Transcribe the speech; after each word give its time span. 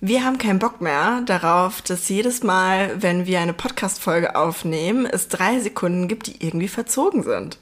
Wir 0.00 0.24
haben 0.24 0.38
keinen 0.38 0.60
Bock 0.60 0.80
mehr 0.80 1.22
darauf, 1.26 1.82
dass 1.82 2.08
jedes 2.08 2.44
Mal, 2.44 3.02
wenn 3.02 3.26
wir 3.26 3.40
eine 3.40 3.52
Podcast-Folge 3.52 4.36
aufnehmen, 4.36 5.06
es 5.06 5.26
drei 5.26 5.58
Sekunden 5.58 6.06
gibt, 6.06 6.28
die 6.28 6.36
irgendwie 6.38 6.68
verzogen 6.68 7.24
sind. 7.24 7.58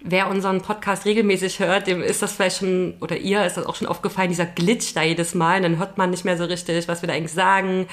Wer 0.00 0.28
unseren 0.28 0.62
Podcast 0.62 1.04
regelmäßig 1.04 1.58
hört, 1.58 1.86
dem 1.86 2.02
ist 2.02 2.22
das 2.22 2.32
vielleicht 2.32 2.60
schon, 2.60 2.94
oder 3.00 3.18
ihr 3.18 3.44
ist 3.44 3.58
das 3.58 3.66
auch 3.66 3.76
schon 3.76 3.88
aufgefallen, 3.88 4.30
dieser 4.30 4.46
Glitch 4.46 4.94
da 4.94 5.02
jedes 5.02 5.34
Mal. 5.34 5.58
Und 5.58 5.64
dann 5.64 5.78
hört 5.78 5.98
man 5.98 6.08
nicht 6.08 6.24
mehr 6.24 6.38
so 6.38 6.44
richtig, 6.44 6.88
was 6.88 7.02
wir 7.02 7.08
da 7.08 7.14
eigentlich 7.14 7.34
sagen. 7.34 7.86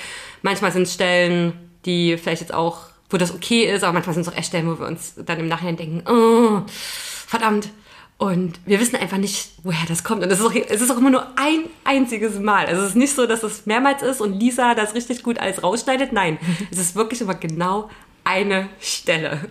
Manchmal 0.44 0.72
sind 0.72 0.84
es 0.84 0.94
Stellen, 0.94 1.52
die 1.84 2.16
vielleicht 2.18 2.42
jetzt 2.42 2.54
auch, 2.54 2.84
wo 3.10 3.18
das 3.18 3.34
okay 3.34 3.66
ist, 3.66 3.84
aber 3.84 3.92
manchmal 3.92 4.14
sind 4.14 4.26
es 4.26 4.30
auch 4.32 4.38
echt 4.38 4.48
Stellen, 4.48 4.68
wo 4.68 4.80
wir 4.80 4.88
uns 4.88 5.16
dann 5.18 5.42
im 5.42 5.50
Nachhinein 5.50 5.76
denken, 5.76 6.04
oh, 6.10 6.62
verdammt, 7.28 7.68
und 8.18 8.59
wir 8.66 8.80
wissen 8.80 8.95
einfach 8.95 9.18
nicht, 9.18 9.52
woher 9.64 9.86
das 9.88 10.04
kommt. 10.04 10.23
Und 10.23 10.32
es 10.32 10.39
ist, 10.39 10.45
auch, 10.45 10.54
es 10.54 10.82
ist 10.82 10.91
auch 10.91 10.98
immer 10.98 11.09
nur 11.09 11.27
ein 11.36 11.66
einziges 11.84 12.39
Mal. 12.39 12.68
Also 12.68 12.82
es 12.84 12.89
ist 12.89 12.95
nicht 12.95 13.16
so, 13.16 13.25
dass 13.25 13.43
es 13.43 13.66
mehrmals 13.66 14.02
ist 14.02 14.21
und 14.21 14.39
Lisa 14.39 14.76
das 14.76 14.95
richtig 14.95 15.23
gut 15.23 15.40
alles 15.40 15.63
rausschneidet. 15.63 16.13
Nein, 16.13 16.38
es 16.71 16.77
ist 16.80 16.95
wirklich 16.95 17.21
immer 17.21 17.35
genau 17.35 17.90
eine 18.23 18.70
Stelle. 18.80 19.49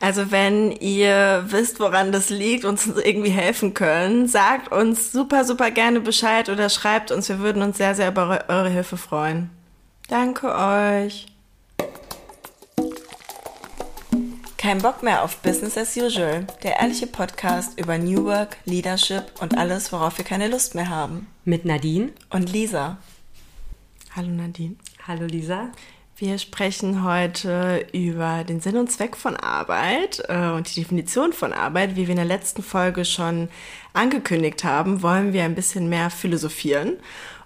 Also 0.00 0.30
wenn 0.30 0.70
ihr 0.72 1.44
wisst, 1.48 1.80
woran 1.80 2.12
das 2.12 2.30
liegt, 2.30 2.64
uns 2.64 2.86
irgendwie 2.86 3.30
helfen 3.30 3.74
können, 3.74 4.28
sagt 4.28 4.70
uns 4.70 5.10
super, 5.10 5.44
super 5.44 5.70
gerne 5.72 6.00
Bescheid 6.00 6.48
oder 6.48 6.68
schreibt 6.68 7.10
uns. 7.10 7.28
Wir 7.28 7.40
würden 7.40 7.62
uns 7.62 7.78
sehr, 7.78 7.94
sehr 7.94 8.08
über 8.10 8.44
eure 8.48 8.68
Hilfe 8.68 8.96
freuen. 8.96 9.50
Danke 10.08 10.54
euch. 10.54 11.26
Kein 14.68 14.82
Bock 14.82 15.02
mehr 15.02 15.24
auf 15.24 15.38
Business 15.38 15.78
as 15.78 15.96
usual, 15.96 16.46
der 16.62 16.78
ehrliche 16.78 17.06
Podcast 17.06 17.80
über 17.80 17.96
New 17.96 18.26
Work, 18.26 18.58
Leadership 18.66 19.24
und 19.40 19.56
alles, 19.56 19.92
worauf 19.92 20.18
wir 20.18 20.26
keine 20.26 20.46
Lust 20.46 20.74
mehr 20.74 20.90
haben. 20.90 21.26
Mit 21.46 21.64
Nadine 21.64 22.10
und 22.28 22.52
Lisa. 22.52 22.98
Hallo 24.14 24.28
Nadine. 24.28 24.76
Hallo 25.06 25.24
Lisa. 25.24 25.70
Wir 26.18 26.36
sprechen 26.36 27.02
heute 27.02 27.86
über 27.94 28.44
den 28.44 28.60
Sinn 28.60 28.76
und 28.76 28.92
Zweck 28.92 29.16
von 29.16 29.36
Arbeit 29.36 30.22
äh, 30.28 30.50
und 30.50 30.68
die 30.68 30.82
Definition 30.82 31.32
von 31.32 31.54
Arbeit. 31.54 31.96
Wie 31.96 32.06
wir 32.06 32.10
in 32.10 32.16
der 32.16 32.26
letzten 32.26 32.62
Folge 32.62 33.06
schon 33.06 33.48
angekündigt 33.94 34.64
haben, 34.64 35.00
wollen 35.00 35.32
wir 35.32 35.44
ein 35.44 35.54
bisschen 35.54 35.88
mehr 35.88 36.10
philosophieren 36.10 36.98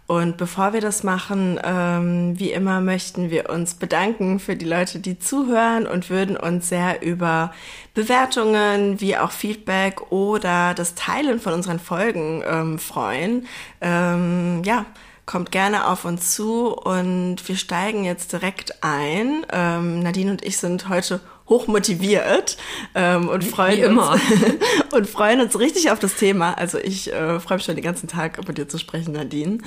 und 0.07 0.37
bevor 0.37 0.73
wir 0.73 0.81
das 0.81 1.05
machen, 1.05 1.59
ähm, 1.63 2.39
wie 2.39 2.51
immer 2.53 2.81
möchten 2.81 3.31
wir 3.31 3.49
uns 3.49 3.75
bedanken 3.75 4.41
für 4.41 4.57
die 4.57 4.67
Leute, 4.67 4.99
die 4.99 5.19
zuhören 5.19 5.87
und 5.87 6.11
würden 6.11 6.37
uns 6.37 6.69
sehr 6.69 7.03
über 7.03 7.53
Bewertungen 7.95 9.01
wie 9.01 9.17
auch 9.17 9.31
Feedback 9.31 10.13
oder 10.13 10.75
das 10.75 10.95
Teilen 10.95 11.41
von 11.41 11.55
unseren 11.55 11.79
Folgen 11.79 12.43
ähm, 12.47 12.79
freuen. 12.79 13.47
Ähm, 13.81 14.63
ja, 14.65 14.87
kommt 15.25 15.53
gerne 15.53 15.87
auf 15.87 16.05
uns 16.05 16.35
zu 16.35 16.75
und 16.77 17.37
wir 17.47 17.57
steigen 17.57 18.05
jetzt 18.05 18.33
direkt 18.33 18.83
ein. 18.83 19.47
Ähm, 19.53 20.01
Nadine 20.01 20.33
und 20.33 20.45
ich 20.45 20.59
sind 20.59 20.89
heute 20.89 21.21
hoch 21.49 21.67
motiviert 21.67 22.57
ähm, 22.95 23.29
und 23.29 23.45
freuen 23.45 23.79
Wie 23.79 23.85
uns 23.87 24.21
und 24.93 25.09
freuen 25.09 25.41
uns 25.41 25.59
richtig 25.59 25.91
auf 25.91 25.99
das 25.99 26.15
Thema. 26.15 26.55
Also 26.55 26.79
ich 26.79 27.13
äh, 27.13 27.41
freue 27.41 27.59
mich 27.59 27.65
schon 27.65 27.75
den 27.75 27.85
ganzen 27.85 28.09
Tag, 28.09 28.47
mit 28.47 28.59
dir 28.59 28.69
zu 28.69 28.79
sprechen, 28.79 29.13
Nadine. 29.13 29.59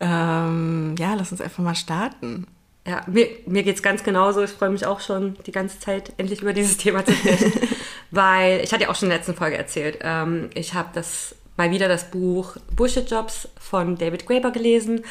Ähm, 0.00 0.94
ja, 0.98 1.14
lass 1.14 1.32
uns 1.32 1.40
einfach 1.40 1.62
mal 1.62 1.74
starten. 1.74 2.46
Ja, 2.86 3.02
mir, 3.06 3.28
mir 3.46 3.62
geht 3.62 3.76
es 3.76 3.82
ganz 3.82 4.02
genauso. 4.02 4.42
Ich 4.42 4.50
freue 4.50 4.70
mich 4.70 4.86
auch 4.86 5.00
schon 5.00 5.36
die 5.46 5.52
ganze 5.52 5.78
Zeit, 5.78 6.12
endlich 6.16 6.42
über 6.42 6.52
dieses 6.52 6.76
Thema 6.78 7.04
zu 7.04 7.12
sprechen. 7.12 7.52
weil, 8.10 8.60
ich 8.62 8.72
hatte 8.72 8.84
ja 8.84 8.90
auch 8.90 8.96
schon 8.96 9.06
in 9.06 9.10
der 9.10 9.18
letzten 9.18 9.34
Folge 9.34 9.56
erzählt, 9.56 9.98
ähm, 10.02 10.50
ich 10.54 10.74
habe 10.74 10.88
das 10.92 11.36
mal 11.56 11.70
wieder 11.70 11.86
das 11.86 12.10
Buch 12.10 12.56
Bullshit 12.74 13.08
Jobs 13.08 13.48
von 13.60 13.96
David 13.96 14.26
Graeber 14.26 14.50
gelesen 14.50 15.04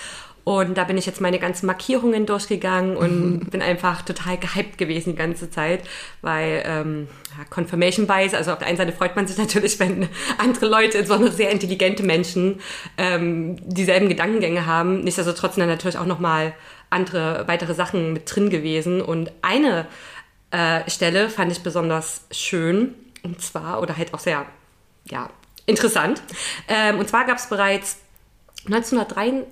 und 0.44 0.76
da 0.76 0.86
bin 0.86 0.98
ich 0.98 1.06
jetzt 1.06 1.22
meine 1.22 1.38
ganzen 1.38 1.68
Markierungen 1.68 2.26
durchgegangen 2.26 2.98
und 2.98 3.50
bin 3.52 3.62
einfach 3.62 4.02
total 4.02 4.38
gehypt 4.38 4.78
gewesen 4.78 5.12
die 5.12 5.16
ganze 5.16 5.50
Zeit, 5.50 5.82
weil 6.22 6.64
ähm, 6.66 7.08
ja, 7.38 7.46
Confirmation 7.50 8.08
Bias, 8.08 8.34
also 8.34 8.52
auf 8.52 8.60
der 8.60 8.68
einen 8.68 8.78
Seite 8.78 8.92
freut 8.92 9.16
man 9.16 9.28
sich 9.28 9.38
natürlich, 9.40 9.80
wenn 9.80 10.10
andere 10.38 10.66
Leute, 10.66 10.98
insbesondere 10.98 11.32
sehr 11.32 11.52
intelligente 11.52 12.04
Menschen, 12.04 12.60
ähm, 12.98 13.58
dieselben 13.62 14.10
Gedankengänge 14.10 14.66
haben. 14.66 15.02
Nichtsdestotrotz 15.02 15.56
sind 15.56 15.62
da 15.62 15.68
natürlich 15.68 15.98
auch 15.98 16.06
nochmal 16.06 16.54
andere, 16.90 17.48
weitere 17.48 17.74
Sachen 17.76 18.14
mit 18.14 18.34
drin 18.34 18.50
gewesen. 18.50 19.02
Und 19.02 19.32
eine 19.42 19.88
äh, 20.50 20.90
Stelle 20.90 21.30
fand 21.30 21.52
ich 21.52 21.62
besonders 21.62 22.26
schön, 22.32 22.96
und 23.24 23.42
zwar, 23.42 23.82
oder 23.82 23.98
halt 23.98 24.14
auch 24.14 24.20
sehr, 24.20 24.46
ja, 25.06 25.30
interessant. 25.68 26.22
Ähm, 26.68 26.98
und 26.98 27.08
zwar 27.08 27.26
gab 27.26 27.38
es 27.38 27.48
bereits 27.48 28.00
1903 28.66 29.46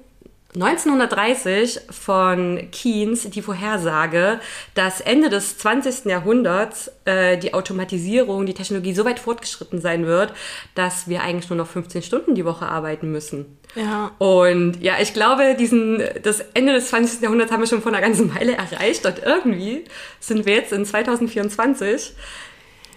1930 0.56 1.82
von 1.92 2.70
Keynes 2.72 3.30
die 3.30 3.42
Vorhersage, 3.44 4.40
dass 4.74 5.00
Ende 5.00 5.30
des 5.30 5.60
20. 5.60 6.06
Jahrhunderts 6.06 6.92
äh, 7.06 7.38
die 7.38 7.54
Automatisierung, 7.54 8.48
die 8.48 8.56
Technologie 8.56 8.96
so 8.96 9.06
weit 9.06 9.20
fortgeschritten 9.20 9.80
sein 9.80 10.08
wird, 10.08 10.34
dass 10.74 11.08
wir 11.08 11.22
eigentlich 11.22 11.52
nur 11.52 11.58
noch 11.58 11.68
15 11.68 12.02
Stunden 12.02 12.34
die 12.34 12.46
Woche 12.46 12.66
arbeiten 12.66 13.12
müssen. 13.12 13.60
Ja. 13.76 14.10
Und 14.18 14.82
ja, 14.82 14.96
ich 15.00 15.14
glaube, 15.14 15.56
diesen, 15.60 16.02
das 16.24 16.40
Ende 16.56 16.74
des 16.74 16.88
20. 16.90 17.22
Jahrhunderts 17.22 17.52
haben 17.52 17.62
wir 17.62 17.68
schon 17.68 17.84
vor 17.84 17.92
einer 17.92 18.02
ganzen 18.02 18.34
Weile 18.34 18.54
erreicht 18.54 19.06
und 19.06 19.22
irgendwie 19.24 19.84
sind 20.20 20.48
wir 20.48 20.56
jetzt 20.56 20.74
in 20.74 20.84
2024 20.84 22.16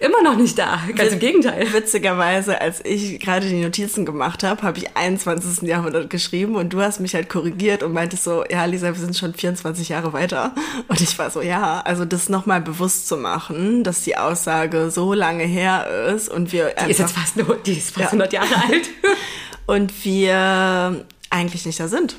immer 0.03 0.23
noch 0.23 0.37
nicht 0.37 0.59
da. 0.59 0.81
Ganz 0.95 1.13
im 1.13 1.19
Gegenteil. 1.19 1.73
Witzigerweise, 1.73 2.61
als 2.61 2.85
ich 2.85 3.21
gerade 3.21 3.49
die 3.49 3.63
Notizen 3.63 4.05
gemacht 4.05 4.43
habe, 4.43 4.63
habe 4.63 4.79
ich 4.79 4.97
21. 4.97 5.69
Jahrhundert 5.69 6.11
geschrieben 6.11 6.57
und 6.57 6.73
du 6.73 6.81
hast 6.81 7.01
mich 7.01 7.15
halt 7.15 7.29
korrigiert 7.29 7.83
und 7.83 7.93
meintest 7.93 8.25
so, 8.25 8.45
ja, 8.51 8.65
Lisa, 8.65 8.89
wir 8.89 8.95
sind 8.95 9.17
schon 9.17 9.33
24 9.33 9.89
Jahre 9.89 10.13
weiter. 10.13 10.55
Und 10.89 11.01
ich 11.01 11.19
war 11.19 11.31
so, 11.31 11.41
ja, 11.41 11.81
also 11.81 12.05
das 12.05 12.29
nochmal 12.29 12.61
bewusst 12.61 13.07
zu 13.07 13.17
machen, 13.17 13.85
dass 13.85 14.03
die 14.03 14.17
Aussage 14.17 14.91
so 14.91 15.13
lange 15.13 15.45
her 15.45 15.87
ist 16.15 16.29
und 16.29 16.53
wir 16.53 16.75
Die 16.85 16.91
ist 16.91 16.99
jetzt 16.99 17.13
fast, 17.13 17.37
nur, 17.37 17.57
die 17.57 17.75
ist 17.75 17.91
fast 17.91 18.01
ja. 18.01 18.07
100 18.07 18.33
Jahre 18.33 18.57
alt. 18.57 18.91
und 19.67 20.05
wir 20.05 21.05
eigentlich 21.31 21.65
nicht 21.65 21.79
da 21.79 21.89
sind. 21.89 22.17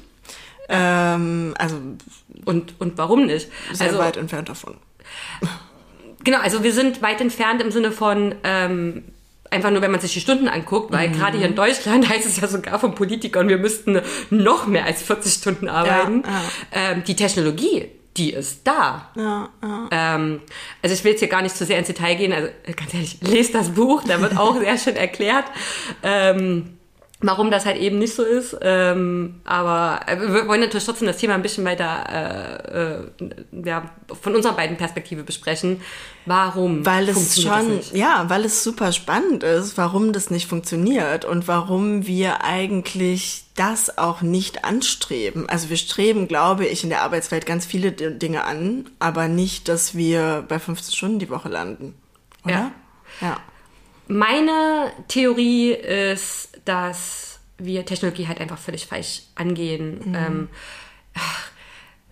Ähm, 0.69 1.53
also 1.57 1.77
und, 2.45 2.75
und 2.79 2.97
warum 2.97 3.25
nicht? 3.25 3.49
Sehr 3.73 3.87
also, 3.87 3.99
weit 3.99 4.17
entfernt 4.17 4.49
davon. 4.49 4.75
Genau, 6.23 6.39
also 6.39 6.63
wir 6.63 6.73
sind 6.73 7.01
weit 7.01 7.21
entfernt 7.21 7.61
im 7.61 7.71
Sinne 7.71 7.91
von 7.91 8.35
ähm, 8.43 9.03
einfach 9.53 9.71
nur, 9.71 9.81
wenn 9.81 9.91
man 9.91 10.01
sich 10.01 10.13
die 10.13 10.19
Stunden 10.19 10.47
anguckt, 10.47 10.91
weil 10.91 11.09
mhm. 11.09 11.13
gerade 11.13 11.37
hier 11.37 11.47
in 11.47 11.55
Deutschland 11.55 12.09
heißt 12.09 12.25
es 12.25 12.41
ja 12.41 12.47
sogar 12.47 12.79
von 12.79 12.95
Politikern, 12.95 13.47
wir 13.47 13.57
müssten 13.57 14.01
noch 14.29 14.67
mehr 14.67 14.85
als 14.85 15.03
40 15.03 15.33
Stunden 15.33 15.69
arbeiten. 15.69 16.23
Ja, 16.25 16.31
ja. 16.31 16.91
Ähm, 16.91 17.03
die 17.05 17.15
Technologie, 17.15 17.89
die 18.17 18.33
ist 18.33 18.61
da. 18.65 19.09
Ja, 19.15 19.49
ja. 19.61 19.89
Ähm, 19.91 20.41
also 20.81 20.93
ich 20.93 21.03
will 21.03 21.11
jetzt 21.11 21.19
hier 21.19 21.29
gar 21.29 21.41
nicht 21.41 21.55
zu 21.55 21.65
sehr 21.65 21.77
ins 21.77 21.87
Detail 21.87 22.15
gehen, 22.15 22.33
also 22.33 22.49
ganz 22.75 22.93
ehrlich, 22.93 23.17
lest 23.21 23.55
das 23.55 23.69
Buch, 23.69 24.03
da 24.05 24.21
wird 24.21 24.37
auch 24.37 24.57
sehr 24.59 24.77
schön 24.77 24.95
erklärt. 24.95 25.45
Ähm, 26.01 26.77
warum 27.23 27.49
das 27.49 27.65
halt 27.65 27.77
eben 27.77 27.97
nicht 27.97 28.13
so 28.13 28.23
ist. 28.23 28.55
Ähm, 28.61 29.41
aber 29.45 30.01
wir 30.07 30.47
wollen 30.47 30.61
natürlich 30.61 30.85
trotzdem 30.85 31.07
das 31.07 31.17
Thema 31.17 31.33
ein 31.33 31.41
bisschen 31.41 31.65
weiter 31.65 32.03
äh, 32.69 33.23
äh, 33.23 33.65
ja, 33.65 33.89
von 34.21 34.35
unserer 34.35 34.53
beiden 34.53 34.77
Perspektive 34.77 35.23
besprechen. 35.23 35.81
Warum? 36.25 36.85
Weil 36.85 37.09
es 37.09 37.41
schon, 37.41 37.79
ja, 37.93 38.25
weil 38.27 38.45
es 38.45 38.63
super 38.63 38.91
spannend 38.91 39.43
ist, 39.43 39.77
warum 39.77 40.13
das 40.13 40.29
nicht 40.29 40.47
funktioniert 40.47 41.25
und 41.25 41.47
warum 41.47 42.05
wir 42.05 42.43
eigentlich 42.43 43.45
das 43.55 43.97
auch 43.97 44.21
nicht 44.21 44.65
anstreben. 44.65 45.47
Also 45.47 45.69
wir 45.69 45.77
streben, 45.77 46.27
glaube 46.27 46.65
ich, 46.65 46.83
in 46.83 46.89
der 46.89 47.03
Arbeitswelt 47.03 47.45
ganz 47.45 47.65
viele 47.65 47.91
Dinge 47.91 48.43
an, 48.43 48.89
aber 48.99 49.27
nicht, 49.27 49.69
dass 49.69 49.95
wir 49.95 50.43
bei 50.47 50.59
15 50.59 50.93
Stunden 50.93 51.19
die 51.19 51.29
Woche 51.29 51.49
landen. 51.49 51.95
Oder? 52.43 52.53
Ja. 52.53 52.71
ja. 53.21 53.37
Meine 54.07 54.91
Theorie 55.07 55.71
ist, 55.71 56.49
dass 56.65 57.39
wir 57.57 57.85
Technologie 57.85 58.27
halt 58.27 58.41
einfach 58.41 58.57
völlig 58.57 58.87
falsch 58.87 59.23
angehen. 59.35 60.01
Mhm. 60.05 60.15
Ähm, 60.15 60.49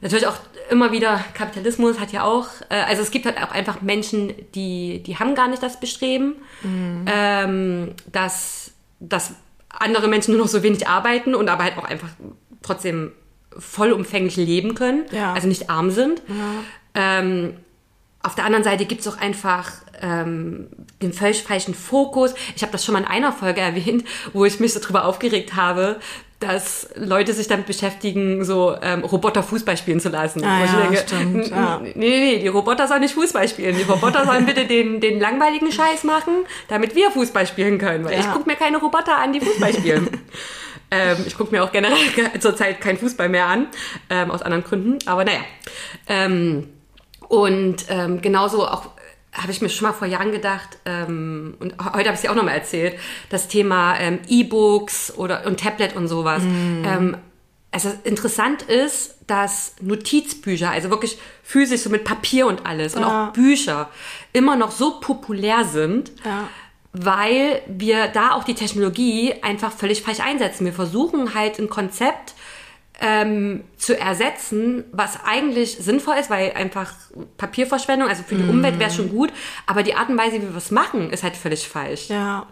natürlich 0.01 0.27
auch 0.27 0.38
immer 0.69 0.91
wieder 0.91 1.23
Kapitalismus 1.33 1.99
hat 1.99 2.11
ja 2.11 2.23
auch, 2.23 2.47
äh, 2.69 2.75
also 2.75 3.01
es 3.01 3.11
gibt 3.11 3.25
halt 3.25 3.38
auch 3.38 3.51
einfach 3.51 3.81
Menschen, 3.81 4.33
die, 4.55 5.03
die 5.03 5.17
haben 5.17 5.35
gar 5.35 5.47
nicht 5.47 5.61
das 5.61 5.79
Bestreben, 5.79 6.35
mhm. 6.63 7.05
ähm, 7.07 7.91
dass, 8.11 8.71
dass 8.99 9.33
andere 9.69 10.07
Menschen 10.07 10.33
nur 10.33 10.43
noch 10.43 10.49
so 10.49 10.63
wenig 10.63 10.88
arbeiten 10.88 11.35
und 11.35 11.49
aber 11.49 11.63
halt 11.63 11.77
auch 11.77 11.83
einfach 11.83 12.09
trotzdem 12.61 13.11
vollumfänglich 13.57 14.38
leben 14.38 14.75
können, 14.75 15.05
ja. 15.11 15.33
also 15.33 15.47
nicht 15.47 15.69
arm 15.69 15.91
sind. 15.91 16.21
Ja. 16.27 17.19
Ähm, 17.19 17.57
auf 18.23 18.35
der 18.35 18.45
anderen 18.45 18.63
Seite 18.63 18.85
gibt 18.85 19.01
es 19.01 19.07
auch 19.07 19.18
einfach 19.18 19.71
ähm, 20.01 20.68
den 21.01 21.13
völlig 21.13 21.44
falschen 21.44 21.73
Fokus. 21.73 22.33
Ich 22.56 22.62
habe 22.62 22.71
das 22.71 22.85
schon 22.85 22.94
mal 22.94 23.00
in 23.00 23.07
einer 23.07 23.31
Folge 23.31 23.62
erwähnt, 23.62 24.06
wo 24.33 24.45
ich 24.45 24.59
mich 24.59 24.73
so 24.73 24.79
drüber 24.79 25.06
aufgeregt 25.06 25.56
habe, 25.56 26.00
dass 26.41 26.89
Leute 26.95 27.33
sich 27.33 27.47
damit 27.47 27.68
beschäftigen, 27.68 28.44
so 28.44 28.75
ähm, 28.81 29.03
Roboter 29.03 29.44
Fußball 29.44 29.77
spielen 29.77 30.00
zu 30.00 30.09
lassen. 30.09 30.44
Ah, 30.44 30.65
ja, 30.65 30.81
denke, 30.81 30.97
stimmt, 30.97 31.47
ja. 31.50 31.79
nee, 31.83 31.94
nee, 31.95 32.19
nee, 32.19 32.39
die 32.39 32.47
Roboter 32.47 32.88
sollen 32.88 33.01
nicht 33.01 33.13
Fußball 33.13 33.47
spielen. 33.47 33.77
Die 33.77 33.83
Roboter 33.83 34.25
sollen 34.25 34.47
bitte 34.47 34.65
den, 34.65 35.00
den 35.00 35.19
langweiligen 35.19 35.71
Scheiß 35.71 36.03
machen, 36.03 36.33
damit 36.67 36.95
wir 36.95 37.12
Fußball 37.12 37.45
spielen 37.45 37.77
können. 37.77 38.06
Weil 38.06 38.13
ja. 38.13 38.19
ich 38.21 38.31
gucke 38.31 38.50
mir 38.50 38.56
keine 38.56 38.77
Roboter 38.77 39.17
an, 39.17 39.33
die 39.33 39.39
Fußball 39.39 39.74
spielen. 39.74 40.09
Ähm, 40.94 41.24
ich 41.25 41.38
gucke 41.38 41.56
mir 41.56 41.63
auch 41.63 41.71
generell 41.71 41.97
zurzeit 42.41 42.81
keinen 42.81 42.97
Fußball 42.97 43.29
mehr 43.29 43.45
an, 43.45 43.67
ähm, 44.09 44.29
aus 44.29 44.41
anderen 44.41 44.65
Gründen. 44.65 45.00
Aber 45.06 45.24
naja. 45.24 45.39
Ähm, 46.06 46.67
und 47.31 47.85
ähm, 47.87 48.21
genauso 48.21 48.67
auch 48.67 48.89
habe 49.31 49.53
ich 49.53 49.61
mir 49.61 49.69
schon 49.69 49.87
mal 49.87 49.93
vor 49.93 50.05
Jahren 50.05 50.33
gedacht, 50.33 50.79
ähm, 50.83 51.55
und 51.61 51.71
heute 51.79 52.09
habe 52.09 52.09
ich 52.09 52.15
es 52.15 52.23
ja 52.23 52.31
auch 52.31 52.35
nochmal 52.35 52.55
erzählt, 52.55 52.99
das 53.29 53.47
Thema 53.47 53.97
ähm, 53.97 54.19
E-Books 54.27 55.13
oder 55.15 55.45
und 55.45 55.57
Tablet 55.57 55.95
und 55.95 56.09
sowas. 56.09 56.43
Mm. 56.43 56.83
Ähm, 56.83 57.17
also 57.71 57.93
interessant 58.03 58.63
ist, 58.63 59.15
dass 59.27 59.75
Notizbücher, 59.79 60.71
also 60.71 60.89
wirklich 60.89 61.17
physisch 61.41 61.79
so 61.79 61.89
mit 61.89 62.03
Papier 62.03 62.47
und 62.47 62.65
alles 62.65 62.95
ja. 62.95 62.99
und 62.99 63.05
auch 63.05 63.31
Bücher 63.31 63.89
immer 64.33 64.57
noch 64.57 64.71
so 64.71 64.99
populär 64.99 65.63
sind, 65.63 66.11
ja. 66.25 66.49
weil 66.91 67.61
wir 67.65 68.09
da 68.09 68.31
auch 68.31 68.43
die 68.43 68.55
Technologie 68.55 69.35
einfach 69.41 69.71
völlig 69.71 70.01
falsch 70.01 70.19
einsetzen. 70.19 70.65
Wir 70.65 70.73
versuchen 70.73 71.33
halt 71.33 71.59
ein 71.59 71.69
Konzept 71.69 72.33
ähm, 73.01 73.63
zu 73.77 74.00
ersetzen, 74.00 74.86
was 74.92 75.19
eigentlich 75.25 75.77
sinnvoll 75.77 76.15
ist, 76.19 76.30
weil 76.30 76.53
einfach 76.53 76.94
Papierverschwendung, 77.38 78.07
also 78.07 78.24
für 78.24 78.36
die 78.36 78.44
mm. 78.44 78.50
Umwelt 78.50 78.80
wäre 78.80 78.92
schon 78.92 79.09
gut, 79.09 79.33
aber 79.65 79.83
die 79.83 79.95
Art 79.95 80.09
und 80.09 80.18
Weise, 80.18 80.36
wie 80.36 80.50
wir 80.50 80.56
es 80.56 80.71
machen, 80.71 81.09
ist 81.09 81.24
halt 81.24 81.36
völlig 81.36 81.68
falsch. 81.68 82.09
Ja. 82.09 82.48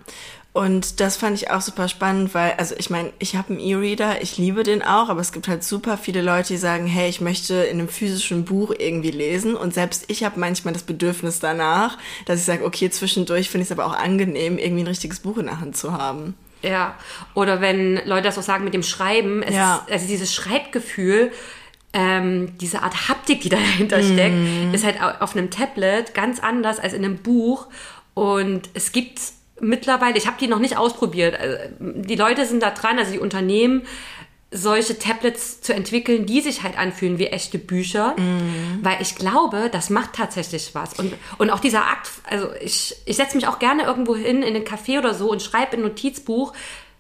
Und 0.52 1.00
das 1.00 1.16
fand 1.16 1.38
ich 1.38 1.52
auch 1.52 1.62
super 1.62 1.88
spannend, 1.88 2.34
weil, 2.34 2.54
also 2.58 2.74
ich 2.78 2.90
meine, 2.90 3.14
ich 3.20 3.36
habe 3.36 3.54
einen 3.54 3.60
E-Reader, 3.60 4.24
ich 4.24 4.38
liebe 4.38 4.64
den 4.64 4.82
auch, 4.82 5.08
aber 5.08 5.22
es 5.22 5.32
gibt 5.32 5.48
halt 5.48 5.64
super 5.64 5.96
viele 5.96 6.24
Leute, 6.24 6.50
die 6.50 6.58
sagen, 6.58 6.88
hey, 6.88 7.08
ich 7.08 7.22
möchte 7.22 7.54
in 7.54 7.80
einem 7.80 7.88
physischen 7.88 8.46
Buch 8.46 8.74
irgendwie 8.78 9.12
lesen. 9.12 9.56
Und 9.56 9.76
selbst 9.76 10.06
ich 10.08 10.24
habe 10.24 10.40
manchmal 10.40 10.74
das 10.74 10.82
Bedürfnis 10.84 11.40
danach, 11.40 12.00
dass 12.26 12.40
ich 12.40 12.46
sage, 12.46 12.66
okay, 12.66 12.90
zwischendurch 12.90 13.50
finde 13.50 13.64
ich 13.64 13.70
es 13.70 13.78
aber 13.78 13.86
auch 13.86 13.96
angenehm, 13.96 14.58
irgendwie 14.58 14.84
ein 14.84 14.88
richtiges 14.88 15.20
Buch 15.20 15.38
in 15.38 15.46
der 15.46 15.62
Hand 15.62 15.78
zu 15.78 15.94
haben. 15.94 16.34
Ja, 16.62 16.96
oder 17.36 17.62
wenn 17.62 17.96
Leute 18.06 18.24
das 18.24 18.38
auch 18.38 18.44
sagen 18.44 18.66
mit 18.66 18.74
dem 18.74 18.84
Schreiben, 18.84 19.42
es 19.44 19.56
ja. 19.56 19.76
ist, 19.76 19.92
also 19.94 20.08
dieses 20.08 20.34
Schreibgefühl, 20.34 21.32
ähm, 21.94 22.58
diese 22.60 22.84
Art 22.84 23.08
Haptik, 23.10 23.42
die 23.42 23.50
dahinter 23.50 24.02
steckt, 24.04 24.36
mm. 24.36 24.74
ist 24.74 24.84
halt 24.84 24.98
auf 25.02 25.36
einem 25.36 25.50
Tablet 25.50 26.14
ganz 26.14 26.40
anders 26.40 26.80
als 26.80 26.94
in 26.94 27.04
einem 27.04 27.18
Buch. 27.18 27.68
Und 28.14 28.70
es 28.74 28.92
gibt 28.92 29.20
mittlerweile, 29.62 30.18
ich 30.18 30.28
habe 30.28 30.38
die 30.40 30.48
noch 30.48 30.60
nicht 30.60 30.78
ausprobiert. 30.78 31.40
Also, 31.40 31.58
die 31.80 32.16
Leute 32.16 32.46
sind 32.46 32.62
da 32.62 32.72
dran, 32.72 33.00
also 33.00 33.12
die 33.12 33.20
Unternehmen, 33.20 33.84
solche 34.52 34.98
Tablets 34.98 35.62
zu 35.62 35.74
entwickeln, 35.74 36.26
die 36.26 36.42
sich 36.42 36.64
halt 36.64 36.78
anfühlen 36.78 37.20
wie 37.20 37.28
echte 37.28 37.60
Bücher, 37.60 38.16
mm. 38.18 38.80
weil 38.82 39.00
ich 39.00 39.16
glaube, 39.16 39.70
das 39.72 39.92
macht 39.92 40.14
tatsächlich 40.14 40.74
was. 40.74 40.94
Und, 40.94 41.14
und 41.38 41.52
auch 41.52 41.60
dieser 41.60 41.86
Akt, 41.86 42.10
also 42.28 42.50
ich, 42.60 42.96
ich 43.06 43.16
setze 43.16 43.36
mich 43.36 43.48
auch 43.48 43.60
gerne 43.60 43.84
irgendwo 43.84 44.16
hin 44.16 44.42
in 44.42 44.56
den 44.56 44.64
Café 44.64 44.98
oder 44.98 45.14
so 45.14 45.30
und 45.30 45.44
schreibe 45.44 45.74
ein 45.74 45.82
Notizbuch 45.82 46.54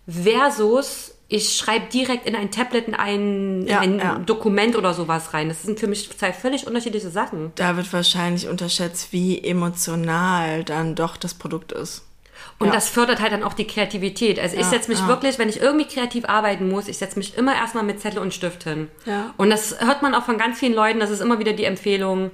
versus 0.07 1.15
ich 1.31 1.55
schreibe 1.55 1.85
direkt 1.89 2.27
in 2.27 2.35
ein 2.35 2.49
Tablet 2.49 2.87
in 2.87 2.95
ein, 2.95 3.67
ja, 3.67 3.81
in 3.81 3.93
ein 3.93 3.99
ja. 3.99 4.19
Dokument 4.19 4.75
oder 4.75 4.95
sowas 4.95 5.33
rein. 5.33 5.47
Das 5.47 5.61
sind 5.61 5.79
für 5.79 5.85
mich 5.85 6.09
zwei 6.17 6.33
völlig 6.33 6.65
unterschiedliche 6.65 7.11
Sachen. 7.11 7.51
Da 7.55 7.77
wird 7.77 7.93
wahrscheinlich 7.93 8.47
unterschätzt, 8.47 9.13
wie 9.13 9.41
emotional 9.43 10.63
dann 10.63 10.95
doch 10.95 11.17
das 11.17 11.35
Produkt 11.35 11.71
ist. 11.71 12.03
Und 12.59 12.67
ja. 12.67 12.73
das 12.73 12.89
fördert 12.89 13.21
halt 13.21 13.31
dann 13.31 13.43
auch 13.43 13.53
die 13.53 13.65
Kreativität. 13.65 14.37
Also 14.37 14.57
ich 14.57 14.65
setze 14.65 14.89
mich 14.89 14.99
ja. 14.99 15.07
wirklich, 15.07 15.39
wenn 15.39 15.47
ich 15.47 15.61
irgendwie 15.61 15.85
kreativ 15.85 16.25
arbeiten 16.25 16.69
muss, 16.69 16.89
ich 16.89 16.97
setze 16.97 17.17
mich 17.17 17.37
immer 17.37 17.55
erstmal 17.55 17.85
mit 17.85 18.01
Zettel 18.01 18.19
und 18.19 18.33
Stift 18.33 18.65
hin. 18.65 18.89
Und 19.37 19.49
das 19.49 19.79
hört 19.79 20.01
man 20.01 20.13
auch 20.13 20.25
von 20.25 20.37
ganz 20.37 20.59
vielen 20.59 20.73
Leuten, 20.73 20.99
das 20.99 21.09
ist 21.09 21.21
immer 21.21 21.39
wieder 21.39 21.53
die 21.53 21.63
Empfehlung, 21.63 22.31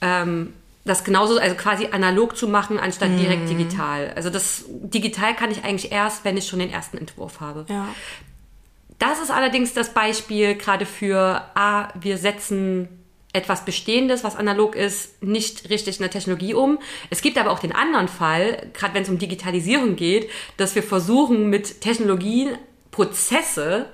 ähm, 0.00 0.52
das 0.84 1.04
genauso, 1.04 1.38
also 1.38 1.54
quasi 1.54 1.88
analog 1.92 2.36
zu 2.36 2.48
machen, 2.48 2.78
anstatt 2.78 3.10
mhm. 3.10 3.18
direkt 3.18 3.48
digital. 3.48 4.12
Also 4.16 4.30
das 4.30 4.64
digital 4.68 5.34
kann 5.34 5.52
ich 5.52 5.64
eigentlich 5.64 5.92
erst, 5.92 6.24
wenn 6.24 6.36
ich 6.36 6.48
schon 6.48 6.58
den 6.58 6.70
ersten 6.70 6.98
Entwurf 6.98 7.40
habe. 7.40 7.66
Das 8.98 9.20
ist 9.20 9.30
allerdings 9.30 9.74
das 9.74 9.94
Beispiel 9.94 10.56
gerade 10.56 10.86
für, 10.86 11.42
ah, 11.54 11.88
wir 11.94 12.18
setzen 12.18 12.88
etwas 13.36 13.64
Bestehendes, 13.64 14.24
was 14.24 14.34
analog 14.34 14.74
ist, 14.74 15.22
nicht 15.22 15.68
richtig 15.70 15.96
in 15.96 16.02
der 16.02 16.10
Technologie 16.10 16.54
um. 16.54 16.78
Es 17.10 17.20
gibt 17.20 17.38
aber 17.38 17.50
auch 17.50 17.58
den 17.58 17.72
anderen 17.72 18.08
Fall, 18.08 18.70
gerade 18.72 18.94
wenn 18.94 19.02
es 19.02 19.08
um 19.08 19.18
Digitalisierung 19.18 19.94
geht, 19.94 20.30
dass 20.56 20.74
wir 20.74 20.82
versuchen, 20.82 21.50
mit 21.50 21.80
Technologien 21.82 22.56
Prozesse 22.90 23.86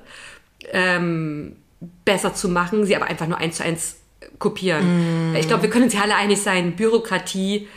ähm, 0.71 1.57
besser 2.05 2.35
zu 2.35 2.49
machen, 2.49 2.87
sie 2.87 2.95
aber 2.95 3.07
einfach 3.07 3.27
nur 3.27 3.39
eins 3.39 3.57
zu 3.57 3.65
eins 3.65 3.97
kopieren. 4.39 5.33
Mm. 5.33 5.37
Ich 5.37 5.49
glaube, 5.49 5.65
wir 5.65 5.71
können 5.71 5.85
uns 5.85 5.95
ja 5.95 6.03
alle 6.03 6.15
einig 6.15 6.41
sein, 6.41 6.77
Bürokratie 6.77 7.69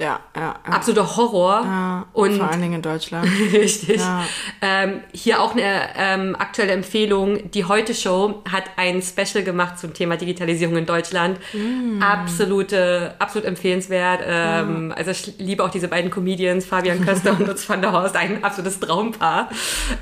ja, 0.00 0.18
ja, 0.34 0.40
ja. 0.42 0.54
Absoluter 0.64 1.16
Horror. 1.16 1.62
Ja, 1.62 2.06
und 2.14 2.38
vor 2.38 2.50
allen 2.50 2.62
Dingen 2.62 2.74
in 2.74 2.82
Deutschland. 2.82 3.28
Richtig. 3.52 4.00
Ja. 4.00 4.24
Ähm, 4.62 5.00
hier 5.12 5.42
auch 5.42 5.52
eine 5.52 5.90
ähm, 5.96 6.36
aktuelle 6.38 6.72
Empfehlung. 6.72 7.50
Die 7.50 7.66
Heute 7.66 7.94
Show 7.94 8.42
hat 8.50 8.64
ein 8.76 9.02
Special 9.02 9.44
gemacht 9.44 9.78
zum 9.78 9.92
Thema 9.92 10.16
Digitalisierung 10.16 10.76
in 10.76 10.86
Deutschland. 10.86 11.38
Mm. 11.52 12.02
Absolute, 12.02 13.14
absolut 13.18 13.46
empfehlenswert. 13.46 14.22
Ähm, 14.26 14.88
ja. 14.88 14.96
Also 14.96 15.10
ich 15.10 15.34
liebe 15.38 15.62
auch 15.62 15.70
diese 15.70 15.88
beiden 15.88 16.10
Comedians, 16.10 16.64
Fabian 16.64 17.04
Köster 17.04 17.32
und 17.32 17.46
Lutz 17.46 17.68
van 17.68 17.82
der 17.82 17.92
Horst, 17.92 18.16
ein 18.16 18.42
absolutes 18.42 18.80
Traumpaar. 18.80 19.50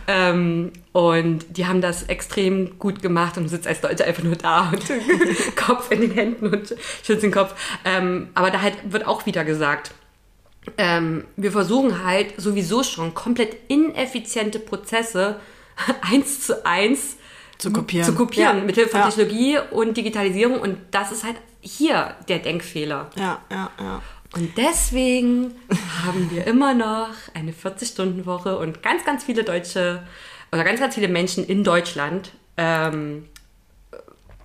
Ähm, 0.06 0.70
und 0.92 1.56
die 1.56 1.66
haben 1.66 1.80
das 1.80 2.04
extrem 2.04 2.78
gut 2.78 3.02
gemacht 3.02 3.36
und 3.36 3.48
sitzt 3.48 3.66
als 3.66 3.80
Deutscher 3.80 4.04
einfach 4.04 4.22
nur 4.22 4.36
da 4.36 4.70
und 4.72 4.82
Kopf 5.56 5.90
in 5.90 6.00
den 6.00 6.10
Händen 6.12 6.48
und 6.48 6.74
schützt 7.04 7.22
den 7.22 7.30
Kopf. 7.30 7.54
Ähm, 7.84 8.28
aber 8.34 8.50
da 8.50 8.62
halt 8.62 8.74
wird 8.84 9.06
auch 9.06 9.26
wieder 9.26 9.44
gesagt, 9.44 9.87
ähm, 10.76 11.24
wir 11.36 11.52
versuchen 11.52 12.04
halt 12.04 12.34
sowieso 12.40 12.82
schon 12.82 13.14
komplett 13.14 13.56
ineffiziente 13.68 14.58
Prozesse 14.58 15.40
eins 16.02 16.46
zu 16.46 16.64
eins 16.66 17.16
zu 17.58 17.72
kopieren, 17.72 18.06
zu 18.06 18.14
kopieren 18.14 18.58
ja. 18.58 18.64
mit 18.64 18.76
Hilfe 18.76 18.90
von 18.90 19.00
ja. 19.00 19.06
Technologie 19.06 19.58
und 19.72 19.96
Digitalisierung. 19.96 20.60
Und 20.60 20.78
das 20.92 21.10
ist 21.10 21.24
halt 21.24 21.36
hier 21.60 22.14
der 22.28 22.38
Denkfehler. 22.38 23.10
Ja, 23.16 23.42
ja, 23.50 23.70
ja. 23.80 24.02
Und 24.34 24.56
deswegen 24.56 25.54
haben 26.04 26.30
wir 26.30 26.46
immer 26.46 26.74
noch 26.74 27.08
eine 27.34 27.52
40-Stunden-Woche 27.52 28.58
und 28.58 28.82
ganz, 28.82 29.04
ganz 29.04 29.24
viele 29.24 29.42
Deutsche 29.42 30.02
oder 30.52 30.64
ganz, 30.64 30.80
ganz 30.80 30.94
viele 30.94 31.08
Menschen 31.08 31.44
in 31.44 31.64
Deutschland 31.64 32.32
ähm, 32.56 33.26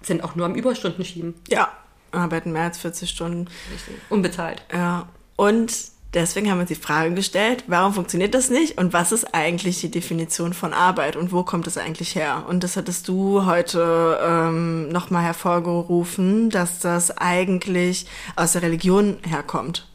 sind 0.01 0.24
auch 0.24 0.36
nur 0.36 0.45
am 0.45 0.56
Überstunden 0.56 1.06
schieben. 1.06 1.36
Ja, 1.50 1.71
arbeiten 2.12 2.51
mehr 2.51 2.63
als 2.63 2.77
40 2.77 3.10
Stunden. 3.10 3.48
Richtig. 3.74 3.95
Unbezahlt. 4.10 4.63
Ja. 4.71 5.07
Und 5.36 5.74
deswegen 6.13 6.50
haben 6.50 6.57
wir 6.57 6.62
uns 6.62 6.69
die 6.69 6.75
Frage 6.75 7.13
gestellt, 7.13 7.63
warum 7.68 7.94
funktioniert 7.94 8.33
das 8.33 8.50
nicht 8.50 8.77
und 8.77 8.94
was 8.94 9.12
ist 9.12 9.33
eigentlich 9.33 9.81
die 9.81 9.92
Definition 9.92 10.54
von 10.54 10.74
Arbeit 10.74 11.15
und 11.15 11.31
wo 11.31 11.44
kommt 11.44 11.68
es 11.68 11.77
eigentlich 11.77 12.15
her? 12.15 12.45
Und 12.48 12.63
das 12.63 12.77
hattest 12.77 13.07
du 13.07 13.45
heute 13.45 14.19
ähm, 14.24 14.89
nochmal 14.89 15.24
hervorgerufen, 15.24 16.50
dass 16.50 16.79
das 16.79 17.17
eigentlich 17.17 18.05
aus 18.36 18.53
der 18.53 18.62
Religion 18.62 19.17
herkommt. 19.27 19.88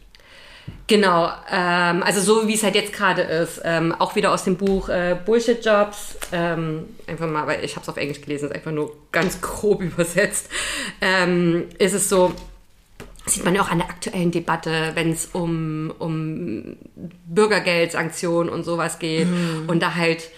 Genau, 0.87 1.31
ähm, 1.51 2.03
also 2.03 2.21
so 2.21 2.49
wie 2.49 2.55
es 2.55 2.63
halt 2.63 2.75
jetzt 2.75 2.93
gerade 2.93 3.23
ist, 3.23 3.61
ähm, 3.65 3.95
auch 3.99 4.17
wieder 4.17 4.33
aus 4.33 4.45
dem 4.45 4.57
Buch 4.57 4.89
äh, 4.89 5.17
Bullshit 5.25 5.65
Jobs, 5.65 6.17
ähm, 6.33 6.85
einfach 7.07 7.27
mal, 7.27 7.47
weil 7.47 7.65
ich 7.65 7.77
habe 7.77 7.83
es 7.83 7.89
auf 7.89 7.97
Englisch 7.97 8.23
gelesen, 8.23 8.47
ist 8.49 8.55
einfach 8.55 8.73
nur 8.73 8.97
ganz 9.13 9.41
grob 9.41 9.83
übersetzt, 9.83 10.49
ähm, 11.01 11.67
ist 11.79 11.95
es 11.95 12.09
so, 12.09 12.33
sieht 13.29 13.45
man 13.45 13.55
ja 13.55 13.63
auch 13.63 13.71
an 13.71 13.79
der 13.79 13.89
aktuellen 13.89 14.31
Debatte, 14.31 14.93
wenn 14.95 15.13
es 15.13 15.27
um, 15.27 15.93
um 15.99 16.77
Bürgergeldsanktionen 17.27 18.53
und 18.53 18.65
sowas 18.65 18.99
geht 18.99 19.29
mhm. 19.29 19.65
und 19.69 19.83
da 19.83 19.95
halt 19.95 20.31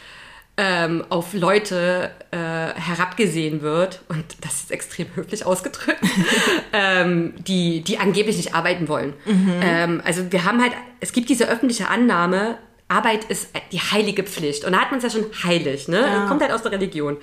ähm, 0.57 1.05
auf 1.09 1.33
Leute 1.33 2.11
äh, 2.33 2.37
herabgesehen 2.37 3.63
wird, 3.63 4.03
und 4.09 4.25
das 4.43 4.57
ist 4.57 4.71
extrem 4.71 5.07
höflich 5.15 5.47
ausgedrückt, 5.47 6.05
ähm, 6.73 7.33
die, 7.39 7.83
die 7.83 7.99
angeblich 7.99 8.37
nicht 8.37 8.55
arbeiten 8.55 8.87
wollen. 8.89 9.15
Mhm. 9.25 9.55
Ähm, 9.63 10.03
also 10.05 10.31
wir 10.31 10.45
haben 10.45 10.61
halt, 10.61 10.73
es 11.01 11.13
gibt 11.13 11.31
diese 11.31 11.49
öffentliche 11.49 11.89
Annahme, 11.89 12.59
Arbeit 12.89 13.25
ist 13.25 13.51
die 13.73 13.79
heilige 13.79 14.25
Pflicht. 14.25 14.65
Und 14.65 14.73
da 14.73 14.81
hat 14.81 14.91
man 14.91 14.99
es 14.99 15.05
ja 15.05 15.11
schon 15.11 15.31
heilig, 15.45 15.87
ne? 15.87 16.01
Ja. 16.01 16.27
Kommt 16.27 16.43
halt 16.43 16.53
aus 16.53 16.63
der 16.63 16.73
Religion. 16.73 17.19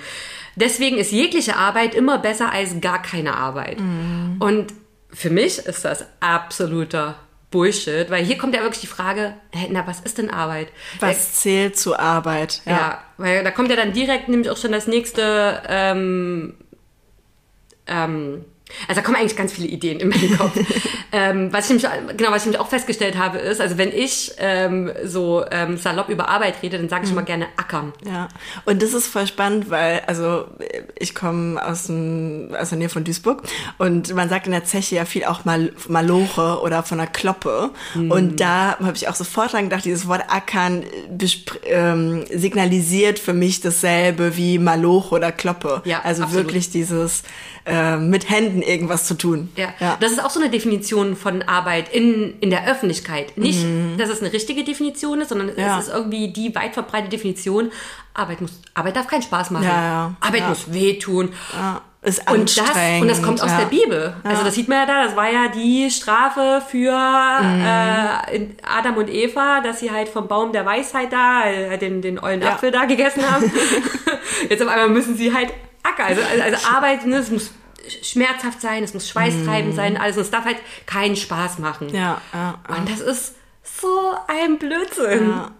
Deswegen 0.55 0.97
ist 0.97 1.11
jegliche 1.11 1.57
Arbeit 1.57 1.93
immer 1.93 2.17
besser 2.19 2.51
als 2.51 2.79
gar 2.79 3.01
keine 3.01 3.35
Arbeit. 3.35 3.79
Mhm. 3.79 4.37
Und 4.39 4.73
für 5.17 5.31
mich 5.31 5.57
ist 5.57 5.83
das 5.83 6.05
absoluter 6.19 7.15
Bullshit, 7.49 8.11
weil 8.11 8.23
hier 8.23 8.37
kommt 8.37 8.53
ja 8.53 8.61
wirklich 8.61 8.81
die 8.81 8.87
Frage, 8.87 9.33
na, 9.71 9.87
was 9.87 9.99
ist 10.01 10.19
denn 10.19 10.29
Arbeit? 10.29 10.67
Was 10.99 11.33
zählt 11.33 11.75
zu 11.75 11.97
Arbeit? 11.97 12.61
Ja. 12.65 12.71
ja. 12.71 13.03
weil 13.17 13.43
da 13.43 13.49
kommt 13.49 13.71
ja 13.71 13.75
dann 13.75 13.93
direkt 13.93 14.29
nämlich 14.29 14.51
auch 14.51 14.57
schon 14.57 14.71
das 14.71 14.85
nächste, 14.85 15.63
ähm, 15.67 16.53
ähm, 17.87 18.45
Also 18.87 19.01
da 19.01 19.05
kommen 19.05 19.17
eigentlich 19.17 19.35
ganz 19.35 19.53
viele 19.53 19.67
Ideen 19.67 19.99
in 19.99 20.09
meinen 20.09 20.37
Kopf. 20.37 20.57
ähm, 21.11 21.51
was 21.51 21.69
ich 21.69 21.81
nämlich, 21.81 22.17
genau, 22.17 22.31
was 22.31 22.43
ich 22.43 22.45
nämlich 22.47 22.59
auch 22.59 22.69
festgestellt 22.69 23.17
habe, 23.17 23.37
ist, 23.37 23.61
also 23.61 23.77
wenn 23.77 23.91
ich 23.91 24.33
ähm, 24.37 24.91
so 25.03 25.45
ähm, 25.51 25.77
salopp 25.77 26.09
über 26.09 26.29
Arbeit 26.29 26.61
rede, 26.61 26.77
dann 26.77 26.89
sage 26.89 27.05
ich 27.05 27.11
mhm. 27.11 27.17
immer 27.17 27.25
gerne 27.25 27.47
ackern. 27.57 27.93
Ja, 28.05 28.27
und 28.65 28.81
das 28.81 28.93
ist 28.93 29.07
voll 29.07 29.27
spannend, 29.27 29.69
weil, 29.69 30.01
also 30.07 30.45
ich 30.97 31.15
komme 31.15 31.63
aus, 31.63 31.89
aus 31.89 32.69
der 32.69 32.77
Nähe 32.77 32.89
von 32.89 33.03
Duisburg 33.03 33.43
und 33.77 34.13
man 34.13 34.29
sagt 34.29 34.45
in 34.45 34.51
der 34.51 34.65
Zeche 34.65 34.95
ja 34.95 35.05
viel 35.05 35.25
auch 35.25 35.45
mal 35.45 35.71
Maloche 35.87 36.59
oder 36.61 36.83
von 36.83 36.97
der 36.97 37.07
Kloppe. 37.07 37.71
Mhm. 37.95 38.11
Und 38.11 38.39
da 38.39 38.77
habe 38.79 38.95
ich 38.95 39.07
auch 39.07 39.15
sofort 39.15 39.53
dran 39.53 39.65
gedacht, 39.65 39.85
dieses 39.85 40.07
Wort 40.07 40.23
ackern 40.29 40.83
ähm, 41.65 42.25
signalisiert 42.33 43.19
für 43.19 43.33
mich 43.33 43.61
dasselbe 43.61 44.37
wie 44.37 44.59
Maloche 44.59 45.15
oder 45.15 45.31
Kloppe. 45.31 45.81
Ja, 45.85 46.01
also 46.03 46.23
absolut. 46.23 46.45
wirklich 46.45 46.69
dieses 46.69 47.23
äh, 47.65 47.97
mit 47.97 48.29
Händen 48.29 48.56
irgendwas 48.61 49.05
zu 49.05 49.15
tun. 49.15 49.49
Ja. 49.55 49.69
ja. 49.79 49.97
das 49.99 50.11
ist 50.11 50.23
auch 50.23 50.29
so 50.29 50.39
eine 50.39 50.49
Definition 50.49 51.15
von 51.15 51.41
Arbeit 51.43 51.93
in, 51.93 52.39
in 52.39 52.49
der 52.49 52.67
Öffentlichkeit. 52.67 53.37
Nicht, 53.37 53.63
mhm. 53.63 53.97
dass 53.97 54.09
es 54.09 54.21
eine 54.21 54.33
richtige 54.33 54.63
Definition 54.63 55.21
ist, 55.21 55.29
sondern 55.29 55.51
ja. 55.57 55.79
es 55.79 55.87
ist 55.87 55.93
irgendwie 55.93 56.29
die 56.29 56.53
weit 56.55 56.73
verbreitete 56.73 57.09
Definition. 57.09 57.71
Arbeit 58.13 58.41
muss, 58.41 58.59
Arbeit 58.73 58.95
darf 58.95 59.07
keinen 59.07 59.21
Spaß 59.21 59.51
machen. 59.51 59.65
Ja, 59.65 60.15
Arbeit 60.19 60.47
muss 60.49 60.73
wehtun. 60.73 61.29
Ist 62.01 62.29
und 62.31 62.57
das, 62.57 62.69
und 63.01 63.07
das 63.07 63.21
kommt 63.21 63.41
aus 63.41 63.51
der 63.57 63.65
Bibel. 63.65 64.15
Also 64.23 64.43
das 64.43 64.53
sieht 64.53 64.69
man 64.69 64.77
ja 64.77 64.85
da, 64.85 65.03
das 65.03 65.15
war 65.15 65.29
ja 65.29 65.47
die 65.49 65.89
Strafe 65.89 66.61
für 66.65 66.91
mhm. 66.91 67.61
äh, 67.61 68.47
Adam 68.63 68.97
und 68.97 69.09
Eva, 69.09 69.61
dass 69.61 69.79
sie 69.79 69.91
halt 69.91 70.07
vom 70.07 70.27
Baum 70.27 70.51
der 70.51 70.65
Weisheit 70.65 71.11
da, 71.11 71.45
äh, 71.45 71.77
den, 71.77 72.01
den 72.01 72.19
ollen 72.19 72.43
Apfel 72.43 72.71
da 72.71 72.85
gegessen 72.85 73.29
haben. 73.29 73.51
Jetzt 74.49 74.61
auf 74.61 74.69
einmal 74.69 74.89
müssen 74.89 75.17
sie 75.17 75.33
halt 75.33 75.51
Acker. 75.83 76.05
Also, 76.05 76.21
also, 76.21 76.43
also 76.43 76.67
Arbeit, 76.67 77.05
ne, 77.05 77.17
es 77.17 77.31
muss 77.31 77.51
schmerzhaft 78.01 78.61
sein, 78.61 78.83
es 78.83 78.93
muss 78.93 79.07
schweißtreibend 79.09 79.73
mm. 79.73 79.75
sein, 79.75 79.97
alles. 79.97 80.17
Und 80.17 80.23
es 80.23 80.31
darf 80.31 80.45
halt 80.45 80.57
keinen 80.85 81.15
Spaß 81.15 81.59
machen. 81.59 81.89
Ja, 81.89 82.21
ja, 82.33 82.59
ja. 82.69 82.75
Und 82.75 82.89
das 82.89 82.99
ist 82.99 83.35
so 83.63 84.13
ein 84.27 84.57
Blödsinn. 84.57 85.29
Ja. 85.29 85.51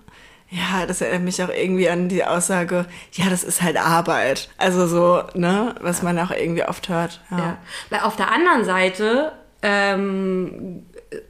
Ja, 0.50 0.86
das 0.86 1.02
erinnert 1.02 1.24
mich 1.24 1.44
auch 1.44 1.50
irgendwie 1.50 1.90
an 1.90 2.08
die 2.08 2.24
Aussage, 2.24 2.86
ja, 3.12 3.30
das 3.30 3.44
ist 3.44 3.62
halt 3.62 3.76
Arbeit. 3.78 4.50
Also 4.58 4.88
so, 4.88 5.24
ne, 5.34 5.76
was 5.82 6.04
man 6.04 6.18
auch 6.20 6.32
irgendwie 6.32 6.64
oft 6.64 6.88
hört. 6.88 7.22
Ja. 7.32 7.58
Weil 7.90 8.00
auf 8.00 8.16
der 8.16 8.32
anderen 8.32 8.64
Seite, 8.64 9.34
ähm, 9.62 10.86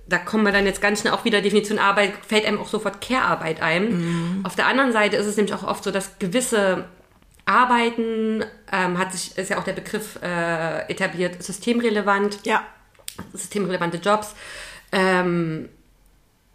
da 0.07 0.19
kommen 0.19 0.45
wir 0.45 0.51
dann 0.51 0.67
jetzt 0.67 0.81
ganz 0.81 1.01
schnell 1.01 1.13
auch 1.13 1.25
wieder 1.25 1.41
Definition 1.41 1.79
Arbeit, 1.79 2.13
fällt 2.27 2.45
einem 2.45 2.59
auch 2.59 2.67
sofort 2.67 3.01
Care-Arbeit 3.01 3.59
ein. 3.59 3.89
Mhm. 3.89 4.45
Auf 4.45 4.55
der 4.55 4.67
anderen 4.67 4.91
Seite 4.91 5.15
ist 5.15 5.25
es 5.25 5.35
nämlich 5.35 5.55
auch 5.55 5.63
oft 5.63 5.83
so, 5.83 5.89
dass 5.89 6.19
gewisse 6.19 6.85
Arbeiten 7.47 8.43
ähm, 8.71 8.97
hat 8.97 9.13
sich, 9.13 9.37
ist 9.37 9.49
ja 9.49 9.57
auch 9.57 9.63
der 9.63 9.73
Begriff 9.73 10.19
äh, 10.21 10.89
etabliert, 10.89 11.41
systemrelevant. 11.41 12.39
Ja. 12.45 12.63
Systemrelevante 13.33 13.97
Jobs. 13.97 14.35
Ähm, 14.91 15.69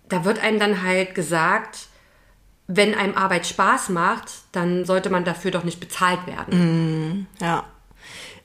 da 0.09 0.25
wird 0.25 0.43
einem 0.43 0.59
dann 0.59 0.83
halt 0.83 1.15
gesagt, 1.15 1.87
wenn 2.67 2.95
einem 2.95 3.17
Arbeit 3.17 3.47
Spaß 3.47 3.89
macht, 3.89 4.31
dann 4.53 4.85
sollte 4.85 5.11
man 5.11 5.25
dafür 5.25 5.51
doch 5.51 5.65
nicht 5.65 5.81
bezahlt 5.81 6.27
werden. 6.27 7.27
Mm, 7.27 7.27
ja. 7.41 7.65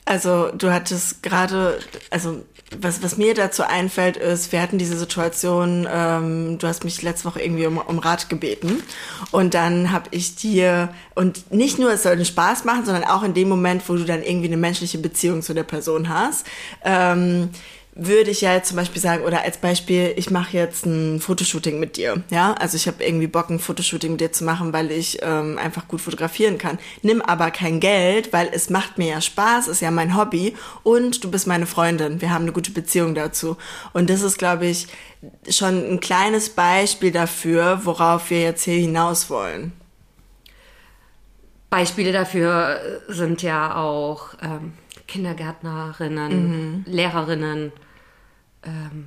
Also 0.04 0.50
du 0.52 0.72
hattest 0.72 1.22
gerade, 1.22 1.78
also 2.10 2.44
was, 2.76 3.02
was 3.02 3.16
mir 3.16 3.34
dazu 3.34 3.62
einfällt, 3.62 4.16
ist, 4.16 4.52
wir 4.52 4.60
hatten 4.60 4.78
diese 4.78 4.96
Situation, 4.96 5.88
ähm, 5.90 6.58
du 6.58 6.66
hast 6.66 6.84
mich 6.84 7.02
letzte 7.02 7.26
Woche 7.26 7.40
irgendwie 7.40 7.66
um, 7.66 7.78
um 7.78 7.98
Rat 7.98 8.28
gebeten. 8.28 8.82
Und 9.30 9.54
dann 9.54 9.90
habe 9.90 10.08
ich 10.10 10.36
dir, 10.36 10.90
und 11.14 11.50
nicht 11.52 11.78
nur, 11.78 11.92
es 11.92 12.02
soll 12.02 12.12
einen 12.12 12.24
Spaß 12.24 12.64
machen, 12.64 12.84
sondern 12.84 13.04
auch 13.04 13.22
in 13.22 13.34
dem 13.34 13.48
Moment, 13.48 13.88
wo 13.88 13.94
du 13.94 14.04
dann 14.04 14.22
irgendwie 14.22 14.48
eine 14.48 14.56
menschliche 14.56 14.98
Beziehung 14.98 15.42
zu 15.42 15.54
der 15.54 15.64
Person 15.64 16.08
hast, 16.08 16.46
ähm, 16.84 17.50
würde 18.00 18.30
ich 18.30 18.40
ja 18.40 18.54
jetzt 18.54 18.68
zum 18.68 18.76
Beispiel 18.76 19.02
sagen, 19.02 19.24
oder 19.24 19.42
als 19.42 19.58
Beispiel, 19.58 20.14
ich 20.16 20.30
mache 20.30 20.56
jetzt 20.56 20.86
ein 20.86 21.20
Fotoshooting 21.20 21.80
mit 21.80 21.96
dir. 21.96 22.22
Ja, 22.30 22.52
also 22.54 22.76
ich 22.76 22.86
habe 22.86 23.04
irgendwie 23.04 23.26
Bock, 23.26 23.50
ein 23.50 23.58
Fotoshooting 23.58 24.12
mit 24.12 24.20
dir 24.20 24.32
zu 24.32 24.44
machen, 24.44 24.72
weil 24.72 24.92
ich 24.92 25.18
ähm, 25.20 25.58
einfach 25.58 25.88
gut 25.88 26.00
fotografieren 26.00 26.58
kann. 26.58 26.78
Nimm 27.02 27.20
aber 27.20 27.50
kein 27.50 27.80
Geld, 27.80 28.32
weil 28.32 28.50
es 28.52 28.70
macht 28.70 28.98
mir 28.98 29.08
ja 29.08 29.20
Spaß, 29.20 29.66
ist 29.66 29.82
ja 29.82 29.90
mein 29.90 30.16
Hobby 30.16 30.54
und 30.84 31.24
du 31.24 31.30
bist 31.30 31.48
meine 31.48 31.66
Freundin. 31.66 32.20
Wir 32.20 32.30
haben 32.30 32.42
eine 32.42 32.52
gute 32.52 32.70
Beziehung 32.70 33.16
dazu. 33.16 33.56
Und 33.92 34.08
das 34.10 34.22
ist, 34.22 34.38
glaube 34.38 34.66
ich, 34.66 34.86
schon 35.50 35.94
ein 35.94 35.98
kleines 35.98 36.50
Beispiel 36.50 37.10
dafür, 37.10 37.80
worauf 37.82 38.30
wir 38.30 38.40
jetzt 38.40 38.62
hier 38.62 38.78
hinaus 38.78 39.28
wollen. 39.28 39.72
Beispiele 41.68 42.12
dafür 42.12 42.78
sind 43.08 43.42
ja 43.42 43.74
auch 43.76 44.34
ähm, 44.40 44.74
Kindergärtnerinnen, 45.08 46.32
mhm. 46.32 46.84
Lehrerinnen, 46.86 47.72
ähm, 48.68 49.06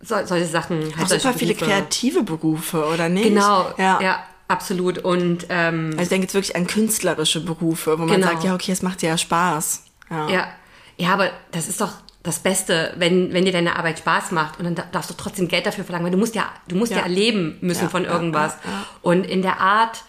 so, 0.00 0.16
solche 0.24 0.46
Sachen. 0.46 0.94
Halt 0.96 1.12
Auch 1.12 1.18
super 1.18 1.34
viele 1.34 1.54
kreative 1.54 2.22
Berufe, 2.22 2.86
oder 2.86 3.08
nicht? 3.08 3.24
Genau, 3.24 3.72
ja. 3.78 4.00
ja 4.00 4.24
absolut. 4.48 4.98
Und 4.98 5.46
ähm, 5.48 5.90
also 5.92 6.02
ich 6.02 6.08
denke 6.08 6.24
jetzt 6.24 6.34
wirklich 6.34 6.56
an 6.56 6.66
künstlerische 6.66 7.40
Berufe, 7.44 7.98
wo 7.98 8.04
man 8.04 8.16
genau. 8.16 8.28
sagt, 8.28 8.44
ja, 8.44 8.54
okay, 8.54 8.72
es 8.72 8.82
macht 8.82 9.02
dir 9.02 9.10
ja 9.10 9.18
Spaß. 9.18 9.84
Ja. 10.10 10.28
ja. 10.28 10.48
ja, 10.96 11.12
aber 11.12 11.30
das 11.52 11.68
ist 11.68 11.80
doch 11.80 11.92
das 12.22 12.38
Beste, 12.38 12.94
wenn, 12.96 13.32
wenn 13.32 13.44
dir 13.44 13.52
deine 13.52 13.76
Arbeit 13.76 13.98
Spaß 13.98 14.30
macht 14.30 14.58
und 14.58 14.64
dann 14.64 14.86
darfst 14.92 15.10
du 15.10 15.14
trotzdem 15.14 15.48
Geld 15.48 15.66
dafür 15.66 15.84
verlangen, 15.84 16.06
weil 16.06 16.12
du 16.12 16.18
musst 16.18 16.34
ja, 16.34 16.48
du 16.68 16.76
musst 16.76 16.92
ja, 16.92 16.98
ja 16.98 17.02
erleben 17.04 17.58
müssen 17.60 17.84
ja, 17.84 17.88
von 17.88 18.04
irgendwas. 18.04 18.56
Und 19.02 19.26
in 19.26 19.42
der 19.42 19.60
Art 19.60 20.04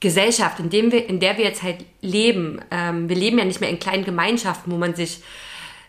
Gesellschaft, 0.00 0.60
in, 0.60 0.68
dem 0.68 0.92
wir, 0.92 1.08
in 1.08 1.20
der 1.20 1.38
wir 1.38 1.44
jetzt 1.44 1.62
halt 1.62 1.86
leben, 2.02 2.60
ähm, 2.70 3.08
wir 3.08 3.16
leben 3.16 3.38
ja 3.38 3.46
nicht 3.46 3.62
mehr 3.62 3.70
in 3.70 3.78
kleinen 3.78 4.04
Gemeinschaften, 4.04 4.70
wo 4.70 4.76
man 4.76 4.94
sich 4.94 5.22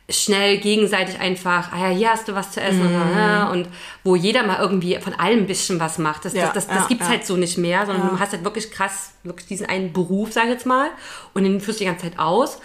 schnell 0.07 0.57
gegenseitig 0.59 1.19
einfach, 1.19 1.71
ah 1.71 1.89
ja, 1.89 1.89
hier 1.89 2.09
hast 2.12 2.27
du 2.27 2.35
was 2.35 2.51
zu 2.51 2.62
essen 2.62 2.83
mm. 2.83 3.51
und 3.51 3.67
wo 4.03 4.15
jeder 4.15 4.43
mal 4.43 4.59
irgendwie 4.59 5.00
von 5.00 5.13
allem 5.13 5.39
ein 5.39 5.47
bisschen 5.47 5.79
was 5.79 5.97
macht. 5.97 6.25
Das, 6.25 6.33
ja, 6.33 6.45
das, 6.45 6.53
das, 6.53 6.67
das 6.67 6.77
ja, 6.77 6.88
gibt's 6.88 7.05
ja. 7.05 7.12
halt 7.12 7.25
so 7.25 7.38
nicht 7.38 7.57
mehr, 7.57 7.85
sondern 7.88 8.09
du 8.09 8.19
hast 8.19 8.31
halt 8.31 8.43
wirklich 8.43 8.69
krass, 8.69 9.13
wirklich 9.24 9.47
diesen 9.47 9.65
einen 9.65 9.93
Beruf, 9.93 10.31
sag 10.31 10.43
ich 10.43 10.51
jetzt 10.51 10.65
mal, 10.67 10.89
und 11.33 11.43
den 11.43 11.59
führst 11.59 11.79
du 11.79 11.85
die 11.85 11.89
ganze 11.89 12.03
Zeit 12.03 12.19
aus. 12.19 12.59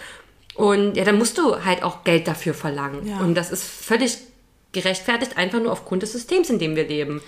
Und 0.53 0.97
ja, 0.97 1.03
dann 1.03 1.17
musst 1.17 1.37
du 1.37 1.65
halt 1.65 1.81
auch 1.81 2.03
Geld 2.03 2.27
dafür 2.27 2.53
verlangen. 2.53 3.19
Und 3.21 3.35
das 3.35 3.51
ist 3.51 3.63
völlig 3.63 4.17
gerechtfertigt, 4.73 5.37
einfach 5.37 5.59
nur 5.59 5.71
aufgrund 5.71 6.03
des 6.03 6.11
Systems, 6.11 6.49
in 6.49 6.59
dem 6.59 6.75
wir 6.75 6.87
leben. 6.87 7.21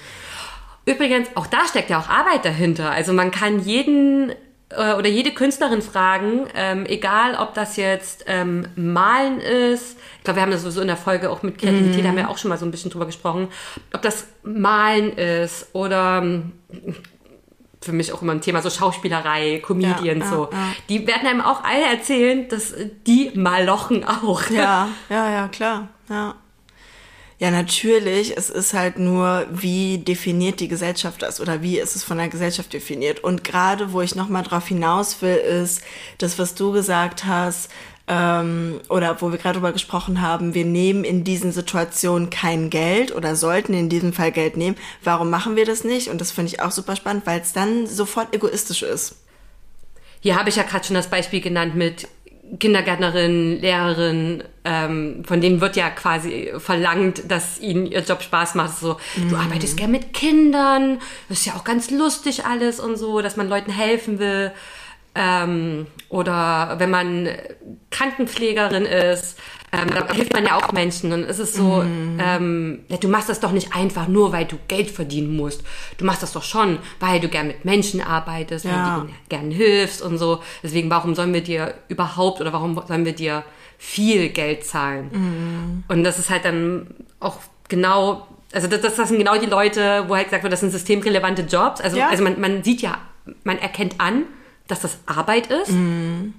Übrigens, 0.86 1.30
auch 1.36 1.48
da 1.48 1.66
steckt 1.68 1.90
ja 1.90 2.00
auch 2.00 2.10
Arbeit 2.10 2.46
dahinter. 2.46 2.92
Also 2.92 3.14
man 3.14 3.32
kann 3.32 3.60
jeden 3.60 4.34
äh, 4.76 4.94
oder 4.94 5.10
jede 5.10 5.32
Künstlerin 5.32 5.82
fragen, 5.82 6.48
ähm, 6.56 6.86
egal 6.86 7.36
ob 7.36 7.54
das 7.54 7.78
jetzt 7.78 8.26
ähm, 8.28 8.68
Malen 8.76 9.40
ist, 9.40 9.98
ich 10.18 10.24
glaube, 10.24 10.38
wir 10.38 10.44
haben 10.44 10.52
das 10.52 10.62
sowieso 10.62 10.82
in 10.82 10.88
der 10.88 10.98
Folge 10.98 11.30
auch 11.30 11.44
mit 11.44 11.58
Kreativität, 11.58 12.04
mm. 12.04 12.08
haben 12.08 12.18
wir 12.18 12.30
auch 12.30 12.38
schon 12.38 12.50
mal 12.50 12.58
so 12.58 12.66
ein 12.66 12.72
bisschen 12.72 12.92
drüber 12.92 13.06
gesprochen, 13.06 13.50
ob 13.94 14.02
das 14.02 14.28
Malen 14.44 15.18
ist 15.18 15.68
oder 15.74 16.20
ähm, 16.24 16.54
für 17.82 17.92
mich 17.92 18.14
auch 18.14 18.22
immer 18.22 18.34
ein 18.34 18.42
Thema, 18.42 18.62
so 18.62 18.70
Schauspielerei, 18.70 19.62
Comedians, 19.66 20.26
ja, 20.26 20.30
so. 20.30 20.50
Ja. 20.52 20.58
Die 20.90 21.06
werden 21.06 21.28
einem 21.28 21.42
auch 21.42 21.64
alle 21.64 21.86
erzählen, 21.86 22.48
dass 22.48 22.74
die 23.06 23.32
malochen 23.36 24.06
auch. 24.06 24.50
Ja, 24.50 24.88
ja, 25.10 25.30
ja, 25.30 25.48
klar, 25.50 25.90
ja. 26.10 26.36
Ja, 27.44 27.52
natürlich. 27.52 28.38
Es 28.38 28.50
ist 28.50 28.74
halt 28.74 28.98
nur, 28.98 29.46
wie 29.52 29.98
definiert 29.98 30.62
die 30.62 30.70
Gesellschaft 30.70 31.22
das 31.22 31.42
oder 31.42 31.62
wie 31.62 31.78
ist 31.78 31.94
es 31.94 32.02
von 32.02 32.18
der 32.18 32.30
Gesellschaft 32.30 32.72
definiert. 32.72 33.22
Und 33.22 33.44
gerade, 33.44 33.92
wo 33.92 34.00
ich 34.00 34.16
nochmal 34.16 34.44
drauf 34.44 34.66
hinaus 34.70 35.22
will, 35.22 35.36
ist 35.36 35.82
das, 36.20 36.40
was 36.40 36.56
du 36.56 36.72
gesagt 36.72 37.26
hast, 37.26 37.70
ähm, 38.08 38.80
oder 38.88 39.22
wo 39.22 39.30
wir 39.30 39.40
gerade 39.40 39.56
drüber 39.56 39.74
gesprochen 39.74 40.22
haben, 40.22 40.54
wir 40.54 40.64
nehmen 40.64 41.04
in 41.04 41.26
diesen 41.26 41.52
Situationen 41.52 42.30
kein 42.30 42.70
Geld 42.70 43.14
oder 43.14 43.36
sollten 43.36 43.74
in 43.74 43.90
diesem 43.90 44.14
Fall 44.14 44.32
Geld 44.32 44.56
nehmen. 44.56 44.78
Warum 45.04 45.30
machen 45.30 45.58
wir 45.58 45.66
das 45.66 45.84
nicht? 45.84 46.08
Und 46.08 46.22
das 46.22 46.32
finde 46.32 46.54
ich 46.54 46.62
auch 46.62 46.72
super 46.72 46.96
spannend, 46.96 47.26
weil 47.26 47.42
es 47.42 47.52
dann 47.52 47.88
sofort 47.88 48.34
egoistisch 48.34 48.84
ist. 48.84 49.18
Hier 50.22 50.40
habe 50.40 50.48
ich 50.48 50.56
ja 50.56 50.64
gerade 50.64 50.86
schon 50.86 50.96
das 50.96 51.10
Beispiel 51.10 51.42
genannt 51.42 51.76
mit 51.76 52.08
Kindergärtnerin, 52.60 53.62
Lehrerin, 53.62 54.44
ähm, 54.66 55.24
von 55.26 55.42
denen 55.42 55.62
wird 55.62 55.76
ja 55.76 55.90
quasi 55.90 56.52
verlangt, 56.58 57.32
dass 57.32 57.60
ihnen 57.60 57.86
ihr 57.86 58.02
Job 58.02 58.22
Spaß 58.22 58.56
macht. 58.56 58.78
So, 58.78 58.98
mhm. 59.16 59.30
du 59.30 59.36
arbeitest 59.38 59.78
gern 59.78 59.92
mit 59.92 60.14
Kindern, 60.14 61.00
das 61.30 61.40
ist 61.40 61.46
ja 61.46 61.54
auch 61.54 61.64
ganz 61.64 61.90
lustig 61.90 62.46
alles 62.46 62.80
und 62.80 62.98
so, 62.98 63.22
dass 63.22 63.38
man 63.38 63.50
Leuten 63.50 63.72
helfen 63.72 64.20
will. 64.20 64.52
Ähm, 65.16 65.88
oder 66.10 66.76
wenn 66.80 66.90
man 66.90 67.30
Krankenpflegerin 67.92 68.86
ist, 68.86 69.38
ähm, 69.74 69.90
da 69.90 70.14
hilft 70.14 70.34
man 70.34 70.46
ja 70.46 70.56
auch 70.56 70.72
Menschen. 70.72 71.12
Und 71.12 71.24
es 71.24 71.40
ist 71.40 71.56
so, 71.56 71.82
mm. 71.82 72.20
ähm, 72.20 72.80
ja, 72.90 72.98
du 72.98 73.08
machst 73.08 73.28
das 73.28 73.40
doch 73.40 73.52
nicht 73.52 73.76
einfach 73.76 74.08
nur, 74.08 74.32
weil 74.32 74.46
du 74.46 74.58
Geld 74.68 74.92
verdienen 74.92 75.36
musst. 75.36 75.64
Du 75.98 76.06
machst 76.06 76.22
das 76.22 76.32
doch 76.32 76.44
schon, 76.44 76.78
weil 77.00 77.20
du 77.20 77.28
gern 77.28 77.48
mit 77.48 77.66
Menschen 77.66 78.00
arbeitest, 78.00 78.66
ja. 78.66 78.72
weil 78.72 79.02
du 79.02 79.14
gern 79.30 79.50
hilfst 79.50 80.04
und 80.04 80.20
so. 80.20 80.42
Deswegen, 80.62 80.92
warum 80.92 81.16
sollen 81.16 81.34
wir 81.34 81.42
dir 81.42 81.74
überhaupt 81.88 82.40
oder 82.40 82.54
warum 82.54 82.80
sollen 82.88 83.06
wir 83.06 83.14
dir 83.14 83.44
viel 83.80 84.30
Geld 84.30 84.64
zahlen? 84.64 85.84
Mm. 85.88 85.92
Und 85.92 86.04
das 86.04 86.20
ist 86.20 86.30
halt 86.30 86.46
dann 86.46 86.88
auch 87.20 87.38
genau, 87.68 88.28
also 88.54 88.68
das, 88.68 88.82
das 88.82 89.10
sind 89.10 89.18
genau 89.18 89.40
die 89.40 89.48
Leute, 89.48 90.06
wo 90.08 90.16
halt 90.16 90.26
gesagt 90.26 90.44
wird, 90.44 90.54
das 90.54 90.60
sind 90.60 90.72
systemrelevante 90.72 91.42
Jobs. 91.44 91.82
Also, 91.82 91.98
ja. 91.98 92.10
also 92.10 92.24
man, 92.24 92.40
man 92.40 92.64
sieht 92.64 92.84
ja, 92.84 93.00
man 93.44 93.58
erkennt 93.58 94.00
an, 94.00 94.26
dass 94.74 94.82
das 94.82 94.98
Arbeit 95.06 95.48
ist. 95.48 95.72
Mm. 95.72 96.34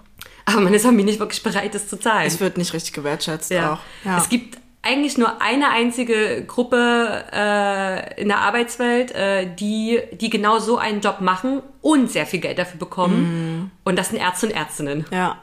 aber 0.45 0.61
man 0.61 0.75
ist 0.75 0.85
irgendwie 0.85 1.05
nicht 1.05 1.21
wirklich 1.21 1.43
bereit, 1.43 1.75
das 1.75 1.89
zu 1.89 1.99
zahlen. 1.99 2.27
Es 2.27 2.41
wird 2.41 2.59
nicht 2.59 2.73
richtig 2.73 2.93
gewertschätzt 2.93 3.51
ja. 3.51 3.75
auch. 3.75 3.79
Ja. 4.05 4.19
Es 4.19 4.29
gibt 4.29 4.59
eigentlich 4.85 5.19
nur 5.19 5.41
eine 5.41 5.71
einzige 5.71 6.45
Gruppe 6.47 7.25
äh, 7.33 8.21
in 8.21 8.29
der 8.29 8.39
Arbeitswelt, 8.39 9.13
äh, 9.13 9.47
die, 9.55 10.01
die 10.13 10.31
genau 10.31 10.59
so 10.59 10.79
einen 10.79 11.01
Job 11.01 11.21
machen 11.21 11.63
und 11.81 12.11
sehr 12.11 12.27
viel 12.27 12.41
Geld 12.41 12.59
dafür 12.59 12.79
bekommen. 12.79 13.65
Mm. 13.65 13.71
Und 13.85 13.99
das 13.99 14.09
sind 14.09 14.19
Ärzte 14.19 14.47
und 14.47 14.53
Ärztinnen. 14.53 15.05
Ja. 15.11 15.39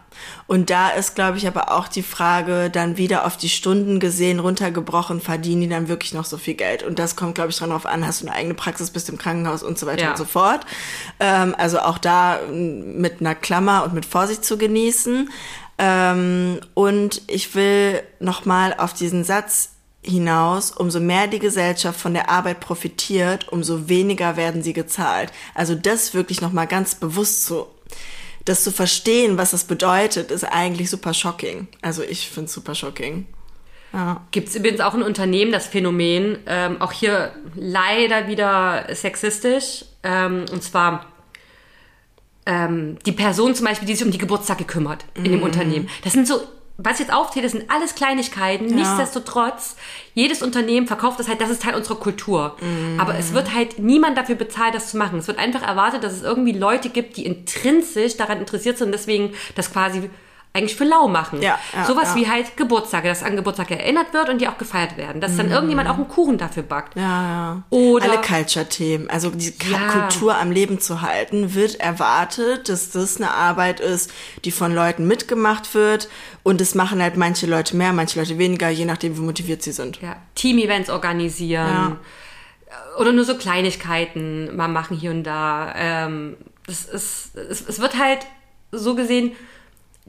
Und 0.48 0.70
da 0.70 0.90
ist, 0.90 1.16
glaube 1.16 1.38
ich, 1.38 1.48
aber 1.48 1.72
auch 1.72 1.88
die 1.88 2.04
Frage, 2.04 2.70
dann 2.70 2.98
wieder 2.98 3.26
auf 3.26 3.38
die 3.38 3.50
Stunden 3.50 4.00
gesehen, 4.00 4.40
runtergebrochen, 4.40 5.22
verdienen 5.22 5.62
die 5.62 5.70
dann 5.70 5.88
wirklich 5.88 6.14
noch 6.14 6.26
so 6.26 6.38
viel 6.38 6.56
Geld? 6.56 6.84
Und 6.84 7.00
das 7.00 7.16
kommt, 7.16 7.36
glaube 7.36 7.52
ich, 7.52 7.58
darauf 7.58 7.86
an, 7.86 8.06
hast 8.06 8.22
du 8.22 8.28
eine 8.28 8.36
eigene 8.36 8.54
Praxis, 8.54 8.90
bist 8.90 9.10
im 9.10 9.18
Krankenhaus 9.18 9.64
und 9.64 9.78
so 9.78 9.86
weiter 9.86 10.04
Ja. 10.04 10.10
und 10.12 10.18
so 10.18 10.26
fort. 10.26 10.66
Ähm, 11.20 11.56
also 11.58 11.80
auch 11.80 11.98
da 11.98 12.40
mit 12.50 13.22
einer 13.22 13.36
Klammer 13.36 13.84
und 13.84 13.94
mit 13.94 14.06
Vorsicht 14.06 14.44
zu 14.44 14.58
genießen. 14.58 15.30
Ähm, 15.84 16.60
und 16.76 17.24
ich 17.28 17.56
will 17.56 18.04
nochmal 18.20 18.76
auf 18.78 18.94
diesen 18.94 19.24
Satz 19.24 19.72
hinaus, 20.04 20.70
umso 20.70 21.00
mehr 21.00 21.26
die 21.26 21.40
Gesellschaft 21.40 22.00
von 22.00 22.14
der 22.14 22.30
Arbeit 22.30 22.60
profitiert, 22.60 23.50
umso 23.50 23.90
weniger 23.90 24.38
werden 24.38 24.62
sie 24.62 24.74
gezahlt. 24.74 25.32
Also 25.56 25.74
das 25.74 26.14
wirklich 26.14 26.40
nochmal 26.40 26.68
ganz 26.68 26.94
bewusst 26.94 27.46
zu, 27.46 27.66
das 28.46 28.64
zu 28.64 28.72
verstehen, 28.72 29.40
was 29.40 29.52
das 29.52 29.64
bedeutet, 29.64 30.30
ist 30.30 30.44
eigentlich 30.44 30.92
super 30.92 31.16
shocking. 31.16 31.68
Also 31.82 32.04
ich 32.04 32.30
finde 32.30 32.46
es 32.46 32.54
super 32.54 32.76
shocking. 32.76 33.26
Ja. 33.92 34.22
Gibt 34.30 34.50
es 34.50 34.56
übrigens 34.56 34.82
auch 34.82 34.94
ein 34.94 35.04
Unternehmen, 35.04 35.52
das 35.52 35.66
Phänomen, 35.66 36.38
ähm, 36.46 36.80
auch 36.80 36.92
hier 36.92 37.34
leider 37.56 38.28
wieder 38.28 38.86
sexistisch, 38.94 39.86
ähm, 40.04 40.46
und 40.52 40.64
zwar 40.64 41.11
ähm, 42.46 42.98
die 43.06 43.12
Person 43.12 43.56
zum 43.56 43.66
Beispiel, 43.66 43.88
die 43.88 43.96
sich 43.96 44.06
um 44.06 44.12
die 44.12 44.18
Geburtstage 44.18 44.64
kümmert 44.64 45.06
in 45.16 45.26
dem 45.26 45.44
Unternehmen. 45.44 45.90
Das 46.04 46.14
sind 46.14 46.28
so, 46.28 46.42
was 46.78 47.00
jetzt 47.00 47.14
aufzähle, 47.14 47.44
das 47.44 47.52
sind 47.52 47.70
alles 47.70 47.94
Kleinigkeiten. 47.96 48.66
Nichtsdestotrotz, 48.66 49.76
jedes 50.16 50.42
Unternehmen 50.42 50.88
verkauft 50.88 51.20
das 51.20 51.28
halt, 51.28 51.40
das 51.40 51.52
ist 51.52 51.62
Teil 51.62 51.76
unserer 51.76 51.98
Kultur. 51.98 52.56
Aber 52.98 53.16
es 53.18 53.34
wird 53.34 53.54
halt 53.54 53.78
niemand 53.80 54.18
dafür 54.18 54.36
bezahlt, 54.36 54.74
das 54.74 54.90
zu 54.90 54.98
machen. 54.98 55.20
Es 55.20 55.28
wird 55.28 55.38
einfach 55.38 55.62
erwartet, 55.62 56.04
dass 56.04 56.14
es 56.14 56.24
irgendwie 56.24 56.54
Leute 56.54 56.90
gibt, 56.90 57.18
die 57.18 57.26
intrinsisch 57.26 58.18
daran 58.18 58.40
interessiert 58.40 58.78
sind 58.80 58.88
und 58.88 58.94
deswegen 58.94 59.34
das 59.56 59.72
quasi 59.72 60.10
eigentlich 60.54 60.76
für 60.76 60.84
lau 60.84 61.08
machen. 61.08 61.42
Ja, 61.42 61.58
ja, 61.74 61.86
Sowas 61.86 62.10
ja. 62.10 62.16
wie 62.18 62.30
halt 62.30 62.58
Geburtstage, 62.58 63.08
dass 63.08 63.24
an 63.24 63.38
Geburtstage 63.38 63.80
erinnert 63.80 64.14
wird 64.14 64.28
und 64.28 64.42
die 64.42 64.50
auch 64.50 64.58
gefeiert 64.58 64.98
werden. 64.98 65.22
Dass 65.22 65.38
dann 65.38 65.50
irgendjemand 65.50 65.88
auch 65.90 65.96
einen 65.96 66.10
Kuchen 66.10 66.38
dafür 66.38 66.64
backt. 66.64 66.98
Ja, 66.98 67.02
ja. 67.04 67.64
Oder- 67.70 68.12
Alle 68.12 68.22
Culture-Themen, 68.22 69.10
also 69.10 69.30
die. 69.30 69.54
Kultur 69.58 70.38
am 70.38 70.52
Leben 70.52 70.80
zu 70.82 71.02
halten, 71.02 71.54
wird 71.56 71.80
erwartet, 71.80 72.68
dass 72.68 72.90
das 72.92 73.16
eine 73.18 73.32
Arbeit 73.32 73.80
ist, 73.80 74.12
die 74.44 74.52
von 74.52 74.74
Leuten 74.76 75.08
mitgemacht 75.08 75.74
wird. 75.74 76.10
Und 76.44 76.60
das 76.60 76.76
machen 76.76 77.02
halt 77.02 77.16
manche 77.16 77.46
Leute 77.48 77.78
mehr, 77.78 77.94
manche 77.94 78.20
Leute 78.20 78.38
weniger, 78.38 78.70
je 78.70 78.84
nachdem, 78.86 79.16
wie 79.16 79.22
motiviert 79.22 79.64
sie 79.64 79.72
sind. 79.72 80.02
Ja, 80.02 80.18
Team-Events 80.36 80.90
organisieren. 80.90 81.98
Oder 83.00 83.14
nur 83.14 83.24
so 83.24 83.36
Kleinigkeiten 83.38 84.54
mal 84.56 84.68
machen 84.68 84.98
hier 84.98 85.12
und 85.12 85.24
da. 85.24 85.74
Ähm, 85.78 86.36
das 86.68 86.84
ist, 86.86 87.36
es, 87.36 87.62
es 87.68 87.80
wird 87.80 87.98
halt 87.98 88.20
so 88.72 88.96
gesehen, 88.96 89.32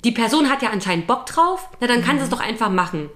die 0.05 0.13
Person 0.13 0.51
hat 0.51 0.63
ja 0.63 0.71
anscheinend 0.71 1.07
Bock 1.07 1.27
drauf, 1.27 1.69
na 1.81 1.87
dann 1.87 2.05
kann 2.05 2.19
sie 2.19 2.25
es 2.25 2.31
doch 2.31 2.41
einfach 2.41 2.71
machen. 2.71 3.09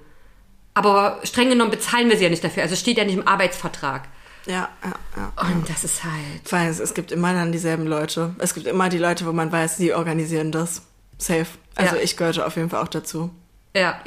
Aber 0.75 1.21
streng 1.25 1.49
genommen 1.49 1.71
bezahlen 1.71 2.09
wir 2.11 2.17
sie 2.17 2.25
ja 2.25 2.31
nicht 2.31 2.45
dafür. 2.45 2.63
Also 2.63 2.75
es 2.75 2.81
steht 2.81 2.99
ja 2.99 3.05
nicht 3.05 3.17
im 3.17 3.27
Arbeitsvertrag. 3.27 4.09
Ja, 4.47 4.69
ja, 4.85 4.93
ja. 5.17 5.51
Und 5.51 5.69
das 5.69 5.83
ist 5.85 6.05
halt. 6.05 6.53
Allem, 6.53 6.69
es, 6.71 6.79
es 6.79 6.95
gibt 6.95 7.11
immer 7.11 7.33
dann 7.33 7.51
dieselben 7.51 7.87
Leute. 7.87 8.35
Es 8.39 8.55
gibt 8.55 8.67
immer 8.67 8.89
die 8.89 8.99
Leute, 8.99 9.27
wo 9.27 9.33
man 9.33 9.51
weiß, 9.51 9.79
die 9.79 9.93
organisieren 9.95 10.53
das. 10.53 10.83
Safe. 11.19 11.47
Also 11.75 11.97
Ja. 11.97 12.03
ich 12.03 12.17
gehörte 12.17 12.47
auf 12.47 12.57
jeden 12.57 12.71
Fall 12.71 12.83
auch 12.83 12.89
dazu. 12.89 13.31
Ja. 13.77 14.01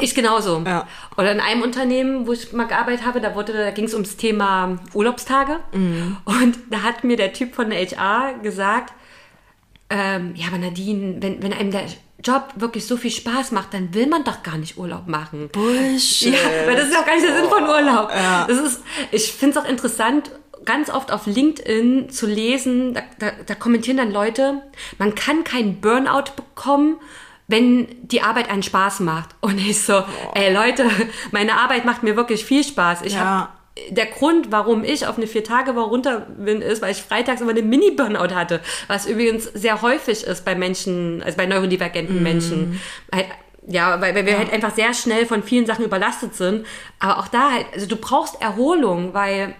Ich 0.00 0.14
genauso. 0.14 0.62
Ja. 0.64 0.88
Oder 1.18 1.32
in 1.32 1.40
einem 1.40 1.60
Unternehmen, 1.60 2.26
wo 2.26 2.32
ich 2.32 2.54
mal 2.54 2.66
gearbeitet 2.66 3.04
habe, 3.04 3.20
da, 3.20 3.34
wurde, 3.34 3.52
da 3.52 3.70
ging 3.70 3.84
es 3.84 3.92
ums 3.92 4.16
Thema 4.16 4.78
Urlaubstage. 4.94 5.60
Und 5.72 6.58
da 6.70 6.82
hat 6.84 7.04
mir 7.04 7.18
der 7.18 7.34
Typ 7.34 7.54
von 7.54 7.68
der 7.68 7.80
HR 7.84 8.38
gesagt, 8.42 8.94
ähm, 9.90 10.32
ja, 10.34 10.48
aber 10.48 10.58
Nadine, 10.58 11.16
wenn, 11.20 11.42
wenn 11.42 11.52
einem 11.52 11.70
der 11.70 11.84
Job 12.22 12.48
wirklich 12.56 12.86
so 12.86 12.96
viel 12.96 13.10
Spaß 13.12 13.52
macht, 13.52 13.72
dann 13.74 13.94
will 13.94 14.06
man 14.08 14.24
doch 14.24 14.42
gar 14.42 14.58
nicht 14.58 14.76
Urlaub 14.76 15.06
machen. 15.06 15.48
Bullshit. 15.52 16.34
Ja, 16.34 16.38
weil 16.66 16.76
das 16.76 16.88
ist 16.88 16.96
auch 16.96 17.06
gar 17.06 17.14
nicht 17.14 17.26
der 17.26 17.36
Sinn 17.36 17.48
von 17.48 17.62
Urlaub. 17.62 18.10
Das 18.48 18.58
ist, 18.58 18.82
ich 19.12 19.32
finde 19.32 19.58
es 19.58 19.64
auch 19.64 19.68
interessant, 19.68 20.30
ganz 20.64 20.90
oft 20.90 21.12
auf 21.12 21.26
LinkedIn 21.26 22.10
zu 22.10 22.26
lesen, 22.26 22.92
da, 22.94 23.02
da, 23.18 23.30
da 23.46 23.54
kommentieren 23.54 23.96
dann 23.96 24.10
Leute, 24.12 24.62
man 24.98 25.14
kann 25.14 25.44
keinen 25.44 25.80
Burnout 25.80 26.32
bekommen, 26.36 26.96
wenn 27.46 27.86
die 28.02 28.20
Arbeit 28.20 28.50
einen 28.50 28.62
Spaß 28.62 29.00
macht. 29.00 29.30
Und 29.40 29.58
ich 29.58 29.80
so, 29.80 30.02
ey 30.34 30.52
Leute, 30.52 30.90
meine 31.30 31.54
Arbeit 31.58 31.84
macht 31.86 32.02
mir 32.02 32.16
wirklich 32.16 32.44
viel 32.44 32.64
Spaß. 32.64 33.02
Ich 33.02 33.14
Ja. 33.14 33.20
hab, 33.20 33.57
der 33.90 34.06
Grund, 34.06 34.52
warum 34.52 34.84
ich 34.84 35.06
auf 35.06 35.16
eine 35.16 35.26
vier 35.26 35.44
Tage 35.44 35.74
Woche 35.74 35.88
runter 35.88 36.26
bin, 36.36 36.62
ist, 36.62 36.82
weil 36.82 36.92
ich 36.92 37.02
freitags 37.02 37.40
immer 37.40 37.50
eine 37.50 37.62
Mini-Burnout 37.62 38.34
hatte, 38.34 38.60
was 38.86 39.06
übrigens 39.06 39.44
sehr 39.44 39.82
häufig 39.82 40.24
ist 40.24 40.44
bei 40.44 40.54
Menschen, 40.54 41.22
also 41.22 41.36
bei 41.36 41.46
neurodivergenten 41.46 42.22
Menschen. 42.22 42.80
Halt, 43.14 43.26
ja, 43.66 44.00
weil, 44.00 44.14
weil 44.14 44.24
wir 44.24 44.38
halt 44.38 44.52
einfach 44.52 44.74
sehr 44.74 44.94
schnell 44.94 45.26
von 45.26 45.42
vielen 45.42 45.66
Sachen 45.66 45.84
überlastet 45.84 46.34
sind. 46.34 46.66
Aber 46.98 47.18
auch 47.18 47.28
da 47.28 47.52
halt, 47.52 47.66
also 47.74 47.86
du 47.86 47.96
brauchst 47.96 48.40
Erholung, 48.40 49.12
weil 49.12 49.54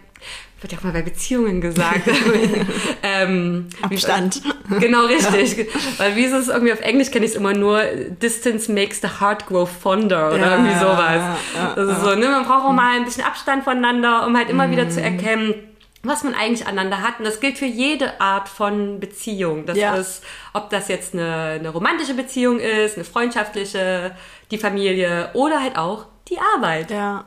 wird 0.61 0.73
ja 0.73 0.79
auch 0.79 0.83
mal 0.85 0.93
bei 0.93 1.03
Beziehungen 1.03 1.61
gesagt. 1.61 2.09
ähm, 3.03 3.69
Abstand. 3.83 4.43
Wie, 4.69 4.79
genau, 4.81 5.05
richtig. 5.07 5.69
Weil 5.99 6.17
wie 6.17 6.25
ist 6.25 6.33
es 6.33 6.49
irgendwie 6.49 6.73
auf 6.73 6.81
Englisch 6.81 7.11
kenne 7.11 7.25
ich 7.25 7.33
es 7.33 7.37
immer 7.37 7.53
nur, 7.55 7.81
Distance 8.23 8.71
makes 8.73 9.01
the 9.01 9.09
heart 9.21 9.47
grow 9.47 9.69
fonder 9.71 10.29
oder 10.29 10.39
Ja, 10.39 10.51
irgendwie 10.53 10.73
ja, 10.73 10.81
sowas. 10.81 10.99
ja, 11.01 11.37
ja, 11.55 11.75
das 11.77 11.97
ist 11.99 12.05
so, 12.05 12.15
ne? 12.15 12.29
Man 12.29 12.45
braucht 12.45 12.65
auch 12.65 12.73
mal 12.73 12.97
ein 12.97 13.05
bisschen 13.05 13.25
Abstand 13.25 13.65
voneinander, 13.65 14.27
um 14.27 14.37
halt 14.37 14.51
immer 14.51 14.71
wieder 14.71 14.85
Mhm. 14.85 14.91
zu 14.91 15.01
erkennen, 15.01 15.55
was 16.03 16.23
man 16.25 16.35
eigentlich 16.35 16.67
aneinander 16.67 17.03
hat. 17.03 17.19
Und 17.19 17.25
das 17.25 17.41
gilt 17.41 17.59
für 17.59 17.67
jede 17.67 18.21
Art 18.21 18.49
von 18.49 19.01
Beziehung. 19.01 19.67
Das 19.67 19.77
Ja. 19.77 19.95
ist, 19.97 20.23
ob 20.55 20.71
das 20.71 20.89
jetzt 20.89 21.15
eine, 21.15 21.57
eine 21.59 21.69
romantische 21.71 22.15
Beziehung 22.15 22.59
ist, 22.61 22.97
eine 22.97 23.05
freundschaftliche, 23.05 24.13
die 24.51 24.59
Familie 24.59 25.31
oder 25.35 25.61
halt 25.61 25.77
auch 25.77 26.07
die 26.29 26.39
Arbeit. 26.57 26.91
Ja. 26.91 27.25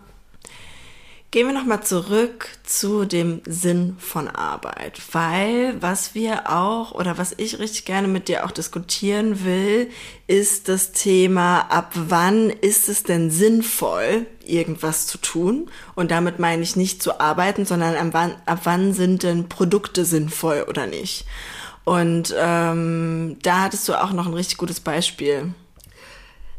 Gehen 1.31 1.47
wir 1.47 1.53
nochmal 1.53 1.81
zurück 1.81 2.49
zu 2.65 3.05
dem 3.05 3.41
Sinn 3.45 3.95
von 3.99 4.27
Arbeit, 4.27 5.01
weil 5.13 5.81
was 5.81 6.13
wir 6.13 6.51
auch 6.51 6.91
oder 6.91 7.17
was 7.17 7.33
ich 7.37 7.57
richtig 7.57 7.85
gerne 7.85 8.09
mit 8.09 8.27
dir 8.27 8.45
auch 8.45 8.51
diskutieren 8.51 9.45
will, 9.45 9.89
ist 10.27 10.67
das 10.67 10.91
Thema, 10.91 11.71
ab 11.71 11.93
wann 11.95 12.49
ist 12.49 12.89
es 12.89 13.03
denn 13.03 13.31
sinnvoll, 13.31 14.25
irgendwas 14.43 15.07
zu 15.07 15.19
tun? 15.19 15.71
Und 15.95 16.11
damit 16.11 16.37
meine 16.39 16.63
ich 16.63 16.75
nicht 16.75 17.01
zu 17.01 17.21
arbeiten, 17.21 17.63
sondern 17.63 17.95
ab 17.95 18.07
wann, 18.11 18.35
ab 18.45 18.59
wann 18.65 18.93
sind 18.93 19.23
denn 19.23 19.47
Produkte 19.47 20.03
sinnvoll 20.03 20.65
oder 20.67 20.85
nicht? 20.85 21.23
Und 21.85 22.35
ähm, 22.37 23.37
da 23.41 23.61
hattest 23.61 23.87
du 23.87 23.93
auch 23.93 24.11
noch 24.11 24.27
ein 24.27 24.33
richtig 24.33 24.57
gutes 24.57 24.81
Beispiel. 24.81 25.53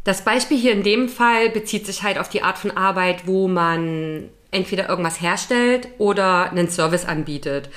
Das 0.05 0.25
Beispiel 0.25 0.57
hier 0.57 0.73
in 0.73 0.83
dem 0.83 1.11
Fall 1.11 1.51
bezieht 1.51 1.85
sich 1.85 2.03
halt 2.03 2.17
auf 2.17 2.31
die 2.31 2.43
Art 2.43 2.57
von 2.57 2.71
Arbeit, 2.71 3.27
wo 3.27 3.49
man 3.49 4.31
entweder 4.53 4.89
irgendwas 4.89 5.21
herstellt 5.21 5.89
oder 5.99 6.51
einen 6.51 6.69
Service 6.69 7.05
anbietet. 7.05 7.71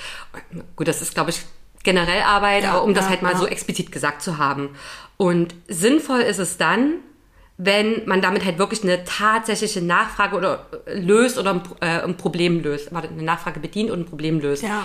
Gut, 0.76 0.86
das 0.86 1.02
ist, 1.02 1.14
glaube 1.14 1.30
ich, 1.30 1.40
generell 1.82 2.22
Arbeit, 2.22 2.64
Ja, 2.64 2.72
aber 2.72 2.84
um 2.84 2.94
das 2.94 3.06
ja, 3.06 3.10
halt 3.10 3.22
mal 3.22 3.32
ja. 3.32 3.38
so 3.38 3.46
explizit 3.46 3.90
gesagt 3.90 4.22
zu 4.22 4.38
haben. 4.38 4.70
Und 5.16 5.54
sinnvoll 5.66 6.20
ist 6.20 6.38
es 6.38 6.58
dann, 6.58 6.96
wenn 7.58 8.02
man 8.06 8.20
damit 8.20 8.44
halt 8.44 8.58
wirklich 8.58 8.82
eine 8.82 9.04
tatsächliche 9.04 9.80
Nachfrage 9.80 10.36
oder 10.36 10.66
löst 10.86 11.38
oder 11.38 11.54
ein, 11.54 11.62
äh, 11.80 12.02
ein 12.02 12.16
Problem 12.16 12.62
löst. 12.62 12.92
Warte, 12.92 13.08
eine 13.08 13.22
Nachfrage 13.22 13.60
bedient 13.60 13.90
und 13.90 14.00
ein 14.00 14.06
Problem 14.06 14.40
löst. 14.40 14.62
Ja. 14.62 14.84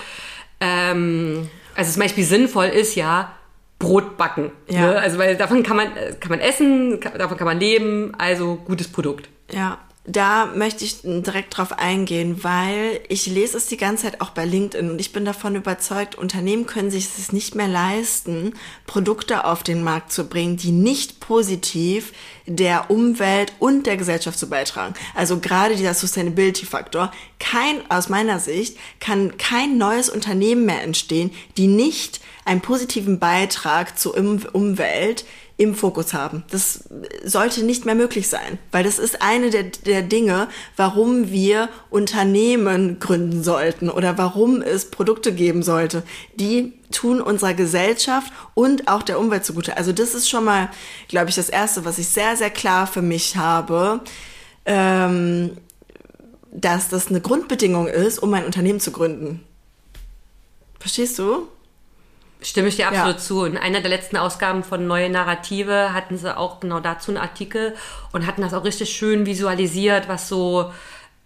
Ähm, 0.60 1.50
also 1.74 1.92
zum 1.92 2.02
Beispiel 2.02 2.24
sinnvoll 2.24 2.66
ist 2.66 2.94
ja 2.94 3.32
Brot 3.78 4.16
backen. 4.16 4.52
Ja. 4.68 4.80
Ne? 4.80 4.98
Also 4.98 5.18
weil 5.18 5.36
davon 5.36 5.62
kann 5.62 5.76
man, 5.76 5.94
äh, 5.96 6.14
kann 6.18 6.30
man 6.30 6.40
essen, 6.40 7.00
kann, 7.00 7.18
davon 7.18 7.36
kann 7.36 7.46
man 7.46 7.58
leben, 7.60 8.14
also 8.16 8.56
gutes 8.56 8.88
Produkt. 8.90 9.28
Ja, 9.50 9.78
da 10.04 10.46
möchte 10.46 10.84
ich 10.84 11.02
direkt 11.02 11.56
drauf 11.56 11.78
eingehen, 11.78 12.42
weil 12.42 13.00
ich 13.08 13.26
lese 13.26 13.56
es 13.56 13.66
die 13.66 13.76
ganze 13.76 14.04
Zeit 14.04 14.20
auch 14.20 14.30
bei 14.30 14.44
LinkedIn 14.44 14.90
und 14.90 15.00
ich 15.00 15.12
bin 15.12 15.24
davon 15.24 15.54
überzeugt, 15.54 16.16
Unternehmen 16.16 16.66
können 16.66 16.90
sich 16.90 17.04
es 17.04 17.30
nicht 17.30 17.54
mehr 17.54 17.68
leisten, 17.68 18.54
Produkte 18.86 19.44
auf 19.44 19.62
den 19.62 19.84
Markt 19.84 20.12
zu 20.12 20.24
bringen, 20.24 20.56
die 20.56 20.72
nicht 20.72 21.20
positiv 21.20 22.12
der 22.46 22.90
Umwelt 22.90 23.52
und 23.60 23.86
der 23.86 23.96
Gesellschaft 23.96 24.40
zu 24.40 24.48
beitragen. 24.48 24.94
Also 25.14 25.38
gerade 25.38 25.76
dieser 25.76 25.94
Sustainability-Faktor. 25.94 27.12
Kein, 27.38 27.88
aus 27.88 28.08
meiner 28.08 28.40
Sicht, 28.40 28.76
kann 28.98 29.36
kein 29.36 29.78
neues 29.78 30.08
Unternehmen 30.08 30.66
mehr 30.66 30.82
entstehen, 30.82 31.30
die 31.56 31.68
nicht 31.68 32.20
einen 32.44 32.60
positiven 32.60 33.20
Beitrag 33.20 33.96
zur 33.98 34.16
Um- 34.16 34.44
Umwelt 34.52 35.24
im 35.56 35.74
Fokus 35.74 36.14
haben. 36.14 36.44
Das 36.50 36.84
sollte 37.24 37.62
nicht 37.62 37.84
mehr 37.84 37.94
möglich 37.94 38.28
sein, 38.28 38.58
weil 38.70 38.84
das 38.84 38.98
ist 38.98 39.22
eine 39.22 39.50
der, 39.50 39.64
der 39.64 40.02
Dinge, 40.02 40.48
warum 40.76 41.30
wir 41.30 41.68
Unternehmen 41.90 42.98
gründen 42.98 43.44
sollten 43.44 43.90
oder 43.90 44.18
warum 44.18 44.62
es 44.62 44.90
Produkte 44.90 45.32
geben 45.32 45.62
sollte, 45.62 46.02
die 46.34 46.72
tun 46.90 47.20
unserer 47.20 47.54
Gesellschaft 47.54 48.32
und 48.54 48.88
auch 48.88 49.02
der 49.02 49.18
Umwelt 49.18 49.44
zugute. 49.44 49.76
Also 49.76 49.92
das 49.92 50.14
ist 50.14 50.28
schon 50.28 50.44
mal, 50.44 50.70
glaube 51.08 51.30
ich, 51.30 51.36
das 51.36 51.48
Erste, 51.48 51.84
was 51.84 51.98
ich 51.98 52.08
sehr, 52.08 52.36
sehr 52.36 52.50
klar 52.50 52.86
für 52.86 53.02
mich 53.02 53.36
habe, 53.36 54.00
ähm, 54.66 55.56
dass 56.52 56.88
das 56.88 57.08
eine 57.08 57.20
Grundbedingung 57.20 57.88
ist, 57.88 58.18
um 58.18 58.32
ein 58.34 58.44
Unternehmen 58.44 58.80
zu 58.80 58.90
gründen. 58.90 59.42
Verstehst 60.78 61.18
du? 61.18 61.48
Stimme 62.42 62.68
ich 62.68 62.76
dir 62.76 62.88
absolut 62.88 63.16
ja. 63.16 63.18
zu. 63.18 63.44
In 63.44 63.56
einer 63.56 63.80
der 63.80 63.90
letzten 63.90 64.16
Ausgaben 64.16 64.64
von 64.64 64.86
Neue 64.86 65.10
Narrative 65.10 65.92
hatten 65.92 66.16
sie 66.18 66.36
auch 66.36 66.60
genau 66.60 66.80
dazu 66.80 67.10
einen 67.10 67.18
Artikel 67.18 67.74
und 68.12 68.26
hatten 68.26 68.42
das 68.42 68.54
auch 68.54 68.64
richtig 68.64 68.90
schön 68.90 69.26
visualisiert, 69.26 70.08
was 70.08 70.28
so, 70.28 70.72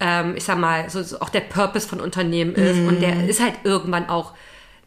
ähm, 0.01 0.35
ich 0.37 0.45
sag 0.45 0.59
mal, 0.59 0.91
so, 0.91 1.03
so, 1.03 1.21
auch 1.21 1.29
der 1.29 1.41
Purpose 1.41 1.89
von 1.89 2.01
Unternehmen 2.01 2.55
ist. 2.55 2.77
Mm. 2.77 2.89
Und 2.89 3.01
der 3.01 3.29
ist 3.29 3.41
halt 3.41 3.55
irgendwann 3.65 4.09
auch 4.09 4.33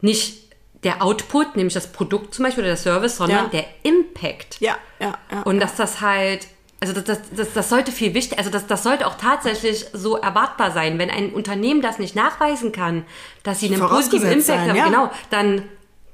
nicht 0.01 0.49
der 0.83 1.01
Output, 1.01 1.55
nämlich 1.55 1.73
das 1.73 1.91
Produkt 1.91 2.33
zum 2.33 2.45
Beispiel 2.45 2.63
oder 2.63 2.71
der 2.71 2.77
Service, 2.77 3.17
sondern 3.17 3.45
ja. 3.45 3.49
der 3.49 3.65
Impact. 3.83 4.61
Ja, 4.61 4.77
ja, 4.99 5.17
ja. 5.31 5.41
Und 5.41 5.59
dass 5.59 5.75
das 5.75 6.01
halt 6.01 6.47
also 6.81 6.93
das, 6.93 7.03
das, 7.03 7.19
das, 7.35 7.53
das 7.53 7.69
sollte 7.69 7.91
viel 7.91 8.13
wichtig, 8.13 8.37
also 8.37 8.49
das, 8.49 8.65
das 8.65 8.83
sollte 8.83 9.05
auch 9.05 9.15
tatsächlich 9.15 9.87
so 9.91 10.15
erwartbar 10.15 10.71
sein. 10.71 10.97
Wenn 10.97 11.09
ein 11.09 11.33
Unternehmen 11.33 11.81
das 11.81 11.99
nicht 11.99 12.15
nachweisen 12.15 12.71
kann, 12.71 13.05
dass 13.43 13.59
sie 13.59 13.67
einen 13.67 13.81
positiven 13.81 14.27
Impact 14.27 14.45
sein, 14.45 14.69
haben, 14.69 14.75
ja. 14.77 14.85
genau, 14.85 15.11
dann 15.29 15.63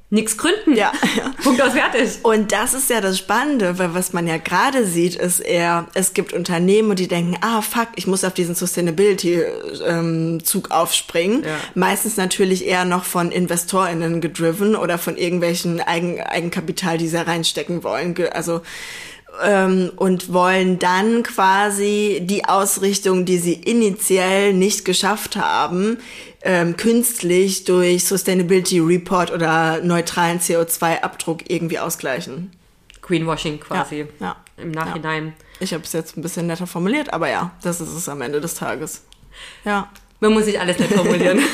nichts 0.10 0.38
gründen. 0.38 0.76
Ja, 0.76 0.92
ja. 1.18 1.32
Punkt 1.44 1.62
aus 1.62 1.74
fertig. 1.74 2.20
Und 2.24 2.52
das 2.52 2.74
ist 2.74 2.90
ja 2.90 3.02
das 3.02 3.18
Spannende, 3.18 3.80
weil 3.80 3.94
was 3.94 4.14
man 4.14 4.28
ja 4.28 4.38
gerade 4.38 4.86
sieht, 4.86 5.16
ist 5.16 5.40
eher, 5.40 5.88
es 5.94 6.14
gibt 6.14 6.34
Unternehmen, 6.34 6.96
die 6.96 7.08
denken, 7.08 7.38
ah 7.42 7.62
fuck, 7.62 7.90
ich 7.96 8.08
muss 8.08 8.24
auf 8.24 8.34
diesen 8.34 8.56
Sustainability-Zug 8.56 10.68
ähm, 10.68 10.72
aufspringen. 10.72 11.44
Ja. 11.44 11.58
Meistens 11.74 12.18
natürlich 12.18 12.66
eher 12.66 12.86
noch 12.86 13.04
von 13.04 13.32
InvestorInnen 13.32 14.22
gedriven 14.22 14.76
oder 14.76 14.98
von 14.98 15.18
irgendwelchen 15.18 15.82
Eigen, 15.82 16.22
Eigenkapital, 16.22 16.98
die 16.98 17.08
sie 17.08 17.26
reinstecken 17.26 17.84
wollen. 17.84 18.16
Also 18.32 18.62
ähm, 19.44 19.92
und 19.96 20.32
wollen 20.32 20.80
dann 20.80 21.24
quasi 21.24 22.22
die 22.24 22.46
Ausrichtung, 22.46 23.26
die 23.26 23.38
sie 23.38 23.54
initiell 23.54 24.54
nicht 24.54 24.86
geschafft 24.86 25.36
haben, 25.36 25.98
ähm, 26.46 26.78
künstlich 26.78 27.64
durch 27.64 28.06
Sustainability 28.06 28.80
Report 28.80 29.32
oder 29.32 29.82
neutralen 29.82 30.40
CO2-Abdruck 30.40 31.50
irgendwie 31.50 31.80
ausgleichen. 31.80 32.52
Greenwashing 33.02 33.60
quasi 33.60 34.06
ja, 34.20 34.28
ja, 34.28 34.36
im 34.58 34.72
Nachhinein. 34.72 35.28
Ja. 35.28 35.34
Ich 35.60 35.74
habe 35.74 35.84
es 35.84 35.92
jetzt 35.94 36.18
ein 36.18 36.22
bisschen 36.22 36.48
netter 36.48 36.68
formuliert, 36.68 37.12
aber 37.12 37.30
ja, 37.30 37.52
das 37.64 37.82
ist 37.82 37.94
es 37.94 38.08
am 38.08 38.22
Ende 38.22 38.42
des 38.42 38.54
Tages. 38.54 39.04
Ja. 39.64 39.92
Man 40.20 40.34
muss 40.34 40.46
nicht 40.46 40.60
alles 40.60 40.80
nett 40.80 40.94
formulieren. 40.94 41.40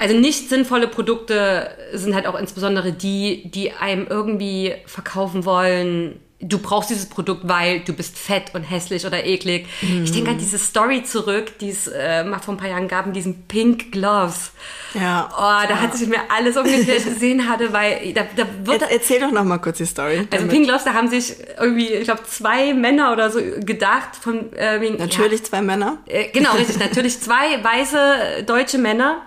Also 0.00 0.16
nicht 0.16 0.48
sinnvolle 0.48 0.86
Produkte 0.86 1.76
sind 1.92 2.14
halt 2.14 2.28
auch 2.28 2.38
insbesondere 2.38 2.92
die, 2.92 3.50
die 3.50 3.72
einem 3.72 4.06
irgendwie 4.06 4.76
verkaufen 4.86 5.44
wollen, 5.44 6.20
du 6.40 6.58
brauchst 6.58 6.90
dieses 6.90 7.06
Produkt, 7.06 7.48
weil 7.48 7.80
du 7.80 7.92
bist 7.92 8.16
fett 8.16 8.54
und 8.54 8.62
hässlich 8.62 9.04
oder 9.04 9.24
eklig. 9.24 9.66
Mm. 9.82 10.04
Ich 10.04 10.12
denke 10.12 10.30
an 10.30 10.38
diese 10.38 10.58
Story 10.58 11.02
zurück, 11.02 11.58
die 11.58 11.70
es 11.70 11.88
äh, 11.88 12.22
mal 12.22 12.38
vor 12.38 12.54
ein 12.54 12.58
paar 12.58 12.68
Jahren 12.68 12.86
gab, 12.86 13.06
in 13.06 13.12
diesen 13.12 13.42
Pink 13.46 13.90
Gloves. 13.90 14.52
Ja. 14.94 15.28
Oh, 15.32 15.66
da 15.68 15.68
ja. 15.68 15.80
hat 15.80 15.96
sich 15.96 16.08
mir 16.08 16.20
alles 16.28 16.56
ungefähr 16.56 17.00
gesehen 17.00 17.48
hatte, 17.48 17.72
weil 17.72 18.12
da, 18.12 18.22
da 18.36 18.46
wird... 18.62 18.82
Er, 18.82 18.92
erzähl 18.92 19.20
doch 19.20 19.32
noch 19.32 19.44
mal 19.44 19.58
kurz 19.58 19.78
die 19.78 19.86
Story. 19.86 20.18
Also 20.18 20.28
damit. 20.30 20.50
Pink 20.50 20.66
Gloves, 20.66 20.84
da 20.84 20.94
haben 20.94 21.08
sich 21.08 21.34
irgendwie, 21.58 21.88
ich 21.88 22.04
glaube, 22.04 22.22
zwei 22.24 22.72
Männer 22.72 23.12
oder 23.12 23.30
so 23.30 23.40
gedacht 23.40 24.14
von... 24.20 24.52
Äh, 24.52 24.80
wegen, 24.80 24.96
natürlich 24.96 25.40
ja, 25.40 25.46
zwei 25.46 25.62
Männer. 25.62 25.98
Äh, 26.06 26.28
genau, 26.28 26.52
richtig. 26.52 26.78
natürlich 26.78 27.20
zwei 27.20 27.62
weiße 27.64 28.44
deutsche 28.46 28.78
Männer 28.78 29.22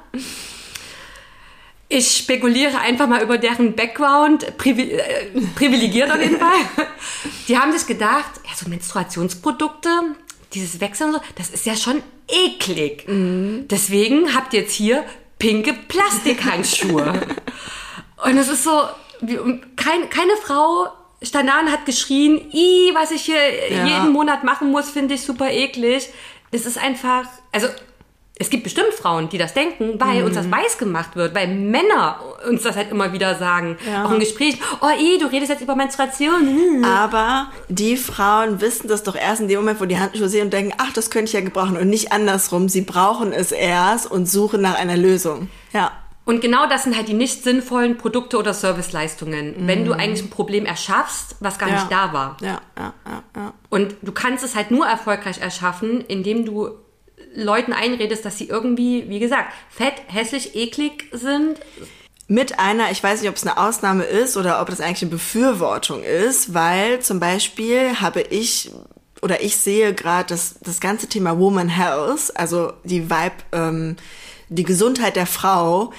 ich 1.91 2.17
spekuliere 2.17 2.79
einfach 2.79 3.07
mal 3.07 3.21
über 3.21 3.37
deren 3.37 3.75
Background, 3.75 4.57
privi 4.57 4.91
äh, 4.91 5.27
privilegiert 5.55 6.09
auf 6.09 6.21
jeden 6.21 6.37
Fall. 6.37 6.61
Die 7.47 7.57
haben 7.57 7.73
sich 7.73 7.85
gedacht, 7.85 8.31
ja, 8.45 8.55
so 8.55 8.69
Menstruationsprodukte, 8.69 9.89
dieses 10.53 10.79
Wechseln 10.79 11.09
und 11.09 11.15
so, 11.15 11.21
das 11.35 11.49
ist 11.49 11.65
ja 11.65 11.75
schon 11.75 12.01
eklig. 12.29 13.07
Mhm. 13.07 13.67
Deswegen 13.69 14.33
habt 14.33 14.53
ihr 14.53 14.61
jetzt 14.61 14.73
hier 14.73 15.03
pinke 15.37 15.73
Plastikhandschuhe. 15.73 17.13
und 18.25 18.37
es 18.37 18.47
ist 18.47 18.63
so, 18.63 18.83
wie, 19.19 19.37
kein, 19.75 20.09
keine 20.09 20.37
Frau 20.41 20.87
stand 21.21 21.49
da 21.49 21.59
und 21.59 21.71
hat 21.71 21.85
geschrien, 21.85 22.49
i, 22.53 22.91
was 22.93 23.11
ich 23.11 23.23
hier 23.23 23.69
ja. 23.69 23.85
jeden 23.85 24.13
Monat 24.13 24.45
machen 24.45 24.71
muss, 24.71 24.89
finde 24.89 25.15
ich 25.15 25.23
super 25.23 25.51
eklig. 25.51 26.07
Es 26.51 26.65
ist 26.65 26.77
einfach, 26.77 27.25
also 27.51 27.67
es 28.41 28.49
gibt 28.49 28.63
bestimmt 28.63 28.91
Frauen, 28.93 29.29
die 29.29 29.37
das 29.37 29.53
denken, 29.53 29.99
weil 29.99 30.21
mhm. 30.21 30.25
uns 30.25 30.35
das 30.35 30.49
weiß 30.49 30.79
gemacht 30.79 31.15
wird, 31.15 31.35
weil 31.35 31.47
Männer 31.47 32.19
uns 32.49 32.63
das 32.63 32.75
halt 32.75 32.89
immer 32.89 33.13
wieder 33.13 33.35
sagen. 33.35 33.77
Ja. 33.87 34.03
Auch 34.03 34.11
im 34.11 34.19
Gespräch, 34.19 34.57
oh 34.81 34.89
eh, 34.89 35.19
du 35.19 35.27
redest 35.27 35.51
jetzt 35.51 35.61
über 35.61 35.75
Menstruation. 35.75 36.79
Mhm. 36.79 36.83
Aber 36.83 37.51
die 37.69 37.97
Frauen 37.97 38.59
wissen 38.59 38.87
das 38.87 39.03
doch 39.03 39.15
erst 39.15 39.41
in 39.41 39.47
dem 39.47 39.59
Moment, 39.59 39.79
wo 39.79 39.85
die 39.85 39.99
Handschuhe 39.99 40.27
sehen 40.27 40.45
und 40.45 40.53
denken, 40.53 40.73
ach, 40.79 40.91
das 40.91 41.11
könnte 41.11 41.29
ich 41.29 41.33
ja 41.33 41.41
gebrauchen 41.41 41.77
und 41.77 41.87
nicht 41.87 42.11
andersrum. 42.11 42.67
Sie 42.67 42.81
brauchen 42.81 43.31
es 43.31 43.51
erst 43.51 44.09
und 44.09 44.27
suchen 44.27 44.61
nach 44.61 44.75
einer 44.75 44.97
Lösung. 44.97 45.49
Ja. 45.71 45.91
Und 46.25 46.41
genau 46.41 46.67
das 46.67 46.83
sind 46.83 46.95
halt 46.95 47.07
die 47.07 47.13
nicht 47.13 47.43
sinnvollen 47.43 47.97
Produkte 47.97 48.37
oder 48.37 48.55
Serviceleistungen, 48.55 49.49
mhm. 49.49 49.67
wenn 49.67 49.85
du 49.85 49.93
eigentlich 49.93 50.23
ein 50.23 50.29
Problem 50.31 50.65
erschaffst, 50.65 51.35
was 51.39 51.59
gar 51.59 51.69
ja. 51.69 51.75
nicht 51.75 51.91
da 51.91 52.13
war. 52.13 52.37
Ja, 52.41 52.61
ja, 52.77 52.93
ja, 53.05 53.23
ja. 53.35 53.53
Und 53.69 53.95
du 54.01 54.11
kannst 54.11 54.43
es 54.43 54.55
halt 54.55 54.71
nur 54.71 54.87
erfolgreich 54.87 55.41
erschaffen, 55.41 56.01
indem 56.01 56.45
du 56.45 56.71
Leuten 57.33 57.73
einredest, 57.73 58.25
dass 58.25 58.37
sie 58.37 58.49
irgendwie, 58.49 59.09
wie 59.09 59.19
gesagt, 59.19 59.53
fett, 59.69 59.93
hässlich, 60.07 60.55
eklig 60.55 61.09
sind. 61.11 61.59
Mit 62.27 62.59
einer, 62.59 62.91
ich 62.91 63.03
weiß 63.03 63.21
nicht, 63.21 63.29
ob 63.29 63.35
es 63.35 63.45
eine 63.45 63.57
Ausnahme 63.57 64.03
ist 64.03 64.37
oder 64.37 64.61
ob 64.61 64.69
das 64.69 64.79
eigentlich 64.79 65.01
eine 65.01 65.11
Befürwortung 65.11 66.03
ist, 66.03 66.53
weil 66.53 66.99
zum 67.01 67.19
Beispiel 67.19 67.99
habe 67.99 68.21
ich 68.21 68.71
oder 69.21 69.41
ich 69.41 69.57
sehe 69.57 69.93
gerade 69.93 70.29
das, 70.29 70.55
das 70.61 70.79
ganze 70.79 71.07
Thema 71.07 71.37
Woman 71.37 71.69
Health, 71.69 72.31
also 72.35 72.73
die 72.83 73.09
Vibe, 73.09 73.35
ähm, 73.51 73.95
die 74.49 74.63
Gesundheit 74.63 75.15
der 75.15 75.27
Frau, 75.27 75.93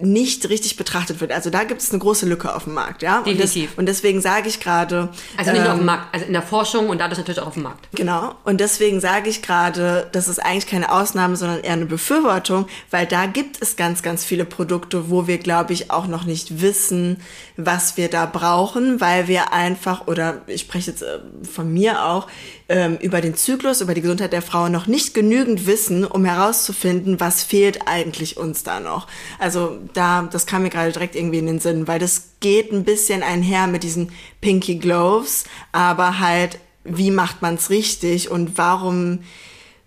nicht 0.00 0.48
richtig 0.48 0.76
betrachtet 0.76 1.20
wird. 1.20 1.32
Also 1.32 1.50
da 1.50 1.64
gibt 1.64 1.80
es 1.80 1.90
eine 1.90 1.98
große 1.98 2.24
Lücke 2.26 2.54
auf 2.54 2.64
dem 2.64 2.74
Markt, 2.74 3.02
ja. 3.02 3.22
Definitiv. 3.22 3.62
Und, 3.62 3.68
das, 3.70 3.78
und 3.78 3.86
deswegen 3.86 4.20
sage 4.20 4.48
ich 4.48 4.60
gerade. 4.60 5.08
Also 5.36 5.50
nicht 5.50 5.62
nur 5.62 5.72
auf 5.72 5.78
dem 5.78 5.80
ähm, 5.80 5.86
Markt, 5.86 6.14
also 6.14 6.26
in 6.26 6.32
der 6.32 6.42
Forschung 6.42 6.88
und 6.88 6.98
dadurch 6.98 7.18
natürlich 7.18 7.40
auch 7.40 7.48
auf 7.48 7.54
dem 7.54 7.64
Markt. 7.64 7.88
Genau. 7.94 8.34
Und 8.44 8.60
deswegen 8.60 9.00
sage 9.00 9.28
ich 9.28 9.42
gerade, 9.42 10.08
das 10.12 10.28
ist 10.28 10.38
eigentlich 10.38 10.68
keine 10.68 10.92
Ausnahme, 10.92 11.36
sondern 11.36 11.60
eher 11.60 11.72
eine 11.72 11.86
Befürwortung, 11.86 12.68
weil 12.90 13.06
da 13.06 13.26
gibt 13.26 13.60
es 13.60 13.74
ganz, 13.74 14.02
ganz 14.02 14.24
viele 14.24 14.44
Produkte, 14.44 15.10
wo 15.10 15.26
wir, 15.26 15.38
glaube 15.38 15.72
ich, 15.72 15.90
auch 15.90 16.06
noch 16.06 16.24
nicht 16.24 16.60
wissen, 16.60 17.20
was 17.56 17.96
wir 17.96 18.08
da 18.08 18.26
brauchen, 18.26 19.00
weil 19.00 19.26
wir 19.26 19.52
einfach, 19.52 20.06
oder 20.06 20.42
ich 20.46 20.60
spreche 20.60 20.92
jetzt 20.92 21.02
äh, 21.02 21.18
von 21.42 21.72
mir 21.72 22.04
auch, 22.04 22.28
ähm, 22.68 22.98
über 23.00 23.20
den 23.20 23.34
Zyklus, 23.34 23.80
über 23.80 23.94
die 23.94 24.02
Gesundheit 24.02 24.32
der 24.32 24.42
Frau 24.42 24.68
noch 24.68 24.86
nicht 24.86 25.14
genügend 25.14 25.66
wissen, 25.66 26.04
um 26.04 26.24
herauszufinden, 26.24 27.18
was 27.18 27.42
fehlt 27.42 27.86
eigentlich 27.86 28.36
uns 28.36 28.62
da 28.62 28.78
noch. 28.80 29.06
Also 29.38 29.78
da, 29.94 30.28
das 30.30 30.46
kam 30.46 30.62
mir 30.62 30.70
gerade 30.70 30.92
direkt 30.92 31.16
irgendwie 31.16 31.38
in 31.38 31.46
den 31.46 31.60
Sinn, 31.60 31.88
weil 31.88 31.98
das 31.98 32.34
geht 32.40 32.72
ein 32.72 32.84
bisschen 32.84 33.22
einher 33.22 33.66
mit 33.66 33.82
diesen 33.82 34.12
Pinky 34.40 34.76
Gloves, 34.76 35.44
aber 35.72 36.18
halt, 36.18 36.58
wie 36.84 37.10
macht 37.10 37.42
man 37.42 37.54
es 37.54 37.70
richtig 37.70 38.30
und 38.30 38.58
warum, 38.58 39.20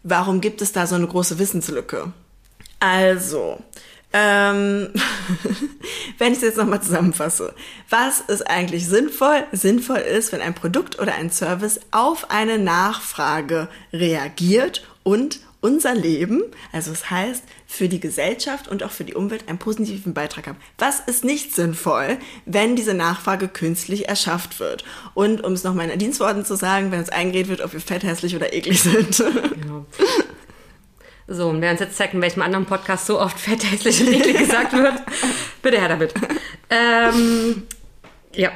warum 0.03 0.41
gibt 0.41 0.61
es 0.61 0.71
da 0.71 0.87
so 0.87 0.95
eine 0.95 1.07
große 1.07 1.37
Wissenslücke? 1.37 2.11
Also, 2.79 3.59
ähm, 4.13 4.89
wenn 6.17 6.31
ich 6.31 6.39
es 6.39 6.43
jetzt 6.43 6.57
nochmal 6.57 6.81
zusammenfasse, 6.81 7.53
was 7.89 8.19
ist 8.21 8.47
eigentlich 8.47 8.87
sinnvoll? 8.87 9.43
Sinnvoll 9.51 9.99
ist, 9.99 10.31
wenn 10.31 10.41
ein 10.41 10.53
Produkt 10.53 10.99
oder 10.99 11.15
ein 11.15 11.31
Service 11.31 11.79
auf 11.91 12.29
eine 12.29 12.57
Nachfrage 12.57 13.69
reagiert 13.93 14.85
und 15.03 15.39
unser 15.61 15.93
Leben, 15.93 16.41
also 16.71 16.89
das 16.89 17.11
heißt 17.11 17.43
für 17.67 17.87
die 17.87 17.99
Gesellschaft 17.99 18.67
und 18.67 18.83
auch 18.83 18.89
für 18.89 19.03
die 19.03 19.13
Umwelt 19.13 19.47
einen 19.47 19.59
positiven 19.59 20.13
Beitrag 20.13 20.47
haben. 20.47 20.57
Was 20.79 20.99
ist 20.99 21.23
nicht 21.23 21.53
sinnvoll, 21.53 22.17
wenn 22.45 22.75
diese 22.75 22.95
Nachfrage 22.95 23.47
künstlich 23.47 24.09
erschafft 24.09 24.59
wird? 24.59 24.83
Und 25.13 25.43
um 25.43 25.53
es 25.53 25.63
nochmal 25.63 25.89
in 25.89 25.99
Dienstworten 25.99 26.45
zu 26.45 26.55
sagen, 26.55 26.91
wenn 26.91 26.99
uns 26.99 27.09
eingeredet 27.09 27.49
wird, 27.49 27.61
ob 27.61 27.73
wir 27.73 27.79
fett, 27.79 28.03
hässlich 28.03 28.35
oder 28.35 28.53
eklig 28.53 28.81
sind. 28.81 29.19
Ja. 29.19 29.25
So, 31.33 31.47
und 31.47 31.61
wer 31.61 31.71
uns 31.71 31.79
jetzt 31.79 31.95
zeigt, 31.95 32.13
in 32.13 32.21
welchem 32.21 32.41
anderen 32.41 32.65
Podcast 32.65 33.05
so 33.05 33.19
oft 33.19 33.39
fett, 33.39 33.63
hässlich 33.63 34.01
und 34.01 34.13
eklig 34.13 34.37
gesagt 34.37 34.73
wird, 34.73 34.95
bitte 35.61 35.79
her 35.79 35.87
damit. 35.87 36.13
Ähm, 36.69 37.63
ja, 38.33 38.51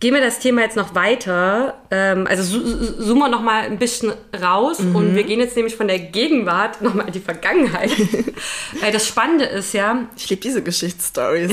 gehen 0.00 0.14
wir 0.14 0.20
das 0.20 0.38
Thema 0.38 0.60
jetzt 0.60 0.76
noch 0.76 0.94
weiter. 0.94 1.78
Ähm, 1.90 2.26
also 2.26 2.42
zoomen 2.42 3.18
wir 3.18 3.28
noch 3.28 3.40
mal 3.40 3.62
ein 3.62 3.78
bisschen 3.78 4.12
raus 4.38 4.80
mhm. 4.80 4.96
und 4.96 5.14
wir 5.14 5.24
gehen 5.24 5.40
jetzt 5.40 5.56
nämlich 5.56 5.76
von 5.76 5.88
der 5.88 5.98
Gegenwart 5.98 6.82
noch 6.82 6.92
mal 6.92 7.06
in 7.06 7.12
die 7.12 7.20
Vergangenheit. 7.20 7.90
Weil 8.80 8.92
das 8.92 9.06
Spannende 9.06 9.46
ist 9.46 9.72
ja... 9.72 10.06
Ich 10.14 10.28
liebe 10.28 10.42
diese 10.42 10.62
Geschichtsstories. 10.62 11.52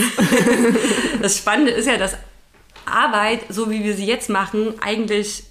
das 1.22 1.38
Spannende 1.38 1.72
ist 1.72 1.88
ja, 1.88 1.98
dass 1.98 2.18
Arbeit, 2.86 3.42
so 3.50 3.70
wie 3.70 3.86
wir 3.86 3.96
sie 3.96 4.06
jetzt 4.06 4.30
machen, 4.30 4.74
eigentlich 4.82 5.44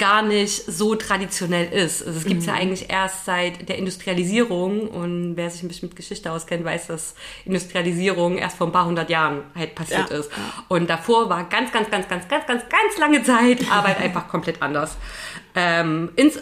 gar 0.00 0.22
nicht 0.22 0.64
so 0.66 0.96
traditionell 0.96 1.72
ist. 1.72 2.04
Also 2.04 2.18
es 2.18 2.24
gibt 2.24 2.40
es 2.40 2.46
ja 2.46 2.54
eigentlich 2.54 2.90
erst 2.90 3.26
seit 3.26 3.68
der 3.68 3.78
Industrialisierung 3.78 4.88
und 4.88 5.36
wer 5.36 5.48
sich 5.50 5.62
ein 5.62 5.68
bisschen 5.68 5.88
mit 5.90 5.96
Geschichte 5.96 6.32
auskennt, 6.32 6.64
weiß, 6.64 6.88
dass 6.88 7.14
Industrialisierung 7.44 8.38
erst 8.38 8.56
vor 8.56 8.66
ein 8.66 8.72
paar 8.72 8.86
hundert 8.86 9.10
Jahren 9.10 9.42
halt 9.54 9.74
passiert 9.74 10.10
Ja. 10.10 10.16
ist. 10.16 10.30
Und 10.68 10.90
davor 10.90 11.28
war 11.28 11.44
ganz, 11.48 11.70
ganz, 11.70 11.90
ganz, 11.90 12.08
ganz, 12.08 12.26
ganz, 12.26 12.46
ganz, 12.46 12.62
ganz 12.68 12.98
lange 12.98 13.22
Zeit 13.22 13.60
Arbeit 13.70 14.00
einfach 14.00 14.26
komplett 14.28 14.60
anders. 14.62 14.96
Ähm, 15.54 16.10
ins, 16.16 16.40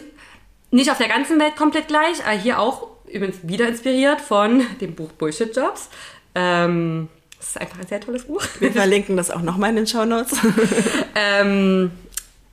nicht 0.71 0.89
auf 0.89 0.97
der 0.97 1.09
ganzen 1.09 1.39
Welt 1.39 1.55
komplett 1.55 1.87
gleich, 1.89 2.25
aber 2.25 2.37
hier 2.37 2.59
auch 2.59 2.87
übrigens 3.07 3.37
wieder 3.43 3.67
inspiriert 3.67 4.21
von 4.21 4.63
dem 4.81 4.95
Buch 4.95 5.11
Bullshit 5.11 5.55
Jobs. 5.55 5.89
Ähm, 6.33 7.09
das 7.37 7.49
ist 7.49 7.61
einfach 7.61 7.79
ein 7.79 7.87
sehr 7.87 7.99
tolles 8.01 8.25
Buch. 8.25 8.41
Wir 8.59 8.71
verlinken 8.71 9.17
das 9.17 9.31
auch 9.31 9.41
nochmal 9.41 9.71
in 9.71 9.75
den 9.77 9.87
Shownotes. 9.87 10.37
Ähm, 11.15 11.91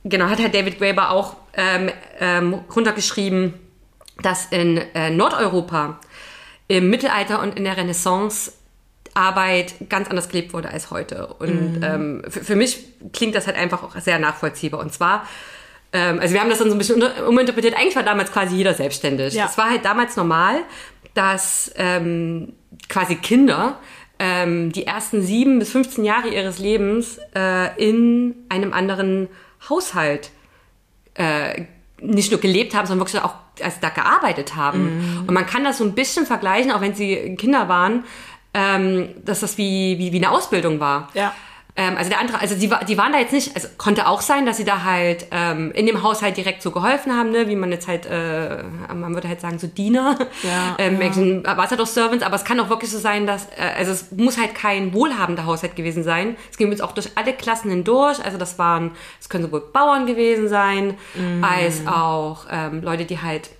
genau, 0.09 0.25
hat 0.25 0.39
Herr 0.39 0.49
David 0.49 0.79
Graeber 0.79 1.11
auch 1.11 1.35
ähm, 1.53 1.89
ähm, 2.19 2.53
runtergeschrieben, 2.75 3.53
dass 4.21 4.47
in 4.47 4.77
äh, 4.77 5.09
Nordeuropa 5.09 5.99
im 6.67 6.89
Mittelalter 6.89 7.41
und 7.41 7.57
in 7.57 7.63
der 7.63 7.77
Renaissance 7.77 8.51
Arbeit 9.13 9.75
ganz 9.89 10.09
anders 10.09 10.29
gelebt 10.29 10.53
wurde 10.53 10.69
als 10.69 10.91
heute. 10.91 11.27
Und 11.27 11.81
ähm, 11.81 12.21
für, 12.29 12.43
für 12.43 12.55
mich 12.55 12.85
klingt 13.13 13.35
das 13.35 13.47
halt 13.47 13.57
einfach 13.57 13.83
auch 13.83 13.95
sehr 13.99 14.19
nachvollziehbar. 14.19 14.79
Und 14.79 14.93
zwar, 14.93 15.27
ähm, 15.91 16.19
also 16.19 16.33
wir 16.33 16.41
haben 16.41 16.49
das 16.49 16.59
dann 16.59 16.69
so 16.69 16.75
ein 16.75 16.77
bisschen 16.77 17.01
uminterpretiert, 17.27 17.75
eigentlich 17.75 17.95
war 17.95 18.03
damals 18.03 18.31
quasi 18.31 18.55
jeder 18.55 18.75
selbstständig. 18.75 19.33
Ja. 19.33 19.45
Es 19.45 19.57
war 19.57 19.71
halt 19.71 19.83
damals 19.85 20.15
normal, 20.15 20.61
dass 21.15 21.71
ähm, 21.77 22.53
quasi 22.89 23.15
Kinder 23.15 23.79
ähm, 24.19 24.71
die 24.71 24.85
ersten 24.85 25.23
sieben 25.23 25.57
bis 25.57 25.71
15 25.71 26.05
Jahre 26.05 26.27
ihres 26.27 26.59
Lebens 26.59 27.19
äh, 27.35 27.75
in 27.83 28.35
einem 28.49 28.71
anderen 28.73 29.29
Haushalt 29.69 30.31
äh, 31.15 31.65
nicht 31.99 32.31
nur 32.31 32.39
gelebt 32.39 32.75
haben, 32.75 32.85
sondern 32.85 33.07
wirklich 33.07 33.21
auch 33.23 33.35
also 33.61 33.77
da 33.81 33.89
gearbeitet 33.89 34.55
haben. 34.55 35.23
Und 35.27 35.33
man 35.33 35.45
kann 35.45 35.63
das 35.63 35.79
so 35.79 35.83
ein 35.83 35.95
bisschen 35.95 36.25
vergleichen, 36.25 36.71
auch 36.71 36.81
wenn 36.81 36.93
sie 36.93 37.35
Kinder 37.37 37.67
waren, 37.67 38.03
ähm, 38.53 39.09
dass 39.25 39.41
das 39.41 39.57
wie, 39.57 39.97
wie, 39.97 40.11
wie 40.11 40.17
eine 40.17 40.31
Ausbildung 40.31 40.79
war. 40.79 41.09
Ja. 41.13 41.33
Ähm, 41.79 41.95
also 41.95 42.09
der 42.09 42.19
andere, 42.19 42.39
also 42.41 42.55
die, 42.55 42.71
die 42.87 42.97
waren 42.97 43.13
da 43.13 43.19
jetzt 43.19 43.33
nicht, 43.33 43.55
also 43.55 43.67
konnte 43.77 44.07
auch 44.07 44.21
sein, 44.21 44.47
dass 44.47 44.57
sie 44.57 44.65
da 44.65 44.83
halt 44.83 45.27
ähm, 45.29 45.71
in 45.73 45.85
dem 45.85 46.01
Haushalt 46.01 46.35
direkt 46.35 46.63
so 46.63 46.71
geholfen 46.71 47.15
haben, 47.15 47.29
ne? 47.29 47.47
wie 47.49 47.55
man 47.55 47.71
jetzt 47.71 47.87
halt, 47.87 48.07
äh, 48.07 48.63
man 48.95 49.13
würde 49.13 49.27
halt 49.27 49.41
sagen, 49.41 49.59
so 49.59 49.67
Diener, 49.67 50.17
Ja, 50.41 50.75
ähm, 50.79 50.99
ja. 50.99 51.51
Ambassador 51.51 51.85
Servants, 51.85 52.25
aber 52.25 52.35
es 52.35 52.43
kann 52.43 52.59
auch 52.59 52.69
wirklich 52.69 52.89
so 52.89 52.97
sein, 52.97 53.27
dass, 53.27 53.45
äh, 53.55 53.61
also 53.77 53.91
es 53.91 54.11
muss 54.11 54.39
halt 54.39 54.55
kein 54.55 54.91
wohlhabender 54.91 55.45
Haushalt 55.45 55.75
gewesen 55.75 56.03
sein. 56.03 56.35
Es 56.49 56.57
ging 56.57 56.71
jetzt 56.71 56.81
auch 56.81 56.93
durch 56.93 57.11
alle 57.13 57.33
Klassen 57.33 57.69
hindurch, 57.69 58.25
also 58.25 58.39
das 58.39 58.57
waren, 58.57 58.91
es 59.21 59.29
können 59.29 59.43
sowohl 59.43 59.61
Bauern 59.71 60.07
gewesen 60.07 60.49
sein, 60.49 60.95
Mhm. 61.13 61.43
als 61.43 61.85
auch 61.85 62.47
ähm, 62.51 62.81
Leute, 62.81 63.05
die 63.05 63.21
halt 63.21 63.51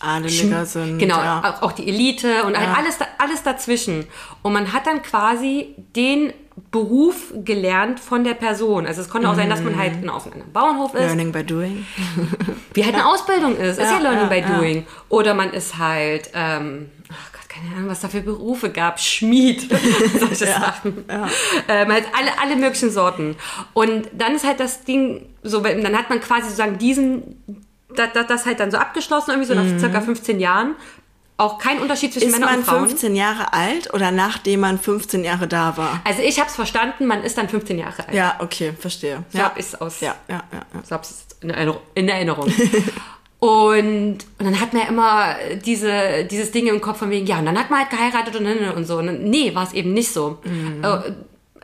Adeliger 0.00 0.64
sind. 0.64 0.98
Genau, 0.98 1.18
Ja. 1.18 1.42
auch, 1.58 1.62
auch 1.62 1.72
die 1.72 1.86
Elite 1.88 2.44
und 2.44 2.54
Ja. 2.54 2.60
halt 2.60 2.78
alles, 2.78 2.98
alles 3.18 3.42
dazwischen. 3.42 4.06
Und 4.42 4.54
man 4.54 4.72
hat 4.72 4.86
dann 4.86 5.02
quasi 5.02 5.74
den 5.94 6.32
Beruf 6.70 7.32
gelernt 7.44 8.00
von 8.00 8.24
der 8.24 8.34
Person. 8.34 8.86
Also 8.86 9.00
es 9.00 9.08
konnte 9.08 9.28
auch 9.28 9.34
sein, 9.34 9.50
dass 9.50 9.62
man 9.62 9.76
halt 9.76 10.08
auf 10.08 10.30
einem 10.30 10.50
Bauernhof 10.52 10.94
ist, 10.94 11.00
Learning 11.00 11.32
by 11.32 11.44
doing. 11.44 11.86
wie 12.74 12.84
halt 12.84 12.94
eine 12.94 13.06
Ausbildung 13.06 13.56
ist. 13.56 13.78
ist 13.78 13.90
ja 13.90 13.98
Ja, 13.98 13.98
Learning 13.98 14.22
ja, 14.22 14.26
by 14.28 14.38
ja. 14.40 14.58
Doing. 14.58 14.86
Oder 15.08 15.34
man 15.34 15.52
ist 15.52 15.78
halt, 15.78 16.30
ähm, 16.34 16.90
ach 17.10 17.32
Gott, 17.32 17.48
keine 17.48 17.76
Ahnung, 17.76 17.90
was 17.90 18.00
da 18.00 18.08
für 18.08 18.20
Berufe 18.20 18.70
gab. 18.70 19.00
Schmied, 19.00 19.68
solche 20.18 20.46
Sachen. 20.46 21.04
Ähm, 21.68 21.92
halt 21.92 22.04
alle, 22.16 22.40
alle 22.40 22.56
möglichen 22.56 22.90
Sorten. 22.90 23.36
Und 23.72 24.08
dann 24.12 24.34
ist 24.34 24.44
halt 24.44 24.60
das 24.60 24.84
Ding, 24.84 25.26
so, 25.42 25.60
dann 25.60 25.96
hat 25.96 26.10
man 26.10 26.20
quasi 26.20 26.44
sozusagen 26.44 26.78
diesen, 26.78 27.42
das, 27.94 28.12
das, 28.12 28.26
das 28.26 28.46
halt 28.46 28.60
dann 28.60 28.70
so 28.70 28.76
abgeschlossen, 28.76 29.30
irgendwie 29.30 29.48
so 29.48 29.54
nach 29.54 29.78
circa 29.78 30.00
15 30.00 30.40
Jahren. 30.40 30.74
Auch 31.40 31.56
kein 31.56 31.80
Unterschied 31.80 32.12
zwischen 32.12 32.28
Mhm. 32.28 32.34
Ist 32.34 32.40
Männern 32.40 32.50
man 32.50 32.58
und 32.60 32.66
Frauen. 32.66 32.88
15 32.90 33.16
Jahre 33.16 33.54
alt 33.54 33.94
oder 33.94 34.10
nachdem 34.10 34.60
man 34.60 34.78
15 34.78 35.24
Jahre 35.24 35.48
da 35.48 35.74
war? 35.78 36.02
Also 36.04 36.20
ich 36.20 36.38
habe 36.38 36.50
es 36.50 36.54
verstanden, 36.54 37.06
man 37.06 37.22
ist 37.22 37.38
dann 37.38 37.48
15 37.48 37.78
Jahre 37.78 38.06
alt. 38.06 38.14
Ja, 38.14 38.36
okay, 38.40 38.74
verstehe. 38.78 39.24
So 39.30 39.38
ja. 39.38 39.44
hab 39.44 39.58
ich's 39.58 39.74
aus. 39.74 40.02
Ja, 40.02 40.16
ja, 40.28 40.44
ja. 40.52 40.58
ja. 40.74 40.82
So 40.84 40.90
habe 40.90 41.04
ich 41.04 41.10
es 41.10 41.26
in 41.40 41.48
Erinnerung. 41.48 41.80
In 41.94 42.08
Erinnerung. 42.10 42.52
und, 43.38 44.18
und 44.18 44.20
dann 44.38 44.60
hat 44.60 44.74
man 44.74 44.82
ja 44.82 44.88
immer 44.88 45.34
diese, 45.64 46.26
dieses 46.30 46.50
Ding 46.50 46.66
im 46.66 46.82
Kopf 46.82 46.98
von 46.98 47.08
wegen, 47.08 47.26
ja, 47.26 47.38
und 47.38 47.46
dann 47.46 47.58
hat 47.58 47.70
man 47.70 47.80
halt 47.80 47.90
geheiratet 47.90 48.36
und, 48.36 48.46
und 48.76 48.84
so. 48.84 48.98
Und 48.98 49.24
nee, 49.24 49.54
war 49.54 49.62
es 49.62 49.72
eben 49.72 49.94
nicht 49.94 50.12
so. 50.12 50.40
Äh, 50.82 51.12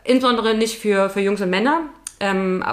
insbesondere 0.04 0.54
nicht 0.54 0.78
für, 0.78 1.10
für 1.10 1.20
Jungs 1.20 1.42
und 1.42 1.50
Männer. 1.50 1.82
Ähm, 2.18 2.64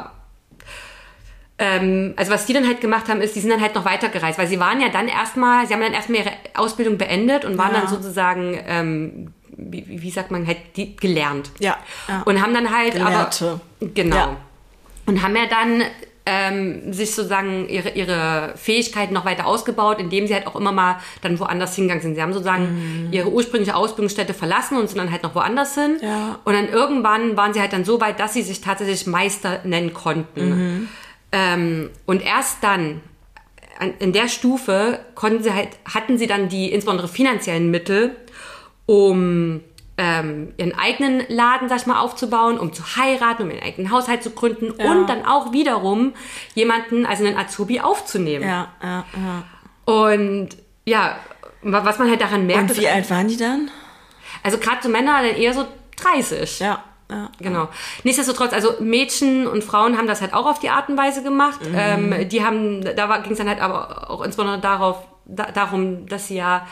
ähm, 1.65 2.13
also 2.17 2.32
was 2.32 2.45
die 2.45 2.52
dann 2.54 2.67
halt 2.67 2.82
gemacht 2.82 3.08
haben, 3.08 3.21
ist, 3.21 3.36
die 3.36 3.39
sind 3.39 3.49
dann 3.49 3.62
halt 3.62 3.73
noch 3.73 3.86
weitergereist, 3.86 4.38
weil 4.38 4.47
sie 4.47 4.60
waren 4.60 4.82
ja 4.82 4.89
dann 4.89 5.08
erstmal, 5.08 5.65
sie 5.65 5.73
haben 5.73 5.82
dann 5.82 5.93
erstmal 5.93 6.19
ihre 6.19 6.32
Ausbildung 6.56 6.97
beendet 6.97 7.45
und 7.45 7.58
waren 7.58 7.73
Ja. 7.73 7.80
dann 7.82 7.88
sozusagen, 7.89 8.60
ähm, 8.67 9.34
wie, 9.56 9.86
wie 9.88 10.10
sagt 10.12 10.30
man, 10.30 10.45
halt 10.45 10.58
die, 10.76 10.95
gelernt. 10.97 11.52
Ja, 11.60 11.78
ja. 12.10 12.21
Und 12.26 12.41
haben 12.41 12.54
dann 12.54 12.76
halt 12.76 12.93
Gelehrte. 12.95 13.60
aber 13.80 13.88
genau 13.93 14.15
Ja. 14.15 14.38
und 15.06 15.23
haben 15.23 15.36
ja 15.38 15.45
dann 15.49 15.84
ähm, 16.26 16.93
sich 16.93 17.13
sozusagen 17.15 17.67
ihre, 17.67 17.89
ihre 17.89 18.54
Fähigkeiten 18.56 19.13
noch 19.13 19.26
weiter 19.26 19.45
ausgebaut, 19.45 19.99
indem 19.99 20.26
sie 20.28 20.34
halt 20.34 20.47
auch 20.47 20.56
immer 20.56 20.71
mal 20.71 20.97
dann 21.21 21.38
woanders 21.39 21.76
hingegangen 21.76 22.02
sind. 22.02 22.15
Sie 22.15 22.21
haben 22.21 22.32
sozusagen 22.34 23.10
ihre 23.12 23.30
ursprüngliche 23.30 23.76
Ausbildungsstätte 23.76 24.34
verlassen 24.34 24.78
und 24.78 24.88
sind 24.89 24.97
dann 24.99 25.12
halt 25.12 25.23
noch 25.23 25.36
woanders 25.36 25.76
hin. 25.76 25.97
Ja. 26.02 26.39
Und 26.45 26.54
dann 26.54 26.69
irgendwann 26.69 27.36
waren 27.36 27.54
sie 27.54 27.60
halt 27.60 27.73
dann 27.73 27.84
so 27.84 27.99
weit, 27.99 28.19
dass 28.21 28.34
sie 28.34 28.41
sich 28.41 28.62
tatsächlich 28.62 29.06
Meister 29.06 29.60
nennen 29.65 29.93
konnten. 29.93 30.89
Ähm, 31.34 31.89
und 32.06 32.24
erst 32.24 32.63
dann, 32.63 33.02
an, 33.80 33.93
in 34.00 34.13
der 34.13 34.28
Stufe, 34.30 35.00
konnten 35.15 35.41
sie 35.43 35.52
halt, 35.54 35.69
hatten 35.91 36.17
sie 36.19 36.28
dann 36.28 36.48
die 36.48 36.72
insbesondere 36.72 37.08
finanziellen 37.10 37.69
Mittel, 37.72 38.15
um 38.86 39.62
ähm, 39.98 40.54
ihren 40.58 40.74
eigenen 40.78 41.24
Laden, 41.30 41.69
sag 41.69 41.78
ich 41.80 41.86
mal, 41.86 42.00
aufzubauen, 42.00 42.60
um 42.60 42.74
zu 42.74 42.84
heiraten, 42.96 43.43
um 43.43 43.52
ihren 43.52 43.63
eigenen 43.63 43.91
Haushalt 43.91 44.24
zu 44.24 44.32
gründen 44.32 44.72
und 44.72 45.08
dann 45.08 45.26
auch 45.26 45.52
wiederum 45.54 46.13
jemanden, 46.56 47.06
also 47.06 47.26
einen 47.26 47.38
Azubi 47.38 47.80
aufzunehmen. 47.80 48.48
Ja, 48.48 48.69
ja, 48.82 49.06
ja. 49.15 49.43
Und 49.93 50.50
ja, 50.86 51.17
wa- 51.62 51.86
was 51.86 52.00
man 52.00 52.10
halt 52.10 52.22
daran 52.22 52.46
merkt, 52.48 52.72
Und 52.72 52.78
wie 52.78 52.88
alt 52.88 53.10
waren 53.10 53.28
die 53.28 53.38
dann? 53.38 53.69
also 54.43 54.58
gerade 54.58 54.78
so 54.82 54.89
Männer 54.89 55.22
dann 55.22 55.36
eher 55.36 55.54
so 55.54 55.65
30. 55.98 56.60
Ja, 56.60 56.84
ja. 57.10 57.30
Genau. 57.39 57.70
Nichtsdestotrotz, 58.04 58.54
also 58.54 58.76
Mädchen 58.80 59.48
und 59.48 59.63
Frauen 59.63 59.98
haben 59.98 60.08
das 60.08 60.22
halt 60.22 60.34
auch 60.34 60.46
auf 60.46 60.60
die 60.60 60.70
Art 60.70 60.89
und 60.89 60.98
Weise 60.98 61.24
gemacht. 61.24 61.60
Mhm. 61.62 61.76
Ähm, 61.78 62.30
die 62.30 62.44
haben, 62.44 62.84
da 62.84 63.18
ging 63.18 63.34
es 63.34 63.38
dann 63.38 63.50
halt 63.50 63.62
aber 63.62 64.10
auch 64.10 64.22
insbesondere 64.22 64.60
darauf, 64.60 64.98
da, 65.26 65.52
darum, 65.52 66.08
dass 66.08 66.28
sie 66.28 66.36
ja 66.36 66.68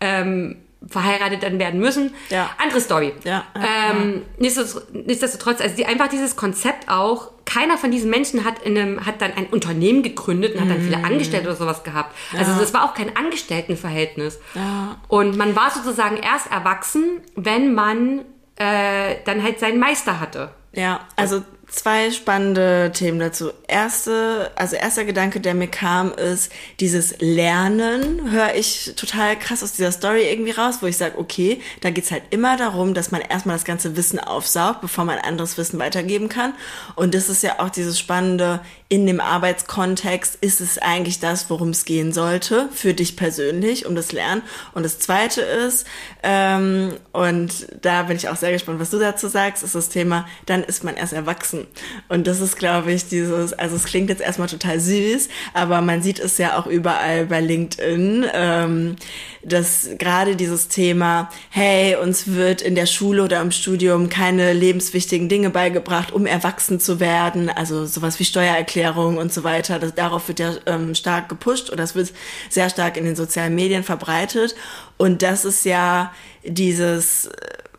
ähm, 0.00 0.56
verheiratet 0.86 1.42
dann 1.42 1.58
werden 1.58 1.80
müssen. 1.80 2.14
Ja. 2.28 2.50
Andere 2.62 2.80
Story. 2.80 3.12
Ja, 3.24 3.44
ja, 3.56 3.62
ähm, 3.90 4.22
nichtsdestotrotz, 4.38 5.60
also 5.60 5.74
die, 5.74 5.86
einfach 5.86 6.08
dieses 6.08 6.36
Konzept 6.36 6.88
auch, 6.88 7.30
keiner 7.44 7.78
von 7.78 7.90
diesen 7.90 8.10
Menschen 8.10 8.44
hat 8.44 8.60
in 8.62 8.76
einem, 8.76 9.06
hat 9.06 9.20
dann 9.22 9.32
ein 9.32 9.46
Unternehmen 9.46 10.02
gegründet 10.02 10.54
und 10.54 10.60
hat 10.60 10.68
dann 10.68 10.78
Mhm. 10.78 10.84
viele 10.84 11.04
Angestellte 11.04 11.46
oder 11.48 11.56
sowas 11.56 11.84
gehabt. 11.84 12.14
Also 12.36 12.52
das 12.58 12.74
war 12.74 12.84
auch 12.84 12.94
kein 12.94 13.16
Angestelltenverhältnis. 13.16 14.40
Ja. 14.54 14.96
Und 15.08 15.36
man 15.36 15.54
war 15.56 15.70
sozusagen 15.70 16.16
erst 16.16 16.50
erwachsen, 16.50 17.20
wenn 17.36 17.72
man 17.72 18.24
äh, 18.56 19.16
dann 19.24 19.42
halt 19.42 19.60
seinen 19.60 19.78
Meister 19.78 20.20
hatte. 20.20 20.50
Ja, 20.72 21.00
also 21.16 21.42
zwei 21.68 22.10
spannende 22.10 22.92
Themen 22.92 23.18
dazu. 23.18 23.50
Erste, 23.66 24.50
also 24.56 24.76
erster 24.76 25.04
Gedanke, 25.04 25.40
der 25.40 25.54
mir 25.54 25.66
kam, 25.68 26.12
ist 26.12 26.52
dieses 26.80 27.18
Lernen, 27.18 28.30
höre 28.30 28.54
ich 28.54 28.92
total 28.96 29.38
krass 29.38 29.62
aus 29.62 29.72
dieser 29.72 29.92
Story 29.92 30.28
irgendwie 30.30 30.52
raus, 30.52 30.78
wo 30.80 30.86
ich 30.86 30.96
sage, 30.96 31.18
okay, 31.18 31.60
da 31.80 31.90
geht's 31.90 32.10
halt 32.10 32.22
immer 32.30 32.56
darum, 32.56 32.94
dass 32.94 33.10
man 33.10 33.20
erstmal 33.20 33.56
das 33.56 33.64
ganze 33.64 33.96
Wissen 33.96 34.18
aufsaugt, 34.18 34.80
bevor 34.80 35.04
man 35.04 35.18
anderes 35.18 35.58
Wissen 35.58 35.78
weitergeben 35.78 36.28
kann. 36.28 36.54
Und 36.94 37.14
das 37.14 37.28
ist 37.28 37.42
ja 37.42 37.58
auch 37.58 37.70
dieses 37.70 37.98
Spannende, 37.98 38.60
in 38.88 39.04
dem 39.04 39.20
Arbeitskontext 39.20 40.38
ist 40.40 40.60
es 40.60 40.78
eigentlich 40.78 41.18
das, 41.18 41.50
worum 41.50 41.70
es 41.70 41.84
gehen 41.84 42.12
sollte, 42.12 42.68
für 42.72 42.94
dich 42.94 43.16
persönlich, 43.16 43.84
um 43.84 43.96
das 43.96 44.12
Lernen. 44.12 44.42
Und 44.74 44.84
das 44.84 45.00
Zweite 45.00 45.40
ist, 45.40 45.86
ähm, 46.22 46.92
und 47.12 47.66
da 47.82 48.04
bin 48.04 48.16
ich 48.16 48.28
auch 48.28 48.36
sehr 48.36 48.52
gespannt, 48.52 48.78
was 48.78 48.90
du 48.90 49.00
dazu 49.00 49.26
sagst, 49.26 49.64
ist 49.64 49.74
das 49.74 49.88
Thema, 49.88 50.28
dann 50.46 50.62
ist 50.62 50.84
man 50.84 50.96
erst 50.96 51.14
erwachsen. 51.14 51.66
Und 52.08 52.28
das 52.28 52.40
ist, 52.40 52.58
glaube 52.58 52.92
ich, 52.92 53.08
dieses, 53.08 53.52
also 53.52 53.74
es 53.74 53.84
klingt 53.84 54.08
jetzt 54.08 54.22
erstmal 54.22 54.48
total 54.48 54.78
süß, 54.78 55.30
aber 55.52 55.80
man 55.80 56.00
sieht 56.00 56.20
es 56.20 56.38
ja 56.38 56.56
auch 56.56 56.68
überall 56.68 57.26
bei 57.26 57.40
LinkedIn, 57.40 58.26
ähm, 58.32 58.96
dass 59.42 59.88
gerade 59.98 60.36
dieses 60.36 60.68
Thema, 60.68 61.28
hey, 61.50 61.96
uns 61.96 62.28
wird 62.28 62.62
in 62.62 62.76
der 62.76 62.86
Schule 62.86 63.24
oder 63.24 63.40
im 63.40 63.50
Studium 63.50 64.08
keine 64.08 64.52
lebenswichtigen 64.52 65.28
Dinge 65.28 65.50
beigebracht, 65.50 66.12
um 66.12 66.24
erwachsen 66.24 66.78
zu 66.78 67.00
werden, 67.00 67.50
also 67.50 67.84
sowas 67.86 68.20
wie 68.20 68.24
Steuererklärung 68.24 68.75
und 68.84 69.32
so 69.32 69.44
weiter. 69.44 69.78
Das, 69.78 69.94
darauf 69.94 70.28
wird 70.28 70.40
ja 70.40 70.52
ähm, 70.66 70.94
stark 70.94 71.28
gepusht 71.28 71.68
oder 71.68 71.78
das 71.78 71.94
wird 71.94 72.12
sehr 72.48 72.70
stark 72.70 72.96
in 72.96 73.04
den 73.04 73.16
sozialen 73.16 73.54
Medien 73.54 73.84
verbreitet. 73.84 74.54
Und 74.96 75.22
das 75.22 75.44
ist 75.44 75.64
ja 75.64 76.12
dieses 76.44 77.30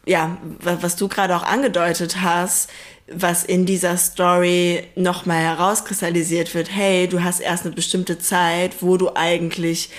ja, 0.08 0.38
was 0.62 0.96
du 0.96 1.08
gerade 1.08 1.36
auch 1.36 1.44
angedeutet 1.44 2.22
hast, 2.22 2.70
was 3.12 3.44
in 3.44 3.66
dieser 3.66 3.98
Story 3.98 4.84
nochmal 4.96 5.42
herauskristallisiert 5.42 6.54
wird, 6.56 6.74
hey, 6.74 7.08
du 7.08 7.24
hast 7.24 7.40
erst 7.40 7.66
eine 7.66 7.76
bestimmte 7.76 8.18
Zeit, 8.18 8.82
wo 8.82 8.98
du 8.98 9.16
eigentlich 9.16 9.90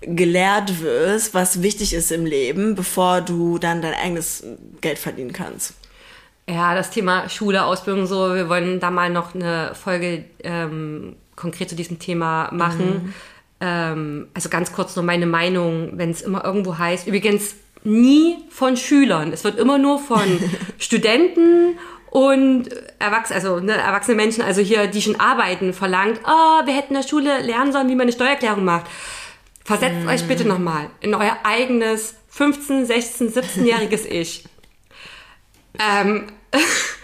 gelehrt 0.00 0.80
wirst, 0.80 1.34
was 1.34 1.62
wichtig 1.62 1.94
ist 1.94 2.12
im 2.12 2.26
Leben, 2.26 2.74
bevor 2.74 3.20
du 3.20 3.58
dann 3.58 3.82
dein 3.82 3.94
eigenes 3.94 4.44
Geld 4.80 4.98
verdienen 4.98 5.32
kannst. 5.32 5.74
Ja, 6.48 6.74
das 6.74 6.90
Thema 6.90 7.28
Schule, 7.28 7.64
Ausbildung, 7.64 8.06
so, 8.06 8.34
wir 8.34 8.48
wollen 8.48 8.78
da 8.78 8.90
mal 8.90 9.10
noch 9.10 9.34
eine 9.34 9.74
Folge 9.74 10.24
ähm, 10.44 11.16
konkret 11.34 11.68
zu 11.68 11.74
diesem 11.76 11.98
Thema 11.98 12.50
machen. 12.52 12.86
Mhm. 12.86 13.14
Ähm, 13.60 14.28
also 14.32 14.48
ganz 14.48 14.72
kurz 14.72 14.94
nur 14.94 15.04
meine 15.04 15.26
Meinung, 15.26 15.92
wenn 15.94 16.10
es 16.10 16.22
immer 16.22 16.44
irgendwo 16.44 16.78
heißt, 16.78 17.08
übrigens 17.08 17.56
nie 17.82 18.36
von 18.50 18.76
Schülern, 18.76 19.32
es 19.32 19.44
wird 19.44 19.58
immer 19.58 19.78
nur 19.78 19.98
von 19.98 20.24
Studenten 20.78 21.78
und 22.10 22.68
Erwachsene, 22.98 23.36
also 23.36 23.60
ne, 23.60 23.72
erwachsene 23.72 24.16
Menschen, 24.16 24.42
also 24.42 24.60
hier, 24.60 24.86
die 24.86 25.02
schon 25.02 25.18
arbeiten, 25.18 25.72
verlangt, 25.72 26.20
oh, 26.24 26.66
wir 26.66 26.74
hätten 26.74 26.94
in 26.94 27.02
der 27.02 27.08
Schule 27.08 27.40
lernen 27.42 27.72
sollen, 27.72 27.88
wie 27.88 27.94
man 27.94 28.02
eine 28.02 28.12
Steuererklärung 28.12 28.64
macht. 28.64 28.86
Versetzt 29.64 30.04
mm. 30.04 30.08
euch 30.08 30.26
bitte 30.28 30.46
nochmal 30.46 30.90
in 31.00 31.14
euer 31.14 31.36
eigenes 31.42 32.14
15, 32.28 32.86
16, 32.86 33.32
17-jähriges 33.32 34.06
Ich. 34.06 34.44
Ähm, 35.78 36.28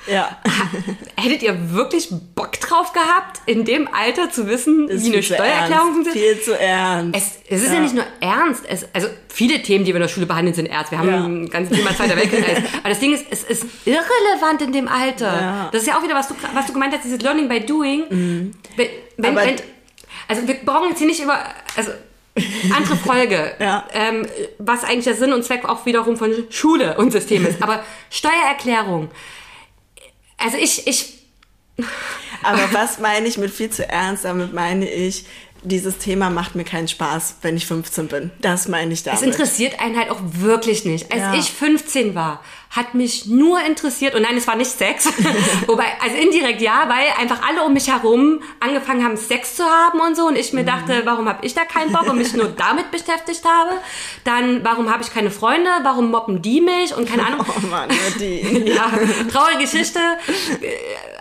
ja. 0.06 0.38
Hättet 1.16 1.42
ihr 1.42 1.72
wirklich 1.72 2.08
Bock 2.34 2.58
drauf 2.60 2.92
gehabt, 2.92 3.40
in 3.46 3.64
dem 3.64 3.88
Alter 3.92 4.30
zu 4.30 4.48
wissen, 4.48 4.88
das 4.88 5.04
wie 5.04 5.12
eine 5.12 5.22
Steuererklärung 5.22 5.94
funktioniert? 5.94 6.36
Viel 6.36 6.42
zu 6.42 6.58
ernst. 6.58 7.18
Es, 7.48 7.56
es 7.56 7.62
ist 7.62 7.68
ja. 7.68 7.74
ja. 7.74 7.80
nicht 7.80 7.94
nur 7.94 8.04
ernst. 8.20 8.64
Es, 8.68 8.86
also 8.92 9.08
viele 9.28 9.62
Themen, 9.62 9.84
die 9.84 9.92
wir 9.92 9.96
in 9.96 10.02
der 10.02 10.08
Schule 10.08 10.26
behandeln, 10.26 10.54
sind 10.54 10.66
ernst. 10.66 10.90
Wir 10.90 10.98
haben 10.98 11.08
ja. 11.08 11.24
ein 11.24 11.50
ganzes 11.50 11.76
Thema 11.76 11.94
Zweiter 11.94 12.16
Weltkrieg. 12.16 12.44
Aber 12.80 12.88
das 12.88 13.00
Ding 13.00 13.14
ist, 13.14 13.26
es 13.30 13.44
ist 13.44 13.64
irrelevant 13.84 14.62
in 14.62 14.72
dem 14.72 14.88
Alter. 14.88 15.40
Ja. 15.40 15.68
Das 15.72 15.82
ist 15.82 15.88
ja 15.88 15.98
auch 15.98 16.02
wieder, 16.02 16.14
was 16.14 16.28
du, 16.28 16.34
was 16.54 16.66
du 16.66 16.72
gemeint 16.72 16.94
hast, 16.94 17.04
dieses 17.04 17.20
Learning 17.20 17.48
by 17.48 17.60
Doing. 17.60 18.04
Mhm. 18.08 18.54
Wenn, 18.76 18.88
wenn, 19.16 19.36
wenn, 19.36 19.56
also 20.28 20.46
wir 20.46 20.54
brauchen 20.64 20.88
jetzt 20.90 20.98
hier 20.98 21.08
nicht 21.08 21.22
über... 21.22 21.38
Also, 21.76 21.92
andere 22.74 22.96
Folge, 22.96 23.52
ja. 23.60 23.84
ähm, 23.92 24.26
was 24.58 24.84
eigentlich 24.84 25.04
der 25.04 25.16
Sinn 25.16 25.32
und 25.32 25.44
Zweck 25.44 25.68
auch 25.68 25.84
wiederum 25.84 26.16
von 26.16 26.32
Schule 26.50 26.96
und 26.96 27.10
System 27.10 27.46
ist. 27.46 27.62
Aber 27.62 27.84
Steuererklärung, 28.10 29.10
also 30.42 30.57
ich, 30.57 30.87
ich. 30.87 31.14
Aber 32.42 32.72
was 32.72 32.98
meine 32.98 33.26
ich 33.28 33.38
mit 33.38 33.50
viel 33.50 33.70
zu 33.70 33.88
ernst? 33.88 34.24
Damit 34.24 34.52
meine 34.52 34.88
ich, 34.90 35.26
dieses 35.62 35.98
Thema 35.98 36.31
macht 36.31 36.55
mir 36.55 36.64
keinen 36.64 36.88
Spaß, 36.88 37.37
wenn 37.42 37.57
ich 37.57 37.66
15 37.66 38.09
bin. 38.09 38.31
Das 38.40 38.68
meine 38.68 38.92
ich 38.92 39.03
damit. 39.03 39.20
Es 39.20 39.27
interessiert 39.27 39.81
einen 39.81 39.96
halt 39.96 40.11
auch 40.11 40.20
wirklich 40.20 40.85
nicht. 40.85 41.12
Als 41.12 41.20
ja. 41.20 41.35
ich 41.35 41.53
15 41.53 42.14
war, 42.14 42.40
hat 42.70 42.94
mich 42.94 43.27
nur 43.27 43.61
interessiert, 43.61 44.14
und 44.14 44.22
nein, 44.22 44.35
es 44.35 44.46
war 44.46 44.57
nicht 44.57 44.70
Sex, 44.70 45.07
wobei, 45.66 45.85
also 46.03 46.16
indirekt 46.16 46.62
ja, 46.62 46.88
weil 46.88 47.05
einfach 47.20 47.46
alle 47.46 47.64
um 47.64 47.75
mich 47.75 47.88
herum 47.88 48.42
angefangen 48.61 49.05
haben, 49.05 49.18
Sex 49.18 49.57
zu 49.57 49.64
haben 49.64 50.01
und 50.01 50.16
so, 50.16 50.27
und 50.27 50.38
ich 50.38 50.55
mir 50.55 50.62
mhm. 50.62 50.66
dachte, 50.66 51.03
warum 51.05 51.29
habe 51.29 51.44
ich 51.44 51.53
da 51.53 51.66
keinen 51.66 51.92
Bock 51.92 52.09
und 52.09 52.16
mich 52.16 52.33
nur 52.33 52.48
damit 52.57 52.90
beschäftigt 52.90 53.44
habe. 53.44 53.72
Dann, 54.25 54.64
warum 54.64 54.90
habe 54.90 55.03
ich 55.03 55.12
keine 55.12 55.31
Freunde, 55.31 55.68
warum 55.83 56.11
mobben 56.11 56.40
die 56.40 56.62
mich 56.62 56.96
und 56.96 57.07
keine 57.07 57.27
Ahnung. 57.27 57.44
Oh 57.46 57.66
Mann, 57.66 57.90
die. 58.18 58.40
ja, 58.75 58.90
traurige 59.31 59.64
Geschichte, 59.64 60.01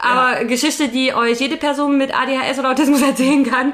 aber 0.01 0.41
ja. 0.41 0.43
Geschichte, 0.43 0.87
die 0.87 1.13
euch 1.13 1.39
jede 1.41 1.57
Person 1.57 1.97
mit 1.97 2.15
ADHS 2.15 2.59
oder 2.59 2.71
Autismus 2.71 3.01
erzählen 3.01 3.43
kann. 3.43 3.73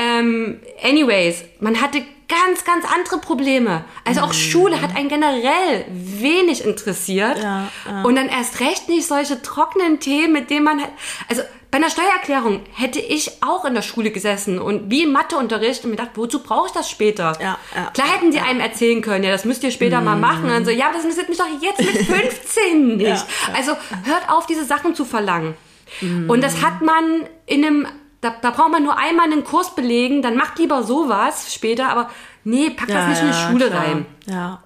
Ähm, 0.00 0.60
anyways, 0.82 1.44
man 1.60 1.80
hatte 1.80 2.02
ganz, 2.28 2.64
ganz 2.64 2.84
andere 2.84 3.18
Probleme. 3.18 3.84
Also 4.04 4.20
auch 4.20 4.28
mhm. 4.28 4.34
Schule 4.34 4.80
hat 4.80 4.96
einen 4.96 5.08
generell 5.08 5.84
wenig 5.90 6.64
interessiert. 6.64 7.38
Ja, 7.42 7.68
ja. 7.86 8.02
Und 8.02 8.16
dann 8.16 8.28
erst 8.28 8.60
recht 8.60 8.88
nicht 8.88 9.06
solche 9.06 9.42
trockenen 9.42 10.00
Themen, 10.00 10.32
mit 10.32 10.48
denen 10.48 10.64
man, 10.64 10.80
also 11.28 11.42
bei 11.70 11.78
einer 11.78 11.90
Steuererklärung 11.90 12.62
hätte 12.72 12.98
ich 12.98 13.42
auch 13.42 13.64
in 13.64 13.74
der 13.74 13.82
Schule 13.82 14.10
gesessen 14.10 14.58
und 14.58 14.90
wie 14.90 15.04
im 15.04 15.12
Matheunterricht 15.12 15.84
und 15.84 15.90
mir 15.90 15.96
gedacht, 15.96 16.12
wozu 16.16 16.42
brauche 16.42 16.66
ich 16.66 16.72
das 16.72 16.90
später? 16.90 17.36
Ja, 17.40 17.58
ja, 17.76 17.90
Klar 17.92 18.08
hätten 18.08 18.32
sie 18.32 18.40
einem 18.40 18.60
erzählen 18.60 19.02
können, 19.02 19.22
ja, 19.22 19.30
das 19.30 19.44
müsst 19.44 19.62
ihr 19.62 19.70
später 19.70 20.00
mm. 20.00 20.04
mal 20.04 20.16
machen. 20.16 20.44
Und 20.44 20.50
dann 20.50 20.64
so, 20.64 20.72
ja, 20.72 20.86
aber 20.86 20.94
das 20.94 21.04
interessiert 21.04 21.28
mich 21.28 21.38
doch 21.38 21.46
jetzt 21.60 21.78
mit 21.78 22.06
15 22.06 22.96
nicht. 22.96 23.24
Also 23.54 23.72
hört 24.04 24.28
auf, 24.28 24.46
diese 24.46 24.64
Sachen 24.64 24.96
zu 24.96 25.04
verlangen. 25.04 25.54
Mm. 26.00 26.28
Und 26.28 26.42
das 26.42 26.60
hat 26.60 26.82
man 26.82 27.28
in 27.46 27.64
einem 27.64 27.86
da, 28.20 28.34
da 28.42 28.50
braucht 28.50 28.70
man 28.70 28.82
nur 28.82 28.98
einmal 28.98 29.26
einen 29.26 29.44
Kurs 29.44 29.74
belegen, 29.74 30.22
dann 30.22 30.36
macht 30.36 30.58
lieber 30.58 30.82
sowas 30.82 31.54
später, 31.54 31.88
aber 31.88 32.10
nee, 32.44 32.70
pack 32.70 32.88
das 32.88 32.96
ja, 32.96 33.08
nicht 33.08 33.22
in 33.22 33.28
die 33.28 33.34
Schule 33.34 33.70
klar. 33.70 33.82
rein. 33.82 34.06
Ja. 34.26 34.62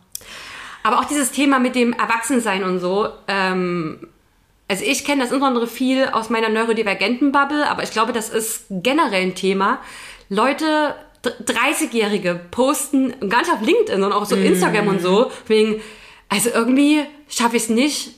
Aber 0.82 0.98
auch 0.98 1.04
dieses 1.04 1.30
Thema 1.30 1.58
mit 1.58 1.74
dem 1.74 1.92
Erwachsensein 1.92 2.64
und 2.64 2.78
so, 2.78 3.08
ähm, 3.28 4.08
also 4.68 4.84
ich 4.84 5.04
kenne 5.04 5.22
das 5.22 5.30
insbesondere 5.30 5.66
viel 5.66 6.06
aus 6.06 6.30
meiner 6.30 6.48
neurodivergenten 6.48 7.32
Bubble, 7.32 7.68
aber 7.68 7.82
ich 7.82 7.90
glaube, 7.90 8.12
das 8.12 8.30
ist 8.30 8.66
generell 8.70 9.22
ein 9.22 9.34
Thema. 9.34 9.78
Leute, 10.28 10.94
30-Jährige 11.22 12.40
posten 12.50 13.14
gar 13.28 13.40
nicht 13.40 13.52
auf 13.52 13.60
LinkedIn, 13.60 14.00
sondern 14.00 14.12
auch 14.12 14.24
so 14.26 14.36
mm. 14.36 14.44
Instagram 14.44 14.88
und 14.88 15.00
so, 15.00 15.30
wegen, 15.46 15.80
also 16.28 16.50
irgendwie 16.50 17.02
schaffe 17.28 17.56
ich 17.56 17.64
es 17.64 17.68
nicht, 17.68 18.10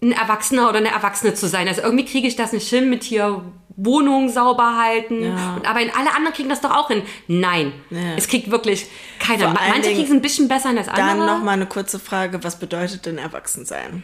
ein 0.00 0.12
Erwachsener 0.12 0.68
oder 0.68 0.78
eine 0.78 0.90
Erwachsene 0.90 1.34
zu 1.34 1.48
sein. 1.48 1.66
Also 1.66 1.82
irgendwie 1.82 2.04
kriege 2.04 2.28
ich 2.28 2.36
das 2.36 2.52
nicht 2.52 2.68
hin 2.68 2.88
mit 2.88 3.02
hier 3.02 3.42
Wohnung 3.78 4.28
sauber 4.28 4.76
halten. 4.76 5.22
Ja. 5.22 5.54
Und, 5.54 5.66
aber 5.66 5.80
in 5.80 5.90
alle 5.90 6.14
anderen 6.14 6.34
kriegen 6.34 6.48
das 6.48 6.60
doch 6.60 6.74
auch 6.74 6.88
hin. 6.88 7.02
Nein, 7.28 7.72
ja. 7.90 8.16
es 8.16 8.26
kriegt 8.26 8.50
wirklich 8.50 8.86
keiner. 9.20 9.50
Manche 9.50 9.92
kriegen 9.92 10.04
es 10.04 10.10
ein 10.10 10.20
bisschen 10.20 10.48
besser 10.48 10.70
als 10.70 10.88
andere. 10.88 11.06
Dann 11.06 11.26
noch 11.26 11.42
mal 11.42 11.52
eine 11.52 11.66
kurze 11.66 11.98
Frage: 11.98 12.42
Was 12.42 12.58
bedeutet 12.58 13.06
denn 13.06 13.18
Erwachsensein? 13.18 14.02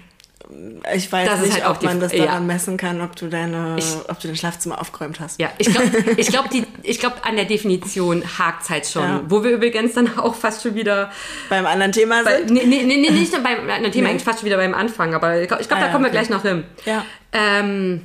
Ich 0.95 1.11
weiß 1.11 1.27
das 1.27 1.41
nicht, 1.41 1.65
halt 1.65 1.77
ob 1.77 1.83
man 1.83 2.01
das 2.01 2.13
daran 2.13 2.27
ja. 2.27 2.41
messen 2.41 2.77
kann, 2.77 3.01
ob 3.01 3.17
du 3.17 3.29
deine, 3.29 3.77
ich, 3.79 3.97
ob 4.09 4.21
du 4.21 4.29
dein 4.29 4.37
Schlafzimmer 4.37 4.79
aufgeräumt 4.79 5.19
hast. 5.19 5.41
Ja, 5.41 5.51
ich 5.57 5.69
glaube, 5.69 5.89
ich 6.83 6.99
glaube, 6.99 7.17
an 7.25 7.37
der 7.37 7.47
Definition 7.47 8.23
hakt 8.39 8.65
es 8.65 8.71
halt 8.71 8.87
schon. 8.87 9.03
Ja. 9.03 9.23
Wo 9.27 9.43
wir 9.43 9.53
übrigens 9.53 9.95
dann 9.95 10.19
auch 10.19 10.35
fast 10.35 10.63
schon 10.63 10.75
wieder 10.75 11.11
beim 11.49 11.65
anderen 11.65 11.93
Thema 11.93 12.23
sind. 12.25 12.51
nee, 12.51 12.65
nee, 12.67 12.85
nee, 12.85 13.11
nicht 13.11 13.33
beim 13.33 13.45
anderen 13.71 13.91
Thema, 13.91 14.05
nee. 14.05 14.11
eigentlich 14.11 14.25
fast 14.25 14.41
schon 14.41 14.47
wieder 14.47 14.59
beim 14.59 14.75
Anfang. 14.75 15.15
Aber 15.15 15.41
ich 15.41 15.49
glaube, 15.49 15.65
glaub, 15.65 15.81
ah, 15.81 15.87
da 15.87 15.93
kommen 15.93 16.05
okay. 16.05 16.15
wir 16.15 16.21
gleich 16.21 16.31
noch 16.31 16.43
hin. 16.43 16.65
Ja. 16.85 17.05
Ähm, 17.33 18.03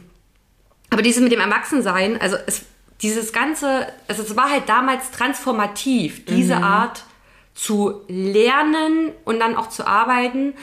aber 0.90 1.02
dieses 1.02 1.22
mit 1.22 1.32
dem 1.32 1.40
Erwachsensein, 1.40 2.20
also 2.20 2.38
es, 2.46 2.66
dieses 3.02 3.32
ganze, 3.32 3.88
also 4.08 4.24
es 4.24 4.36
war 4.36 4.50
halt 4.50 4.68
damals 4.68 5.12
transformativ, 5.12 6.26
diese 6.26 6.58
mhm. 6.58 6.64
Art 6.64 7.04
zu 7.54 8.02
lernen 8.08 9.12
und 9.26 9.40
dann 9.40 9.56
auch 9.56 9.70
zu 9.70 9.86
arbeiten. 9.86 10.54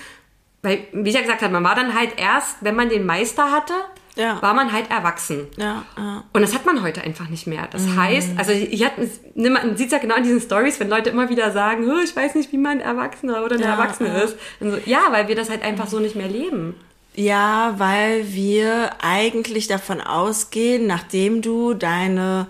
Weil, 0.62 0.86
wie 0.92 1.08
ich 1.08 1.14
ja 1.14 1.20
gesagt 1.20 1.42
habe, 1.42 1.52
man 1.52 1.64
war 1.64 1.74
dann 1.74 1.94
halt 1.94 2.18
erst, 2.18 2.56
wenn 2.60 2.74
man 2.74 2.88
den 2.88 3.06
Meister 3.06 3.50
hatte, 3.52 3.74
ja. 4.16 4.40
war 4.42 4.54
man 4.54 4.72
halt 4.72 4.90
erwachsen. 4.90 5.46
Ja, 5.56 5.84
ja. 5.96 6.24
Und 6.32 6.42
das 6.42 6.54
hat 6.54 6.66
man 6.66 6.82
heute 6.82 7.02
einfach 7.02 7.28
nicht 7.28 7.46
mehr. 7.46 7.68
Das 7.70 7.82
mhm. 7.82 8.00
heißt, 8.00 8.30
also 8.36 8.52
ich 8.52 8.84
hat, 8.84 8.94
man 9.34 9.76
sieht 9.76 9.86
es 9.86 9.92
ja 9.92 9.98
genau 9.98 10.16
in 10.16 10.24
diesen 10.24 10.40
Stories, 10.40 10.80
wenn 10.80 10.88
Leute 10.88 11.10
immer 11.10 11.28
wieder 11.28 11.52
sagen, 11.52 11.84
ich 12.02 12.16
weiß 12.16 12.34
nicht, 12.34 12.50
wie 12.52 12.58
man 12.58 12.80
Erwachsener 12.80 13.44
oder 13.44 13.56
eine 13.56 13.64
Erwachsene 13.64 14.22
ist. 14.22 14.36
So, 14.60 14.78
ja, 14.86 15.00
weil 15.10 15.28
wir 15.28 15.36
das 15.36 15.50
halt 15.50 15.62
einfach 15.62 15.86
so 15.86 16.00
nicht 16.00 16.16
mehr 16.16 16.28
leben. 16.28 16.74
Ja, 17.16 17.74
weil 17.78 18.34
wir 18.34 18.92
eigentlich 19.00 19.68
davon 19.68 20.02
ausgehen, 20.02 20.86
nachdem 20.86 21.40
du 21.40 21.72
deine 21.72 22.46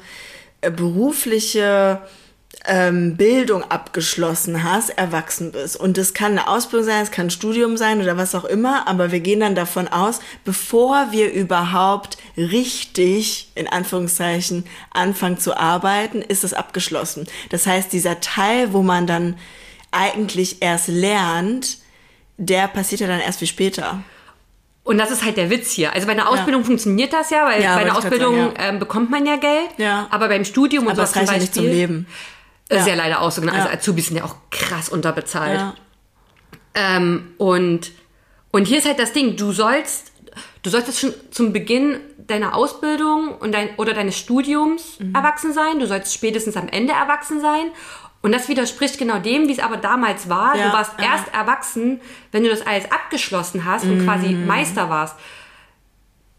äh, 0.61 0.73
berufliche 0.73 2.01
ähm, 2.65 3.17
Bildung 3.17 3.63
abgeschlossen 3.63 4.65
hast, 4.65 4.91
erwachsen 4.91 5.53
bist. 5.53 5.77
Und 5.77 5.97
das 5.99 6.15
kann 6.15 6.33
eine 6.33 6.49
Ausbildung 6.49 6.85
sein, 6.85 7.03
es 7.05 7.13
kann 7.13 7.29
ein 7.29 7.31
Studium 7.31 7.77
sein 7.77 8.03
oder 8.03 8.17
was 8.17 8.35
auch 8.35 8.45
immer, 8.45 8.89
aber 8.89 9.13
wir 9.13 9.21
gehen 9.21 9.39
dann 9.39 9.55
davon 9.55 9.87
aus, 9.87 10.19
bevor 10.45 11.13
wir 11.13 11.33
überhaupt 11.33 12.19
richtig, 12.37 13.53
in 13.55 13.69
Anführungszeichen, 13.69 14.65
anfangen 14.91 15.39
zu 15.39 15.57
arbeiten, 15.57 16.23
ist 16.23 16.43
es 16.43 16.55
abgeschlossen. 16.55 17.29
Das 17.51 17.69
heißt, 17.69 17.93
dieser 17.93 18.19
Teil, 18.19 18.73
wo 18.73 18.83
man 18.83 19.07
dann 19.07 19.39
eigentlich 19.93 20.61
erst 20.61 20.89
lernt, 20.89 21.79
der 22.37 22.67
passiert 22.67 23.01
ja 23.01 23.07
dann 23.07 23.21
erst 23.21 23.39
viel 23.39 23.49
später. 23.49 24.03
Und 24.87 24.99
das 24.99 25.11
ist 25.11 25.25
halt 25.25 25.37
der 25.37 25.51
Witz 25.51 25.73
hier. 25.73 25.93
Also 25.93 26.07
bei 26.07 26.13
einer 26.13 26.29
Ausbildung 26.29 26.63
ja. 26.63 26.67
funktioniert 26.67 27.13
das 27.13 27.31
ja, 27.31 27.45
weil 27.45 27.61
ja, 27.61 27.75
bei 27.75 27.81
einer 27.81 27.97
Ausbildung 27.97 28.37
sagen, 28.37 28.55
ja. 28.57 28.69
ähm, 28.69 28.79
bekommt 28.79 29.11
man 29.11 29.27
ja 29.27 29.35
Geld. 29.35 29.71
Ja. 29.79 30.07
Aber 30.11 30.29
beim 30.29 30.45
Studium 30.45 30.85
und 30.85 30.93
aber 30.93 31.03
was 31.03 31.11
zum 31.11 31.23
Beispiel, 31.23 31.41
nicht 31.41 31.55
zum 31.55 31.65
Leben. 31.65 32.07
Ist 32.69 32.87
ja 32.87 32.95
leider 32.95 33.21
auch 33.21 33.33
so. 33.33 33.41
Genau. 33.41 33.53
Also 33.53 33.69
Azubis 33.69 34.07
sind 34.07 34.17
ja 34.17 34.23
auch 34.23 34.37
krass 34.51 34.89
unterbezahlt. 34.89 35.75
Ähm, 36.75 37.33
und, 37.37 37.91
und 38.53 38.67
hier 38.67 38.79
ist 38.79 38.87
halt 38.87 39.01
das 39.01 39.13
Ding, 39.13 39.37
du 39.37 39.51
sollst, 39.51 40.13
du 40.63 40.71
solltest 40.71 41.01
schon 41.01 41.15
zum 41.33 41.53
Beginn 41.53 41.99
deiner 42.19 42.55
Ausbildung 42.55 43.35
und 43.39 43.53
dein, 43.53 43.71
oder 43.79 43.93
deines 43.93 44.17
Studiums 44.17 45.01
mhm. 45.01 45.17
erwachsen 45.17 45.53
sein. 45.53 45.81
Du 45.81 45.89
sollst 45.89 46.15
spätestens 46.15 46.57
am 46.57 46.69
Ende 46.69 46.93
erwachsen 46.93 47.41
sein. 47.41 47.73
Und 48.27 48.33
das 48.33 48.49
widerspricht 48.49 48.99
genau 48.99 49.21
dem, 49.21 49.47
wie 49.47 49.53
es 49.53 49.61
aber 49.61 49.77
damals 49.77 50.29
war. 50.29 50.57
Ja, 50.57 50.67
du 50.67 50.73
warst 50.73 50.95
ja. 50.99 51.13
erst 51.13 51.33
erwachsen, 51.33 52.01
wenn 52.33 52.43
du 52.43 52.49
das 52.49 52.67
alles 52.67 52.91
abgeschlossen 52.91 53.65
hast 53.65 53.85
und 53.85 54.03
quasi 54.05 54.31
mhm. 54.31 54.49
Meister 54.49 54.91
warst. 54.91 55.15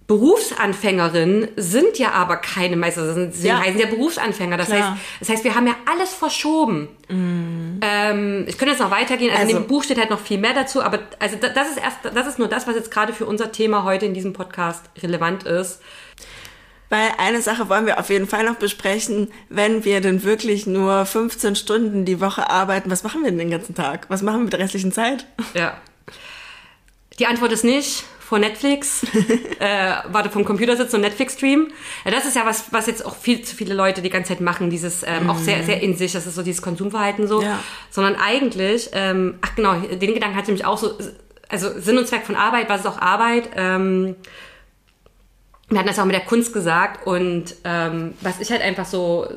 Berufsanfängerinnen 0.06 1.48
sind 1.56 1.98
ja 1.98 2.12
aber 2.12 2.36
keine 2.36 2.76
Meister, 2.76 3.32
sie 3.32 3.48
ja. 3.48 3.60
heißen 3.60 3.80
ja 3.80 3.88
Berufsanfänger. 3.88 4.58
Das 4.58 4.70
heißt, 4.70 4.90
das 5.22 5.30
heißt, 5.30 5.44
wir 5.46 5.56
haben 5.56 5.66
ja 5.66 5.76
alles 5.90 6.14
verschoben. 6.14 6.90
Mm. 7.08 7.80
Ähm, 7.80 8.46
ich 8.48 8.58
könnte 8.58 8.74
jetzt 8.74 8.82
noch 8.82 8.92
weitergehen. 8.92 9.32
Also, 9.32 9.44
in 9.44 9.48
Also- 9.48 9.60
dem 9.60 9.68
Buch 9.68 9.86
steht 9.86 9.98
halt 9.98 10.10
noch 10.10 10.20
viel 10.20 10.40
mehr 10.40 10.54
dazu, 10.54 10.84
aber 10.84 11.00
also 11.20 11.38
da- 11.40 11.50
das 11.50 11.70
ist 11.70 11.78
erst, 11.78 12.00
das 12.14 12.28
ist 12.28 12.38
nur 12.38 12.50
das, 12.50 12.68
was 12.68 12.76
jetzt 12.76 12.92
gerade 12.92 13.14
für 13.14 13.26
unser 13.26 13.54
Thema 13.54 13.86
heute 13.86 14.06
in 14.06 14.14
diesem 14.14 14.34
Podcast 14.34 14.84
relevant 15.02 15.44
ist. 15.44 15.82
Weil 16.90 17.10
eine 17.18 17.42
Sache 17.42 17.70
wollen 17.70 17.86
wir 17.86 18.00
auf 18.00 18.10
jeden 18.10 18.28
Fall 18.28 18.46
noch 18.46 18.56
besprechen. 18.56 19.30
Wenn 19.50 19.84
wir 19.84 20.02
denn 20.02 20.24
wirklich 20.24 20.68
nur 20.68 21.06
15 21.06 21.56
Stunden 21.56 22.06
die 22.06 22.22
Woche 22.22 22.50
arbeiten, 22.50 22.90
was 22.90 23.04
machen 23.04 23.24
wir 23.24 23.30
denn 23.30 23.40
den 23.40 23.52
ganzen 23.52 23.76
Tag? 23.76 24.06
Was 24.10 24.22
machen 24.22 24.40
wir 24.40 24.44
mit 24.44 24.54
der 24.54 24.62
restlichen 24.62 24.92
Zeit? 24.92 25.26
Ja. 25.54 25.78
Die 27.20 27.26
Antwort 27.26 27.52
ist 27.52 27.64
nicht 27.64 28.06
vor 28.28 28.40
Netflix, 28.40 29.04
äh, 29.60 29.94
warte 30.10 30.30
vom 30.30 30.44
Computer 30.44 30.76
sitzen 30.76 30.98
und 30.98 31.02
Netflix 31.02 31.36
streamen. 31.36 31.72
Ja, 32.04 32.12
das 32.12 32.26
ist 32.26 32.36
ja 32.36 32.46
was, 32.46 32.74
was 32.74 32.86
jetzt 32.86 33.06
auch 33.06 33.16
viel 33.16 33.42
zu 33.42 33.56
viele 33.56 33.74
Leute 33.74 34.02
die 34.02 34.10
ganze 34.10 34.30
Zeit 34.30 34.42
machen, 34.42 34.70
dieses 34.70 35.04
ähm, 35.04 35.30
auch 35.30 35.38
sehr, 35.38 35.64
sehr 35.64 35.82
in 35.82 35.96
sich, 35.96 36.12
das 36.12 36.28
ist 36.28 36.36
so 36.36 36.44
dieses 36.44 36.62
Konsumverhalten 36.62 37.26
so. 37.26 37.42
Ja. 37.42 37.60
Sondern 37.90 38.16
eigentlich, 38.16 38.90
ähm, 38.92 39.40
ach 39.42 39.56
genau, 39.56 39.76
den 39.76 40.14
Gedanken 40.14 40.36
hatte 40.36 40.52
ich 40.52 40.60
nämlich 40.60 40.66
auch 40.66 40.78
so, 40.78 40.98
also 41.48 41.80
Sinn 41.80 41.98
und 41.98 42.06
Zweck 42.06 42.26
von 42.26 42.36
Arbeit, 42.36 42.68
was 42.68 42.82
ist 42.82 42.88
auch 42.88 43.00
Arbeit? 43.00 43.50
Ähm, 43.56 44.16
wir 45.70 45.80
hatten 45.80 45.88
das 45.88 46.00
auch 46.00 46.06
mit 46.06 46.16
der 46.16 46.26
Kunst 46.26 46.54
gesagt 46.54 47.06
und 47.06 47.56
ähm, 47.64 48.14
was 48.22 48.40
ich 48.40 48.52
halt 48.52 48.62
einfach 48.62 48.86
so 48.86 49.28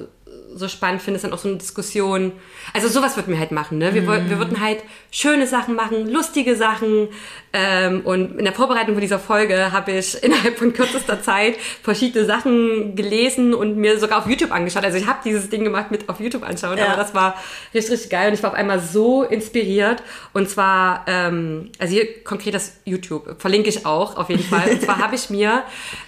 so 0.54 0.68
spannend 0.68 1.00
finde, 1.02 1.16
ist 1.16 1.22
dann 1.24 1.32
auch 1.32 1.38
so 1.38 1.48
eine 1.48 1.58
Diskussion. 1.58 2.32
Also 2.74 2.88
sowas 2.88 3.16
würden 3.16 3.32
wir 3.32 3.38
halt 3.38 3.52
machen, 3.52 3.78
ne? 3.78 3.94
Wir, 3.94 4.06
woll- 4.06 4.28
wir 4.28 4.38
würden 4.38 4.60
halt 4.60 4.78
schöne 5.10 5.46
Sachen 5.46 5.74
machen, 5.74 6.08
lustige 6.10 6.56
Sachen. 6.56 7.08
Ähm, 7.52 8.00
und 8.04 8.38
in 8.38 8.44
der 8.44 8.52
Vorbereitung 8.54 8.94
für 8.94 9.00
dieser 9.00 9.18
Folge 9.18 9.72
habe 9.72 9.92
ich 9.92 10.14
innerhalb 10.22 10.58
von 10.58 10.72
kürzester 10.72 11.22
Zeit 11.22 11.56
verschiedene 11.82 12.24
Sachen 12.24 12.94
gelesen 12.96 13.54
und 13.54 13.76
mir 13.76 13.98
sogar 13.98 14.18
auf 14.18 14.26
YouTube 14.28 14.52
angeschaut. 14.52 14.84
Also 14.84 14.98
ich 14.98 15.06
habe 15.06 15.18
dieses 15.24 15.50
Ding 15.50 15.64
gemacht 15.64 15.90
mit 15.90 16.08
auf 16.08 16.20
YouTube 16.20 16.42
anschauen, 16.48 16.78
Ja. 16.78 16.88
aber 16.88 16.96
das 16.96 17.14
war 17.14 17.34
richtig, 17.74 17.92
richtig 17.92 18.10
geil 18.10 18.28
und 18.28 18.34
ich 18.34 18.42
war 18.42 18.50
auf 18.50 18.56
einmal 18.56 18.80
so 18.80 19.22
inspiriert. 19.22 20.02
Und 20.32 20.48
zwar, 20.48 21.04
ähm, 21.06 21.70
also 21.78 21.92
hier 21.94 22.22
konkret 22.24 22.54
das 22.54 22.74
YouTube, 22.84 23.36
verlinke 23.40 23.68
ich 23.68 23.86
auch 23.86 24.16
auf 24.16 24.28
jeden 24.30 24.42
Fall. 24.44 24.68
Und 24.70 24.82
zwar 24.82 24.98
habe 25.02 25.14
ich 25.14 25.30
mir 25.30 25.62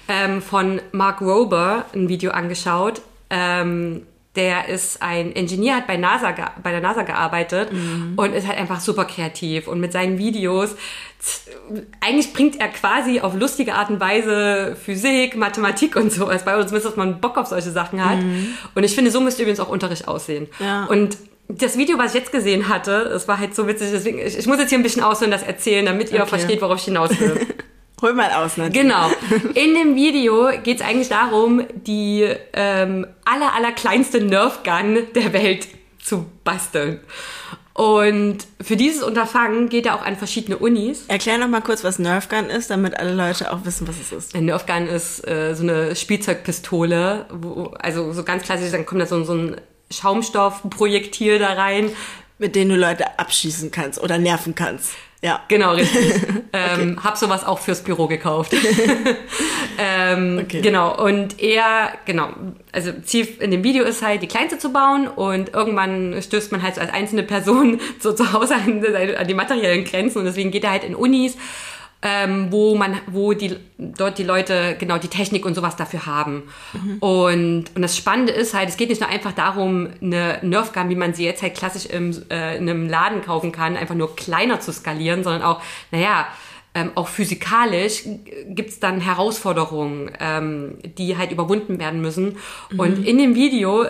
ähm, 0.08 0.42
von 0.42 0.80
Mark 0.92 1.20
Rober 1.20 1.86
ein 1.94 2.08
Video 2.08 2.32
angeschaut. 2.32 3.02
Ähm, 3.30 4.06
der 4.34 4.68
ist 4.68 5.02
ein 5.02 5.32
Ingenieur, 5.32 5.76
hat 5.76 5.86
bei, 5.86 5.96
NASA, 5.98 6.34
bei 6.62 6.70
der 6.70 6.80
NASA 6.80 7.02
gearbeitet 7.02 7.70
und 8.16 8.32
ist 8.34 8.46
halt 8.48 8.58
einfach 8.58 8.80
super 8.80 9.04
kreativ. 9.04 9.68
Und 9.68 9.78
mit 9.80 9.92
seinen 9.92 10.16
Videos, 10.18 10.74
eigentlich 12.00 12.32
bringt 12.32 12.58
er 12.60 12.68
quasi 12.68 13.20
auf 13.20 13.34
lustige 13.34 13.74
Art 13.74 13.90
und 13.90 14.00
Weise 14.00 14.76
Physik, 14.82 15.36
Mathematik 15.36 15.96
und 15.96 16.10
so. 16.12 16.26
Also 16.26 16.44
bei 16.44 16.56
uns 16.56 16.66
zumindest, 16.68 16.86
dass 16.92 16.96
man 16.96 17.20
Bock 17.20 17.36
auf 17.36 17.46
solche 17.46 17.70
Sachen 17.70 18.02
hat. 18.04 18.18
Und 18.74 18.84
ich 18.84 18.94
finde, 18.94 19.10
so 19.10 19.20
müsste 19.20 19.42
übrigens 19.42 19.60
auch 19.60 19.68
Unterricht 19.68 20.08
aussehen. 20.08 20.48
Ja. 20.60 20.86
Und 20.86 21.18
das 21.48 21.76
Video, 21.76 21.98
was 21.98 22.14
ich 22.14 22.20
jetzt 22.20 22.32
gesehen 22.32 22.68
hatte, 22.70 23.10
das 23.10 23.28
war 23.28 23.38
halt 23.38 23.54
so 23.54 23.68
witzig. 23.68 23.88
Deswegen, 23.92 24.18
ich, 24.18 24.38
ich 24.38 24.46
muss 24.46 24.58
jetzt 24.58 24.70
hier 24.70 24.78
ein 24.78 24.82
bisschen 24.82 25.02
ausholen, 25.02 25.30
das 25.30 25.42
erzählen, 25.42 25.84
damit 25.84 26.10
ihr 26.10 26.20
Okay. 26.20 26.28
versteht, 26.30 26.62
worauf 26.62 26.78
ich 26.78 26.84
hinaus 26.84 27.10
will. 27.20 27.38
Hol 28.02 28.14
mal 28.14 28.30
aus, 28.32 28.56
Nadine. 28.56 28.82
Genau. 28.82 29.08
In 29.54 29.74
dem 29.74 29.94
Video 29.94 30.50
geht 30.62 30.80
es 30.80 30.86
eigentlich 30.86 31.08
darum, 31.08 31.64
die 31.72 32.28
ähm, 32.52 33.06
aller, 33.24 33.54
aller 33.54 33.70
kleinste 33.70 34.20
Nerf 34.20 34.64
Gun 34.64 34.98
der 35.14 35.32
Welt 35.32 35.68
zu 36.00 36.26
basteln. 36.42 36.98
Und 37.74 38.38
für 38.60 38.76
dieses 38.76 39.02
Unterfangen 39.02 39.68
geht 39.68 39.86
er 39.86 39.94
auch 39.94 40.04
an 40.04 40.16
verschiedene 40.16 40.58
Unis. 40.58 41.04
Erklär 41.08 41.38
noch 41.38 41.48
mal 41.48 41.62
kurz, 41.62 41.84
was 41.84 41.98
Nerfgun 41.98 42.46
ist, 42.46 42.70
damit 42.70 42.98
alle 42.98 43.14
Leute 43.14 43.50
auch 43.52 43.64
wissen, 43.64 43.88
was 43.88 43.98
es 43.98 44.12
ist. 44.12 44.34
Eine 44.34 44.46
Nerf 44.46 44.66
Gun 44.66 44.88
ist 44.88 45.26
äh, 45.26 45.54
so 45.54 45.62
eine 45.62 45.96
Spielzeugpistole, 45.96 47.26
wo, 47.30 47.72
also 47.78 48.12
so 48.12 48.24
ganz 48.24 48.42
klassisch, 48.42 48.72
dann 48.72 48.84
kommt 48.84 49.00
da 49.00 49.06
so, 49.06 49.22
so 49.24 49.34
ein 49.34 49.56
Schaumstoffprojektil 49.90 51.38
da 51.38 51.52
rein. 51.54 51.90
Mit 52.38 52.56
denen 52.56 52.70
du 52.70 52.76
Leute 52.76 53.20
abschießen 53.20 53.70
kannst 53.70 54.02
oder 54.02 54.18
nerven 54.18 54.56
kannst. 54.56 54.94
Ja. 55.22 55.40
Genau, 55.46 55.72
richtig. 55.72 56.14
ähm, 56.52 57.02
hab 57.02 57.16
sowas 57.16 57.44
auch 57.44 57.60
fürs 57.60 57.82
Büro 57.82 58.08
gekauft. 58.08 58.52
ähm, 59.78 60.40
Okay. 60.42 60.60
Genau, 60.60 61.02
und 61.02 61.40
er, 61.40 61.92
genau, 62.04 62.30
also 62.72 62.92
Ziel 63.04 63.28
in 63.38 63.50
dem 63.50 63.62
Video 63.62 63.84
ist 63.84 64.02
halt, 64.02 64.22
die 64.22 64.26
kleinste 64.26 64.58
zu 64.58 64.72
bauen 64.72 65.06
und 65.06 65.54
irgendwann 65.54 66.20
stößt 66.20 66.50
man 66.52 66.62
halt 66.62 66.74
so 66.74 66.80
als 66.80 66.92
einzelne 66.92 67.22
Person 67.22 67.80
so 68.00 68.12
zu 68.12 68.32
Hause 68.32 68.56
an, 68.56 68.84
an 69.16 69.28
die 69.28 69.34
materiellen 69.34 69.84
Grenzen 69.84 70.18
und 70.18 70.24
deswegen 70.24 70.50
geht 70.50 70.64
er 70.64 70.72
halt 70.72 70.84
in 70.84 70.94
Unis, 70.94 71.36
ähm, 72.02 72.48
wo 72.50 72.74
man, 72.74 72.98
wo 73.06 73.32
die 73.32 73.56
dort 73.78 74.18
die 74.18 74.24
Leute 74.24 74.76
genau 74.78 74.98
die 74.98 75.08
Technik 75.08 75.46
und 75.46 75.54
sowas 75.54 75.76
dafür 75.76 76.06
haben. 76.06 76.44
Und, 77.00 77.64
und 77.74 77.82
das 77.82 77.96
Spannende 77.96 78.32
ist 78.32 78.54
halt, 78.54 78.68
es 78.68 78.76
geht 78.76 78.88
nicht 78.88 79.00
nur 79.00 79.08
einfach 79.08 79.32
darum, 79.32 79.88
eine 80.00 80.38
Nerfgun, 80.42 80.88
wie 80.88 80.96
man 80.96 81.14
sie 81.14 81.24
jetzt 81.24 81.42
halt 81.42 81.54
klassisch 81.54 81.86
im, 81.86 82.10
äh, 82.30 82.56
in 82.56 82.68
einem 82.68 82.88
Laden 82.88 83.22
kaufen 83.22 83.52
kann, 83.52 83.76
einfach 83.76 83.94
nur 83.94 84.16
kleiner 84.16 84.60
zu 84.60 84.72
skalieren, 84.72 85.22
sondern 85.22 85.42
auch, 85.42 85.62
naja, 85.92 86.26
ähm, 86.74 86.90
auch 86.94 87.08
physikalisch 87.08 88.04
gibt's 88.48 88.80
dann 88.80 89.00
Herausforderungen, 89.00 90.10
ähm, 90.18 90.78
die 90.96 91.18
halt 91.18 91.30
überwunden 91.30 91.78
werden 91.78 92.00
müssen. 92.00 92.38
Und 92.78 93.06
in 93.06 93.18
dem 93.18 93.34
Video 93.34 93.84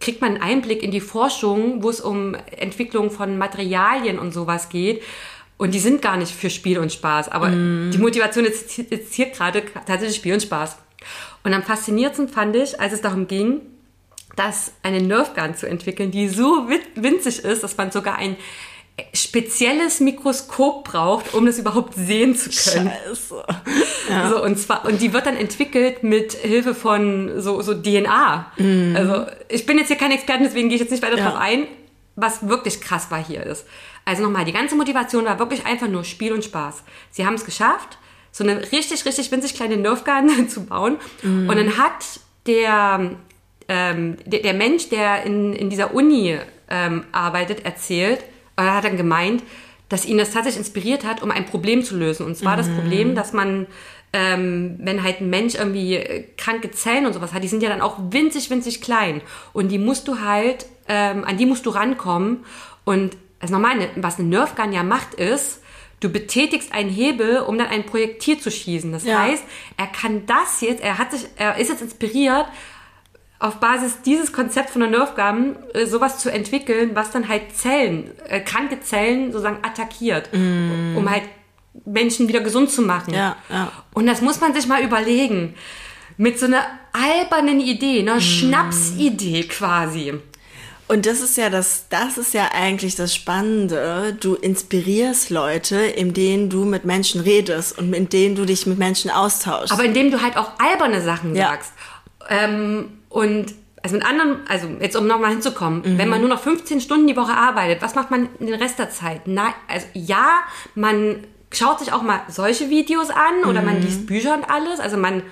kriegt 0.00 0.20
man 0.20 0.32
einen 0.32 0.42
Einblick 0.42 0.82
in 0.82 0.90
die 0.90 1.00
Forschung, 1.00 1.82
wo 1.82 1.90
es 1.90 2.00
um 2.00 2.34
Entwicklung 2.34 3.10
von 3.10 3.38
Materialien 3.38 4.18
und 4.18 4.34
sowas 4.34 4.68
geht. 4.68 5.02
Und 5.56 5.72
die 5.74 5.78
sind 5.78 6.02
gar 6.02 6.16
nicht 6.16 6.32
für 6.32 6.50
Spiel 6.50 6.78
und 6.78 6.92
Spaß, 6.92 7.28
aber 7.30 7.48
die 7.50 7.98
Motivation 7.98 8.44
ist, 8.44 8.76
ist 8.78 9.14
hier 9.14 9.26
gerade 9.26 9.62
tatsächlich 9.86 10.16
Spiel 10.16 10.34
und 10.34 10.42
Spaß. 10.42 10.76
Und 11.44 11.54
am 11.54 11.62
faszinierendsten 11.62 12.28
fand 12.28 12.56
ich, 12.56 12.80
als 12.80 12.92
es 12.92 13.00
darum 13.02 13.28
ging, 13.28 13.60
dass 14.36 14.72
eine 14.82 15.00
Nerfgun 15.00 15.54
zu 15.54 15.68
entwickeln, 15.68 16.10
die 16.10 16.28
so 16.28 16.68
win- 16.68 16.80
winzig 16.96 17.44
ist, 17.44 17.62
dass 17.62 17.76
man 17.76 17.92
sogar 17.92 18.16
ein 18.18 18.36
spezielles 19.12 20.00
Mikroskop 20.00 20.84
braucht, 20.84 21.34
um 21.34 21.46
das 21.46 21.58
überhaupt 21.58 21.94
sehen 21.94 22.36
zu 22.36 22.50
können. 22.50 22.90
Scheiße. 23.06 23.44
So, 24.30 24.42
und 24.44 24.58
zwar, 24.58 24.84
und 24.84 25.00
die 25.00 25.14
wird 25.14 25.24
dann 25.24 25.34
entwickelt 25.36 26.02
mit 26.02 26.34
Hilfe 26.34 26.74
von 26.74 27.40
so, 27.40 27.62
so 27.62 27.72
DNA. 27.72 28.52
Also, 28.94 29.24
ich 29.48 29.64
bin 29.64 29.78
jetzt 29.78 29.86
hier 29.88 29.96
kein 29.96 30.10
Experte, 30.10 30.42
deswegen 30.44 30.68
gehe 30.68 30.74
ich 30.76 30.82
jetzt 30.82 30.90
nicht 30.90 31.02
weiter 31.02 31.16
Ja. 31.16 31.30
drauf 31.30 31.38
ein, 31.40 31.66
was 32.16 32.46
wirklich 32.48 32.80
krass 32.80 33.10
war 33.10 33.22
hier 33.22 33.42
ist. 33.44 33.66
Also 34.04 34.22
nochmal, 34.22 34.44
die 34.44 34.52
ganze 34.52 34.76
Motivation 34.76 35.24
war 35.24 35.38
wirklich 35.38 35.66
einfach 35.66 35.88
nur 35.88 36.04
Spiel 36.04 36.32
und 36.32 36.44
Spaß. 36.44 36.84
Sie 37.10 37.26
haben 37.26 37.34
es 37.34 37.44
geschafft, 37.44 37.98
so 38.30 38.44
eine 38.44 38.60
richtig, 38.72 39.04
richtig 39.04 39.30
winzig 39.30 39.54
kleine 39.54 39.76
Nerfgun 39.76 40.48
zu 40.48 40.66
bauen. 40.66 40.98
Und 41.48 41.56
dann 41.56 41.78
hat 41.78 42.20
der, 42.46 43.12
ähm, 43.68 44.16
der, 44.26 44.40
der 44.40 44.54
Mensch, 44.54 44.88
der 44.88 45.22
in, 45.22 45.52
in 45.52 45.70
dieser 45.70 45.94
Uni 45.94 46.38
ähm, 46.68 47.04
arbeitet, 47.12 47.64
erzählt, 47.64 48.22
oder 48.56 48.74
hat 48.74 48.84
dann 48.84 48.96
gemeint, 48.96 49.42
dass 49.88 50.04
ihn 50.04 50.18
das 50.18 50.32
tatsächlich 50.32 50.58
inspiriert 50.58 51.04
hat, 51.04 51.22
um 51.22 51.30
ein 51.30 51.46
Problem 51.46 51.84
zu 51.84 51.96
lösen. 51.96 52.26
Und 52.26 52.36
zwar 52.36 52.56
das 52.56 52.68
Problem, 52.68 53.14
dass 53.14 53.32
man, 53.32 53.66
ähm, 54.12 54.76
wenn 54.80 55.02
halt 55.02 55.20
ein 55.20 55.30
Mensch 55.30 55.54
irgendwie 55.54 56.26
kranke 56.36 56.70
Zellen 56.70 57.06
und 57.06 57.12
sowas 57.12 57.32
hat, 57.32 57.44
die 57.44 57.48
sind 57.48 57.62
ja 57.62 57.68
dann 57.68 57.80
auch 57.80 57.98
winzig, 58.10 58.50
winzig 58.50 58.80
klein. 58.80 59.20
Und 59.52 59.68
die 59.68 59.78
musst 59.78 60.08
du 60.08 60.20
halt, 60.20 60.66
ähm, 60.88 61.24
an 61.24 61.36
die 61.36 61.46
musst 61.46 61.66
du 61.66 61.70
rankommen. 61.70 62.44
Und 62.84 63.16
also 63.40 63.54
nochmal, 63.54 63.76
ne- 63.76 63.90
was 63.96 64.18
eine 64.18 64.28
Nerfgun 64.28 64.72
ja 64.72 64.82
macht, 64.82 65.14
ist, 65.14 65.60
du 66.00 66.08
betätigst 66.10 66.72
einen 66.74 66.90
Hebel, 66.90 67.38
um 67.38 67.56
dann 67.58 67.68
ein 67.68 67.84
Projektil 67.86 68.38
zu 68.38 68.50
schießen. 68.50 68.92
Das 68.92 69.04
Ja. 69.04 69.20
heißt, 69.20 69.42
er 69.76 69.86
kann 69.86 70.26
das 70.26 70.60
jetzt, 70.60 70.82
er 70.82 70.98
hat 70.98 71.12
sich, 71.12 71.26
er 71.36 71.56
ist 71.56 71.68
jetzt 71.70 71.82
inspiriert, 71.82 72.46
auf 73.40 73.56
Basis 73.56 74.00
dieses 74.02 74.32
Konzepts 74.32 74.72
von 74.72 74.80
der 74.80 74.90
Nerfgun 74.90 75.56
äh, 75.74 75.86
sowas 75.86 76.18
zu 76.18 76.30
entwickeln, 76.30 76.90
was 76.94 77.10
dann 77.10 77.28
halt 77.28 77.54
Zellen, 77.56 78.10
äh, 78.28 78.40
kranke 78.40 78.80
Zellen 78.80 79.32
sozusagen 79.32 79.58
attackiert, 79.62 80.30
um 80.32 81.06
halt 81.10 81.24
Menschen 81.84 82.28
wieder 82.28 82.40
gesund 82.40 82.70
zu 82.70 82.80
machen. 82.82 83.12
Ja, 83.12 83.36
ja. 83.50 83.70
Und 83.92 84.06
das 84.06 84.20
muss 84.22 84.40
man 84.40 84.54
sich 84.54 84.66
mal 84.66 84.82
überlegen. 84.82 85.54
Mit 86.16 86.38
so 86.38 86.46
einer 86.46 86.64
albernen 86.92 87.60
Idee, 87.60 87.98
einer 88.00 88.20
Schnapsidee 88.20 89.42
quasi. 89.44 90.14
Und 90.86 91.06
das 91.06 91.20
ist 91.20 91.36
ja 91.38 91.48
das, 91.48 91.86
das 91.88 92.18
ist 92.18 92.34
ja 92.34 92.50
eigentlich 92.52 92.94
das 92.94 93.14
Spannende. 93.14 94.14
Du 94.20 94.34
inspirierst 94.34 95.30
Leute, 95.30 95.76
indem 95.76 96.50
du 96.50 96.64
mit 96.64 96.84
Menschen 96.84 97.22
redest 97.22 97.78
und 97.78 97.88
mit 97.90 98.12
denen 98.12 98.34
du 98.36 98.44
dich 98.44 98.66
mit 98.66 98.78
Menschen 98.78 99.10
austauschst. 99.10 99.72
Aber 99.72 99.84
indem 99.84 100.10
du 100.10 100.20
halt 100.20 100.36
auch 100.36 100.52
alberne 100.58 101.00
Sachen 101.00 101.34
Ja. 101.34 101.48
sagst. 101.48 101.72
Ähm, 102.28 102.98
und 103.08 103.54
also 103.82 103.96
mit 103.96 104.06
anderen, 104.06 104.38
also 104.48 104.66
jetzt 104.80 104.96
um 104.96 105.06
nochmal 105.06 105.30
hinzukommen, 105.30 105.98
wenn 105.98 106.08
man 106.08 106.20
nur 106.20 106.30
noch 106.30 106.40
15 106.40 106.80
Stunden 106.80 107.06
die 107.06 107.16
Woche 107.16 107.34
arbeitet, 107.34 107.82
was 107.82 107.94
macht 107.94 108.10
man 108.10 108.28
den 108.40 108.54
Rest 108.54 108.78
der 108.78 108.88
Zeit? 108.90 109.26
Nein, 109.26 109.52
also 109.68 109.86
ja, 109.92 110.38
man 110.74 111.26
schaut 111.52 111.80
sich 111.80 111.92
auch 111.92 112.00
mal 112.02 112.20
solche 112.28 112.70
Videos 112.70 113.10
an 113.10 113.48
oder 113.48 113.60
man 113.62 113.82
liest 113.82 114.06
Bücher 114.06 114.34
und 114.34 114.48
alles. 114.50 114.80
Also 114.80 114.96
man 114.96 115.22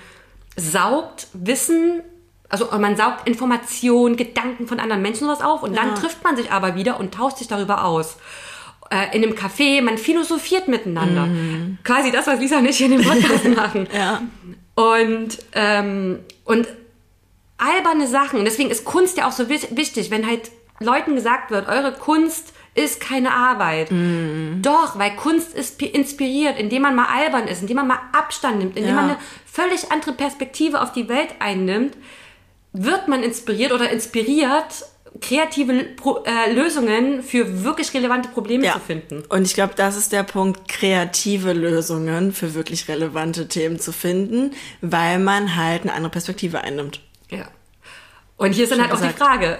saugt 0.55 1.27
Wissen, 1.33 2.01
also 2.53 2.67
man 2.77 2.95
saugt 2.95 3.27
Informationen, 3.27 4.15
Gedanken 4.15 4.67
von 4.67 4.79
anderen 4.79 5.01
Menschen 5.01 5.25
sowas 5.25 5.41
auf 5.41 5.63
und 5.63 5.75
dann 5.75 5.95
trifft 5.95 6.23
man 6.23 6.37
sich 6.37 6.51
aber 6.51 6.75
wieder 6.75 6.99
und 6.99 7.11
tauscht 7.11 7.37
sich 7.37 7.47
darüber 7.47 7.83
aus. 7.83 8.17
Äh, 8.91 9.15
in 9.17 9.23
einem 9.23 9.33
Café, 9.33 9.81
man 9.81 9.97
philosophiert 9.97 10.67
miteinander. 10.67 11.27
Quasi 11.83 12.11
das, 12.11 12.27
was 12.27 12.39
Lisa 12.39 12.59
und 12.59 12.65
ich 12.67 12.77
hier 12.77 12.91
in 12.91 12.97
dem 12.99 13.03
Podcast 13.03 13.45
machen. 13.55 13.87
ja. 13.91 14.21
Und, 14.75 15.39
ähm, 15.53 16.19
und 16.45 16.67
alberne 17.57 18.07
Sachen. 18.07 18.37
Und 18.37 18.45
deswegen 18.45 18.69
ist 18.69 18.85
Kunst 18.85 19.17
ja 19.17 19.27
auch 19.27 19.31
so 19.31 19.49
wi- 19.49 19.67
wichtig, 19.71 20.11
wenn 20.11 20.27
halt 20.27 20.51
Leuten 20.79 21.15
gesagt 21.15 21.49
wird, 21.49 21.67
eure 21.67 21.93
Kunst 21.93 22.53
ist 22.75 22.99
keine 22.99 23.31
Arbeit. 23.33 23.89
Mm. 23.91 24.61
Doch, 24.61 24.97
weil 24.99 25.15
Kunst 25.15 25.55
ist 25.55 25.81
inspiriert, 25.81 26.59
indem 26.59 26.83
man 26.83 26.95
mal 26.95 27.05
albern 27.07 27.47
ist, 27.47 27.61
indem 27.61 27.77
man 27.77 27.87
mal 27.87 27.99
Abstand 28.11 28.59
nimmt, 28.59 28.77
indem 28.77 28.95
ja. 28.95 29.01
man 29.01 29.09
eine 29.11 29.17
völlig 29.51 29.91
andere 29.91 30.13
Perspektive 30.13 30.81
auf 30.81 30.91
die 30.91 31.07
Welt 31.09 31.29
einnimmt, 31.39 31.95
wird 32.73 33.07
man 33.07 33.23
inspiriert 33.23 33.71
oder 33.71 33.89
inspiriert, 33.89 34.85
kreative 35.21 35.83
Pro 35.95 36.23
äh, 36.25 36.51
Lösungen 36.51 37.21
für 37.21 37.63
wirklich 37.63 37.93
relevante 37.93 38.29
Probleme 38.29 38.65
ja. 38.65 38.73
zu 38.73 38.79
finden. 38.79 39.23
Und 39.29 39.43
ich 39.43 39.53
glaube, 39.53 39.73
das 39.75 39.95
ist 39.95 40.11
der 40.11 40.23
Punkt, 40.23 40.67
kreative 40.67 41.53
Lösungen 41.53 42.33
für 42.33 42.55
wirklich 42.55 42.87
relevante 42.87 43.47
Themen 43.47 43.79
zu 43.79 43.93
finden, 43.93 44.51
weil 44.81 45.19
man 45.19 45.55
halt 45.55 45.83
eine 45.83 45.93
andere 45.93 46.11
Perspektive 46.11 46.61
einnimmt. 46.61 46.99
Ja. 47.29 47.47
Und 48.37 48.53
hier 48.53 48.63
ist 48.63 48.71
dann 48.71 48.81
halt 48.81 48.91
gesagt. 48.91 49.13
auch 49.13 49.15
die 49.15 49.23
Frage, 49.23 49.59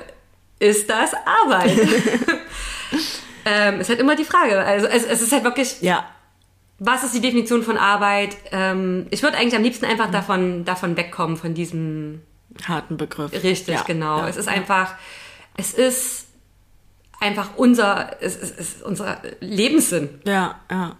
ist 0.59 0.89
das 0.89 1.11
Arbeit? 1.13 1.77
ähm, 3.45 3.79
ist 3.79 3.89
halt 3.89 3.99
immer 3.99 4.15
die 4.15 4.25
Frage. 4.25 4.59
Also 4.59 4.87
es, 4.87 5.03
es 5.03 5.21
ist 5.21 5.31
halt 5.31 5.43
wirklich. 5.43 5.81
Ja. 5.81 6.05
Was 6.79 7.03
ist 7.03 7.13
die 7.13 7.21
Definition 7.21 7.63
von 7.63 7.77
Arbeit? 7.77 8.35
Ähm, 8.51 9.05
ich 9.11 9.21
würde 9.21 9.37
eigentlich 9.37 9.55
am 9.55 9.63
liebsten 9.63 9.85
einfach 9.85 10.07
mhm. 10.07 10.13
davon, 10.13 10.65
davon 10.65 10.97
wegkommen, 10.97 11.37
von 11.37 11.53
diesem 11.53 12.21
harten 12.65 12.97
Begriff. 12.97 13.31
Richtig, 13.31 13.75
ja, 13.75 13.83
genau. 13.83 14.19
Ja, 14.19 14.27
es 14.27 14.37
ist 14.37 14.47
ja. 14.47 14.53
einfach, 14.53 14.95
es 15.57 15.73
ist 15.73 16.27
einfach 17.19 17.51
unser, 17.55 18.17
es 18.21 18.35
ist, 18.35 18.59
es 18.59 18.73
ist 18.75 18.83
unser 18.83 19.21
Lebenssinn. 19.39 20.21
Ja, 20.25 20.59
ja. 20.69 20.95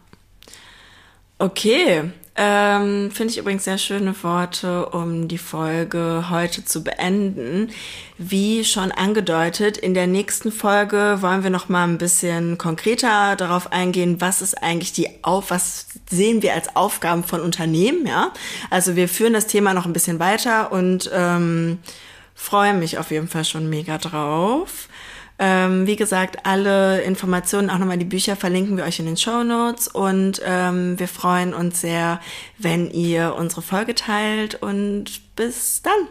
Okay. 1.37 2.11
Ähm, 2.35 3.11
Finde 3.11 3.31
ich 3.31 3.37
übrigens 3.37 3.63
sehr 3.65 3.77
schöne 3.77 4.15
Worte, 4.23 4.87
um 4.87 5.27
die 5.27 5.37
Folge 5.37 6.25
heute 6.31 6.65
zu 6.65 6.83
beenden. 6.83 7.69
Wie 8.17 8.65
schon 8.65 8.91
angedeutet, 8.91 9.77
in 9.77 9.93
der 9.93 10.07
nächsten 10.07 10.51
Folge 10.51 11.17
wollen 11.21 11.43
wir 11.43 11.51
noch 11.51 11.69
mal 11.69 11.83
ein 11.83 11.99
bisschen 11.99 12.57
konkreter 12.57 13.35
darauf 13.35 13.71
eingehen, 13.71 14.19
was 14.19 14.41
ist 14.41 14.63
eigentlich 14.63 14.93
die 14.93 15.09
auf, 15.21 15.51
was 15.51 15.85
sehen 16.09 16.41
wir 16.41 16.55
als 16.55 16.75
Aufgaben 16.75 17.23
von 17.23 17.39
Unternehmen, 17.39 18.07
ja? 18.07 18.31
Also 18.71 18.95
wir 18.95 19.07
führen 19.07 19.33
das 19.33 19.45
Thema 19.45 19.75
noch 19.75 19.85
ein 19.85 19.93
bisschen 19.93 20.17
weiter 20.17 20.71
und 20.71 21.11
ähm, 21.13 21.77
freue 22.33 22.73
mich 22.73 22.97
auf 22.97 23.11
jeden 23.11 23.27
Fall 23.27 23.45
schon 23.45 23.69
mega 23.69 23.99
drauf. 23.99 24.87
Ähm, 25.39 25.87
wie 25.87 25.95
gesagt, 25.95 26.45
alle 26.45 27.01
Informationen, 27.01 27.69
auch 27.69 27.77
nochmal 27.77 27.97
die 27.97 28.05
Bücher 28.05 28.35
verlinken 28.35 28.77
wir 28.77 28.83
euch 28.83 28.99
in 28.99 29.05
den 29.05 29.17
Show 29.17 29.43
Notes 29.43 29.87
und 29.87 30.41
ähm, 30.45 30.99
wir 30.99 31.07
freuen 31.07 31.53
uns 31.53 31.81
sehr, 31.81 32.19
wenn 32.57 32.89
ihr 32.91 33.35
unsere 33.37 33.61
Folge 33.61 33.95
teilt 33.95 34.61
und 34.61 35.35
bis 35.35 35.81
dann. 35.81 36.07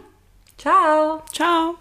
Ciao. 0.57 1.21
Ciao. 1.31 1.75